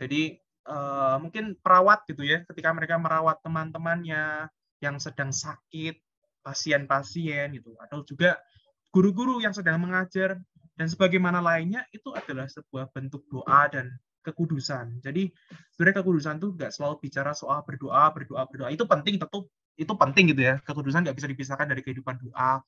Jadi 0.00 0.40
uh, 0.64 1.20
mungkin 1.20 1.60
perawat 1.60 2.08
gitu 2.08 2.24
ya, 2.24 2.40
ketika 2.48 2.72
mereka 2.72 2.96
merawat 2.96 3.36
teman-temannya 3.44 4.48
yang 4.80 4.96
sedang 4.96 5.28
sakit, 5.28 6.00
pasien-pasien 6.40 7.52
gitu, 7.60 7.76
atau 7.76 8.00
juga 8.00 8.40
guru-guru 8.88 9.44
yang 9.44 9.52
sedang 9.52 9.76
mengajar 9.76 10.40
dan 10.72 10.88
sebagaimana 10.88 11.44
lainnya 11.44 11.84
itu 11.92 12.16
adalah 12.16 12.48
sebuah 12.48 12.96
bentuk 12.96 13.28
doa 13.28 13.68
dan 13.68 13.92
kekudusan. 14.24 15.04
Jadi 15.04 15.28
sebenarnya 15.76 16.00
kekudusan 16.00 16.40
itu 16.40 16.48
nggak 16.48 16.72
selalu 16.72 16.96
bicara 17.04 17.36
soal 17.36 17.60
berdoa, 17.60 18.08
berdoa, 18.08 18.48
berdoa. 18.48 18.72
Itu 18.72 18.88
penting 18.88 19.20
tentu 19.20 19.52
itu 19.76 19.92
penting 19.92 20.32
gitu 20.32 20.48
ya. 20.48 20.56
Kekudusan 20.64 21.04
nggak 21.04 21.16
bisa 21.20 21.28
dipisahkan 21.28 21.68
dari 21.68 21.84
kehidupan 21.84 22.24
doa 22.24 22.64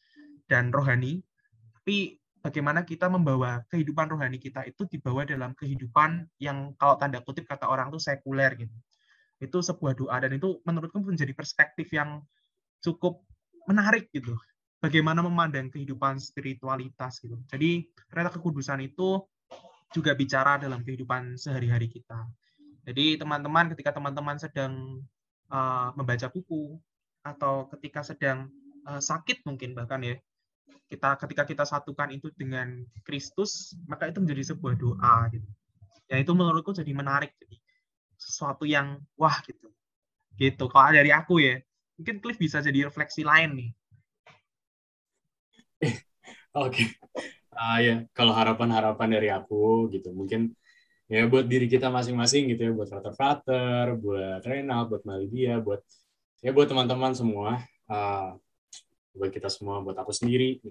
dan 0.49 0.73
rohani. 0.73 1.21
Tapi 1.79 2.19
bagaimana 2.43 2.83
kita 2.83 3.07
membawa 3.13 3.63
kehidupan 3.69 4.09
rohani 4.09 4.41
kita 4.41 4.65
itu 4.65 4.89
dibawa 4.89 5.29
dalam 5.29 5.53
kehidupan 5.55 6.27
yang 6.41 6.73
kalau 6.81 6.97
tanda 6.97 7.21
kutip 7.21 7.45
kata 7.45 7.69
orang 7.69 7.93
tuh 7.93 8.01
sekuler 8.01 8.57
gitu. 8.57 8.75
Itu 9.39 9.63
sebuah 9.63 9.95
doa 9.95 10.17
dan 10.19 10.35
itu 10.35 10.59
menurutku 10.67 10.99
menjadi 11.05 11.31
perspektif 11.37 11.93
yang 11.95 12.25
cukup 12.83 13.23
menarik 13.69 14.11
gitu. 14.11 14.35
Bagaimana 14.79 15.23
memandang 15.23 15.69
kehidupan 15.69 16.23
spiritualitas 16.23 17.21
gitu. 17.23 17.39
Jadi 17.51 17.87
ternyata 18.09 18.39
kekudusan 18.39 18.81
itu 18.83 19.27
juga 19.93 20.15
bicara 20.15 20.61
dalam 20.61 20.85
kehidupan 20.85 21.37
sehari-hari 21.37 21.91
kita. 21.91 22.29
Jadi 22.89 23.21
teman-teman 23.21 23.69
ketika 23.75 23.93
teman-teman 23.93 24.41
sedang 24.41 25.03
uh, 25.53 25.91
membaca 25.93 26.31
buku 26.33 26.81
atau 27.27 27.69
ketika 27.77 28.01
sedang 28.01 28.49
uh, 28.89 29.03
sakit 29.03 29.45
mungkin 29.45 29.77
bahkan 29.77 30.01
ya 30.01 30.17
kita 30.89 31.21
ketika 31.21 31.43
kita 31.45 31.65
satukan 31.69 32.09
itu 32.13 32.33
dengan 32.35 32.85
Kristus 33.05 33.77
maka 33.85 34.09
itu 34.09 34.19
menjadi 34.25 34.55
sebuah 34.55 34.75
doa 34.77 35.29
gitu. 35.33 35.49
Ya 36.09 36.17
itu 36.21 36.33
menurutku 36.33 36.73
jadi 36.73 36.93
menarik 36.97 37.37
jadi 37.37 37.57
sesuatu 38.17 38.65
yang 38.65 39.01
wah 39.21 39.37
gitu. 39.45 39.69
Gitu 40.37 40.65
kalau 40.71 40.93
dari 40.95 41.13
aku 41.13 41.41
ya. 41.41 41.61
Mungkin 41.99 42.23
Cliff 42.23 42.39
bisa 42.39 42.63
jadi 42.63 42.87
refleksi 42.87 43.27
lain 43.27 43.51
nih. 43.59 43.71
Oke 46.67 46.95
uh, 47.59 47.79
ya 47.83 47.95
kalau 48.15 48.33
harapan-harapan 48.33 49.09
dari 49.19 49.29
aku 49.35 49.91
gitu 49.91 50.15
mungkin 50.15 50.55
ya 51.11 51.27
buat 51.27 51.45
diri 51.51 51.67
kita 51.67 51.91
masing-masing 51.91 52.55
gitu 52.55 52.71
ya 52.71 52.73
buat 52.73 52.89
Frater 52.89 53.13
Frater, 53.17 53.85
buat 53.99 54.41
Renal, 54.47 54.87
buat 54.87 55.03
Malidia, 55.09 55.59
buat 55.59 55.83
ya 56.45 56.55
buat 56.55 56.71
teman-teman 56.71 57.13
semua, 57.17 57.65
uh, 57.91 58.39
buat 59.19 59.35
kita 59.35 59.51
semua, 59.51 59.83
buat 59.83 59.99
aku 59.99 60.15
sendiri. 60.15 60.63
Gitu. 60.63 60.71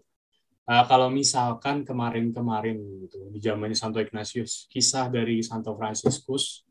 Uh, 0.67 0.83
kalau 0.83 1.07
misalkan 1.07 1.83
kemarin-kemarin 1.87 2.79
gitu 3.07 3.31
di 3.31 3.39
zamannya 3.39 3.75
Santo 3.75 3.99
Ignatius, 3.99 4.67
kisah 4.71 5.07
dari 5.07 5.39
Santo 5.43 5.75
Franciscus 5.75 6.67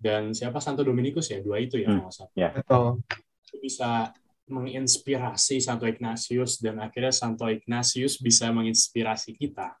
dan 0.00 0.30
siapa 0.32 0.62
Santo 0.62 0.86
Dominikus 0.86 1.28
ya 1.28 1.42
dua 1.42 1.60
itu 1.60 1.76
ya 1.76 1.92
hmm. 1.92 2.34
Yeah. 2.38 2.56
Betul. 2.56 3.04
bisa 3.60 4.14
menginspirasi 4.50 5.62
Santo 5.62 5.86
Ignatius 5.86 6.58
dan 6.58 6.82
akhirnya 6.82 7.14
Santo 7.14 7.46
Ignatius 7.46 8.18
bisa 8.18 8.50
menginspirasi 8.50 9.34
kita. 9.38 9.78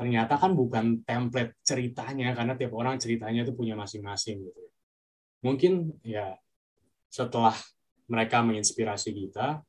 Ternyata 0.00 0.40
kan 0.40 0.56
bukan 0.56 1.04
template 1.04 1.60
ceritanya 1.60 2.32
karena 2.32 2.56
tiap 2.56 2.72
orang 2.72 2.96
ceritanya 2.96 3.44
itu 3.44 3.52
punya 3.52 3.76
masing-masing 3.76 4.40
gitu. 4.48 4.62
Mungkin 5.44 6.00
ya 6.00 6.36
setelah 7.12 7.52
mereka 8.08 8.40
menginspirasi 8.40 9.12
kita, 9.12 9.60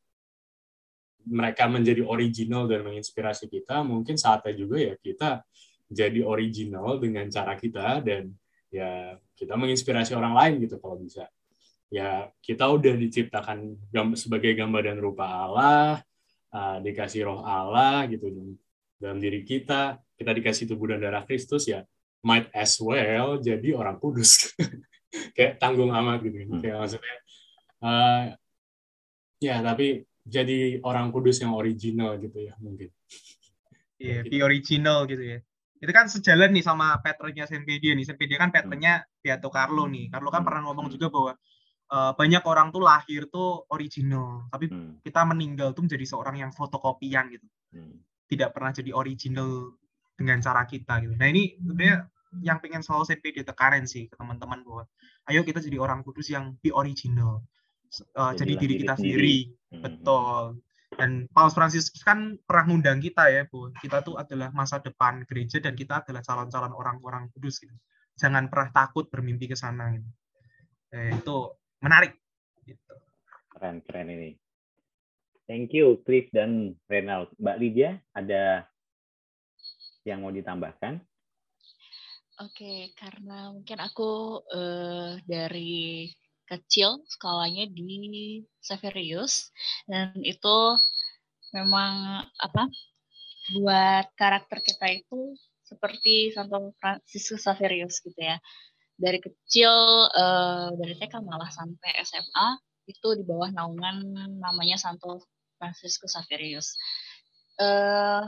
mereka 1.27 1.69
menjadi 1.69 2.01
original 2.05 2.65
dan 2.65 2.85
menginspirasi 2.85 3.49
kita, 3.49 3.81
mungkin 3.85 4.17
saatnya 4.17 4.53
juga 4.55 4.77
ya 4.81 4.93
kita 4.97 5.45
jadi 5.91 6.23
original 6.23 6.97
dengan 6.97 7.27
cara 7.27 7.53
kita 7.59 7.99
dan 8.01 8.31
ya 8.71 9.19
kita 9.35 9.53
menginspirasi 9.59 10.15
orang 10.15 10.33
lain 10.33 10.53
gitu 10.63 10.79
kalau 10.79 10.97
bisa. 10.97 11.27
Ya 11.91 12.31
kita 12.39 12.71
udah 12.71 12.95
diciptakan 12.95 13.75
sebagai 14.15 14.55
gambar 14.55 14.81
dan 14.87 14.97
rupa 15.03 15.27
Allah, 15.27 15.99
uh, 16.55 16.77
dikasih 16.79 17.27
roh 17.27 17.43
Allah 17.43 18.07
gitu 18.07 18.55
dalam 18.95 19.19
diri 19.19 19.43
kita, 19.43 19.99
kita 20.15 20.31
dikasih 20.31 20.71
tubuh 20.71 20.95
dan 20.95 21.03
darah 21.03 21.27
Kristus 21.27 21.67
ya 21.67 21.83
might 22.21 22.47
as 22.53 22.77
well 22.79 23.41
jadi 23.41 23.75
orang 23.75 23.97
kudus. 23.99 24.53
Kayak 25.35 25.59
tanggung 25.59 25.91
amat 25.91 26.23
gitu 26.23 26.47
hmm. 26.47 26.63
kayak 26.63 26.77
maksudnya 26.79 27.15
uh, 27.83 28.31
ya 29.43 29.59
tapi 29.59 30.07
jadi 30.31 30.79
orang 30.87 31.11
kudus 31.11 31.43
yang 31.43 31.51
original 31.51 32.15
gitu 32.15 32.47
ya 32.47 32.55
mungkin 32.63 32.87
iya 33.99 34.23
yeah, 34.23 34.25
be 34.25 34.39
original 34.39 35.03
gitu 35.05 35.21
ya 35.21 35.39
itu 35.81 35.91
kan 35.91 36.07
sejalan 36.07 36.53
nih 36.55 36.63
sama 36.63 37.01
patternnya 37.03 37.43
Senpedia 37.49 37.91
nih 37.91 38.07
Senpedia 38.07 38.39
kan 38.39 38.55
patternnya 38.55 39.03
hmm. 39.03 39.19
Beato 39.19 39.51
Carlo 39.51 39.83
nih 39.91 40.07
Carlo 40.07 40.31
kan 40.31 40.41
hmm. 40.41 40.47
pernah 40.47 40.61
ngomong 40.71 40.87
juga 40.87 41.11
bahwa 41.11 41.31
uh, 41.91 42.11
banyak 42.15 42.43
orang 42.47 42.71
tuh 42.71 42.81
lahir 42.81 43.27
tuh 43.27 43.67
original, 43.69 44.47
tapi 44.49 44.71
hmm. 44.71 45.03
kita 45.03 45.21
meninggal 45.27 45.75
tuh 45.75 45.83
menjadi 45.85 46.05
seorang 46.07 46.39
yang 46.39 46.51
fotokopian 46.55 47.29
gitu. 47.35 47.47
Hmm. 47.75 47.99
Tidak 48.31 48.49
pernah 48.55 48.71
jadi 48.71 48.95
original 48.95 49.75
dengan 50.15 50.39
cara 50.39 50.63
kita 50.63 51.03
gitu. 51.03 51.13
Nah 51.19 51.27
ini 51.27 51.59
sebenarnya 51.59 52.07
yang 52.39 52.63
pengen 52.63 52.79
selalu 52.79 53.03
saya 53.03 53.19
ditekanin 53.19 53.83
sih 53.83 54.07
ke 54.07 54.15
teman-teman 54.15 54.63
bahwa 54.63 54.83
ayo 55.27 55.43
kita 55.43 55.59
jadi 55.59 55.83
orang 55.83 55.99
kudus 56.07 56.31
yang 56.31 56.55
be 56.63 56.71
original. 56.71 57.43
Uh, 58.15 58.31
jadi 58.39 58.55
diri 58.55 58.75
kita 58.79 58.95
sendiri. 58.95 59.15
sendiri. 59.19 59.37
Hmm. 59.75 59.81
Betul. 59.83 60.43
Dan 60.91 61.11
Paus 61.31 61.55
Franciscus 61.55 62.03
kan 62.03 62.35
pernah 62.43 62.67
ngundang 62.67 62.99
kita 62.99 63.31
ya, 63.31 63.47
Bu. 63.47 63.71
Kita 63.79 64.03
tuh 64.03 64.19
adalah 64.19 64.51
masa 64.51 64.83
depan 64.83 65.23
gereja 65.23 65.63
dan 65.63 65.75
kita 65.75 66.03
adalah 66.03 66.19
calon-calon 66.23 66.75
orang-orang 66.75 67.31
kudus 67.31 67.63
gitu. 67.63 67.71
Jangan 68.19 68.51
pernah 68.51 68.69
takut 68.75 69.07
bermimpi 69.07 69.47
ke 69.47 69.55
sana 69.55 69.95
gitu. 69.95 70.09
Eh, 70.91 71.15
itu 71.15 71.37
menarik. 71.79 72.15
Gitu. 72.67 72.93
Keren, 73.55 73.79
keren 73.87 74.07
ini. 74.11 74.35
Thank 75.47 75.71
you, 75.75 75.99
Cliff 76.03 76.27
dan 76.31 76.75
Renald. 76.91 77.31
Mbak 77.39 77.57
Lydia, 77.59 77.99
ada 78.11 78.67
yang 80.03 80.23
mau 80.23 80.31
ditambahkan? 80.31 80.99
Oke, 82.41 82.91
karena 82.97 83.53
mungkin 83.53 83.77
aku 83.79 84.41
uh, 84.49 85.13
dari 85.27 86.09
kecil 86.51 86.99
sekolahnya 87.07 87.71
di 87.71 88.43
Saverius 88.59 89.55
dan 89.87 90.11
itu 90.19 90.57
memang 91.55 92.27
apa 92.35 92.67
buat 93.55 94.05
karakter 94.19 94.59
kita 94.59 94.99
itu 94.99 95.35
seperti 95.63 96.35
Santo 96.35 96.75
Franciscus 96.75 97.47
Saverius 97.47 98.03
gitu 98.03 98.19
ya 98.19 98.35
dari 99.01 99.17
kecil 99.17 99.71
uh, 100.13 100.69
dari 100.77 100.93
TK 100.99 101.25
malah 101.25 101.49
sampai 101.49 101.97
SMA 102.05 102.47
itu 102.85 103.07
di 103.17 103.23
bawah 103.25 103.49
naungan 103.49 104.13
namanya 104.37 104.77
Santo 104.77 105.25
Franciscus 105.57 106.13
Saverius. 106.13 106.77
Uh, 107.57 108.25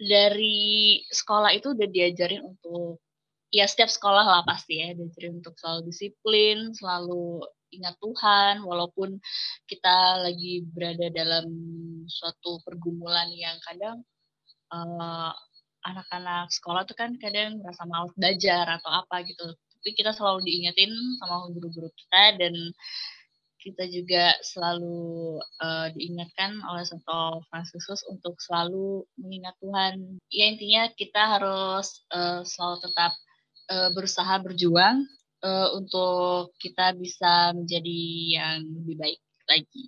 dari 0.00 1.04
sekolah 1.12 1.52
itu 1.52 1.76
udah 1.76 1.88
diajarin 1.88 2.48
untuk 2.48 3.00
ya 3.50 3.66
setiap 3.66 3.90
sekolah 3.90 4.24
lah 4.24 4.42
pasti 4.46 4.78
ya 4.78 4.94
diajarin 4.94 5.42
untuk 5.42 5.54
selalu 5.58 5.90
disiplin, 5.90 6.70
selalu 6.74 7.42
ingat 7.70 7.94
Tuhan 8.02 8.66
walaupun 8.66 9.18
kita 9.66 10.26
lagi 10.26 10.66
berada 10.66 11.06
dalam 11.10 11.46
suatu 12.10 12.58
pergumulan 12.66 13.30
yang 13.30 13.54
kadang 13.62 14.02
uh, 14.74 15.30
anak-anak 15.86 16.50
sekolah 16.50 16.82
tuh 16.86 16.98
kan 16.98 17.16
kadang 17.18 17.62
merasa 17.62 17.86
malas 17.86 18.12
belajar 18.18 18.66
atau 18.80 18.90
apa 18.90 19.22
gitu. 19.26 19.46
Tapi 19.80 19.90
kita 19.96 20.12
selalu 20.12 20.44
diingetin 20.44 20.92
sama 21.22 21.48
guru-guru 21.50 21.88
kita 21.96 22.36
dan 22.36 22.54
kita 23.60 23.84
juga 23.92 24.32
selalu 24.40 25.36
uh, 25.60 25.88
diingatkan 25.92 26.64
oleh 26.64 26.84
Santo 26.84 27.44
Franciscus 27.48 28.04
untuk 28.08 28.40
selalu 28.40 29.04
mengingat 29.20 29.56
Tuhan. 29.60 30.20
Ya 30.32 30.44
intinya 30.48 30.82
kita 30.96 31.22
harus 31.38 32.04
uh, 32.12 32.40
selalu 32.44 32.76
tetap 32.88 33.12
uh, 33.70 33.90
berusaha 33.94 34.34
berjuang 34.42 35.06
uh, 35.46 35.68
untuk 35.78 36.52
kita 36.58 36.92
bisa 36.98 37.54
menjadi 37.54 38.00
yang 38.34 38.66
lebih 38.82 38.96
baik 38.98 39.20
lagi. 39.46 39.84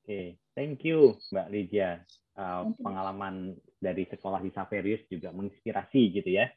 Oke, 0.00 0.08
okay. 0.08 0.26
thank 0.56 0.80
you 0.82 1.14
Mbak 1.30 1.48
Lydia. 1.52 2.02
Uh, 2.40 2.72
pengalaman 2.80 3.52
dari 3.76 4.08
sekolah 4.08 4.40
di 4.40 4.48
Saverius 4.56 5.04
juga 5.12 5.28
menginspirasi 5.30 6.16
gitu 6.16 6.30
ya. 6.32 6.48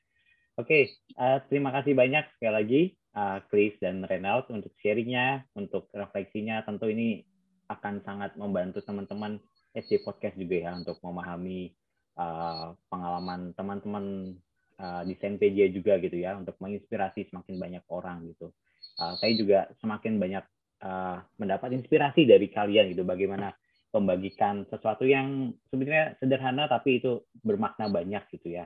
Oke, 0.55 0.95
uh, 1.17 1.43
terima 1.49 1.73
kasih 1.75 1.97
banyak 1.97 2.23
sekali 2.37 2.53
lagi 2.53 2.81
uh, 3.17 3.41
Chris 3.49 3.73
dan 3.81 4.05
Reynald 4.05 4.47
untuk 4.53 4.71
sharingnya, 4.79 5.43
untuk 5.57 5.89
refleksinya. 5.91 6.61
Tentu 6.63 6.87
ini 6.93 7.25
akan 7.67 8.05
sangat 8.05 8.37
membantu 8.37 8.85
teman-teman 8.85 9.41
SD 9.73 10.05
Podcast 10.05 10.37
juga 10.37 10.69
ya 10.69 10.71
untuk 10.77 11.01
memahami 11.01 11.73
uh, 12.21 12.77
pengalaman 12.87 13.57
teman-teman 13.57 14.37
uh, 14.83 15.07
di 15.07 15.15
Senpedia 15.15 15.71
juga 15.71 15.95
gitu 16.03 16.19
ya, 16.19 16.35
untuk 16.35 16.59
menginspirasi 16.59 17.31
semakin 17.31 17.55
banyak 17.55 17.83
orang 17.87 18.27
gitu. 18.35 18.51
Uh, 18.99 19.15
saya 19.17 19.31
juga 19.39 19.71
semakin 19.79 20.19
banyak 20.19 20.43
uh, 20.83 21.23
mendapat 21.39 21.71
inspirasi 21.79 22.27
dari 22.27 22.51
kalian 22.51 22.91
gitu, 22.91 23.07
bagaimana 23.07 23.55
membagikan 23.93 24.65
sesuatu 24.67 25.05
yang 25.05 25.53
sebenarnya 25.69 26.17
sederhana 26.17 26.65
tapi 26.65 26.97
itu 26.97 27.21
bermakna 27.45 27.93
banyak 27.93 28.25
gitu 28.33 28.57
ya 28.57 28.65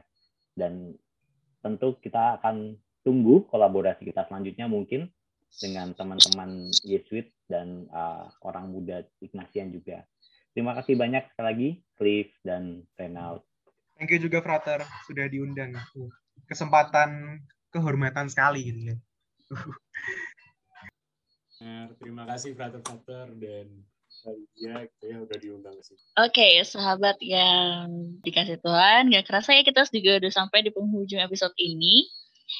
dan 0.55 0.97
tentu 1.61 1.99
kita 2.01 2.41
akan 2.41 2.79
tunggu 3.05 3.45
kolaborasi 3.51 4.07
kita 4.07 4.25
selanjutnya 4.25 4.65
mungkin 4.65 5.11
dengan 5.59 5.95
teman-teman 5.95 6.67
Yesuit 6.83 7.31
dan 7.47 7.87
uh, 7.91 8.27
orang 8.43 8.67
muda 8.67 9.07
Ignatian 9.23 9.71
juga. 9.71 10.03
Terima 10.51 10.75
kasih 10.75 10.99
banyak 10.99 11.23
sekali 11.31 11.45
lagi 11.47 11.69
Cliff 11.95 12.29
dan 12.43 12.83
Renald. 12.99 13.46
Thank 13.97 14.13
you 14.13 14.21
juga 14.21 14.45
Frater 14.45 14.85
sudah 15.09 15.25
diundang. 15.25 15.73
Kesempatan 16.45 17.41
kehormatan 17.73 18.29
sekali 18.29 18.69
gitu 18.69 18.93
ya. 18.93 18.97
Nah, 21.57 21.89
terima 21.97 22.21
kasih 22.29 22.53
frater-frater 22.53 23.33
dan 23.33 23.81
Iya, 24.57 24.89
gitu 24.89 25.03
ya 25.07 25.17
udah 25.23 25.37
diundang 25.39 25.77
sih. 25.85 25.95
Oke, 26.19 26.59
sahabat 26.65 27.15
yang 27.21 28.17
dikasih 28.25 28.59
Tuhan, 28.59 29.13
gak 29.13 29.25
kerasa 29.29 29.55
ya 29.55 29.63
kita 29.63 29.87
juga 29.87 30.19
udah 30.19 30.31
sampai 30.33 30.65
di 30.65 30.71
penghujung 30.73 31.21
episode 31.21 31.53
ini. 31.55 32.09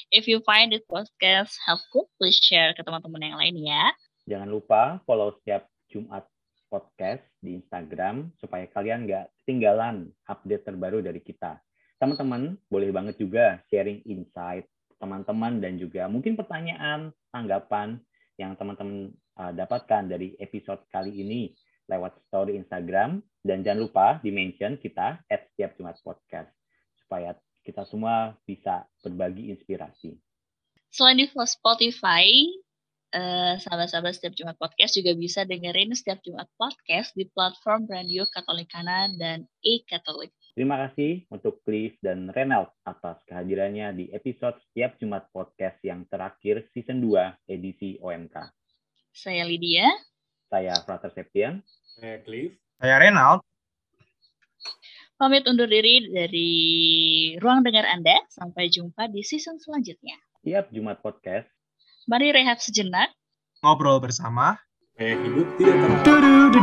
If 0.08 0.30
you 0.30 0.40
find 0.44 0.72
this 0.72 0.84
podcast 0.88 1.56
helpful, 1.64 2.08
please 2.16 2.40
share 2.40 2.72
ke 2.72 2.80
teman-teman 2.80 3.20
yang 3.20 3.36
lain 3.36 3.56
ya. 3.60 3.92
Jangan 4.28 4.48
lupa 4.48 5.00
follow 5.04 5.36
setiap 5.40 5.68
Jumat 5.92 6.24
podcast 6.72 7.24
di 7.38 7.58
Instagram 7.58 8.34
supaya 8.38 8.66
kalian 8.70 9.06
nggak 9.06 9.26
ketinggalan 9.42 10.10
update 10.26 10.66
terbaru 10.66 11.02
dari 11.02 11.22
kita. 11.22 11.58
Teman-teman 11.98 12.54
boleh 12.70 12.90
banget 12.94 13.18
juga 13.18 13.58
sharing 13.70 14.06
insight 14.06 14.66
teman-teman 14.98 15.62
dan 15.62 15.78
juga 15.78 16.10
mungkin 16.10 16.34
pertanyaan, 16.34 17.14
tanggapan 17.30 18.02
yang 18.38 18.54
teman-teman 18.58 19.14
uh, 19.38 19.54
dapatkan 19.54 20.10
dari 20.10 20.34
episode 20.42 20.82
kali 20.90 21.14
ini 21.22 21.54
lewat 21.88 22.18
story 22.28 22.58
Instagram 22.58 23.22
dan 23.42 23.64
jangan 23.64 23.80
lupa 23.88 24.06
di 24.20 24.30
mention 24.34 24.76
kita 24.76 25.22
at 25.26 25.48
setiap 25.54 25.74
Jumat 25.78 25.96
podcast 26.04 26.50
supaya 27.00 27.32
kita 27.64 27.86
semua 27.88 28.36
bisa 28.44 28.84
berbagi 29.00 29.48
inspirasi. 29.54 30.18
Selain 30.88 31.20
di 31.20 31.28
Spotify, 31.28 32.28
eh, 33.12 33.54
sahabat-sahabat 33.60 34.12
setiap 34.16 34.34
Jumat 34.36 34.56
podcast 34.60 34.96
juga 34.96 35.16
bisa 35.16 35.44
dengerin 35.48 35.92
setiap 35.96 36.20
Jumat 36.20 36.48
podcast 36.60 37.16
di 37.16 37.24
platform 37.28 37.88
Radio 37.88 38.28
Katolikana 38.28 39.08
dan 39.16 39.48
e-Katolik. 39.64 40.32
Terima 40.58 40.74
kasih 40.88 41.22
untuk 41.30 41.62
Cliff 41.62 41.94
dan 42.02 42.28
Renald 42.34 42.74
atas 42.82 43.22
kehadirannya 43.30 43.94
di 43.94 44.04
episode 44.10 44.58
setiap 44.68 44.98
Jumat 44.98 45.30
podcast 45.30 45.78
yang 45.86 46.02
terakhir 46.10 46.66
season 46.74 46.98
2 47.00 47.46
edisi 47.48 47.96
OMK. 48.02 48.36
Saya 49.14 49.46
Lydia. 49.46 49.86
Saya 50.48 50.74
Frater 50.82 51.12
Septian. 51.14 51.62
Saya 51.98 52.18
Cliff. 52.22 52.54
Saya 52.78 52.96
Renald. 52.98 53.44
Pamit 55.18 55.42
undur 55.50 55.66
diri 55.66 56.06
dari 56.14 56.50
ruang 57.42 57.66
dengar 57.66 57.82
Anda. 57.90 58.22
Sampai 58.30 58.70
jumpa 58.70 59.10
di 59.10 59.26
season 59.26 59.58
selanjutnya. 59.58 60.14
Setiap 60.38 60.70
Jumat 60.70 61.02
podcast. 61.02 61.57
Mari 62.08 62.32
rehat 62.32 62.56
sejenak. 62.64 63.12
Ngobrol 63.60 64.00
bersama. 64.00 64.56
Eh, 64.96 65.12
hidup 65.12 65.44
tidak 65.60 65.76
terlalu. 66.08 66.56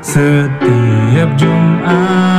Setiap 0.00 1.30
Jumat 1.36 2.35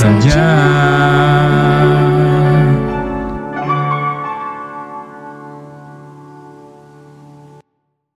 Agar 0.00 0.16
hidup 0.16 0.24
tak 0.24 0.24
lewat 0.24 0.30
saja 0.32 0.79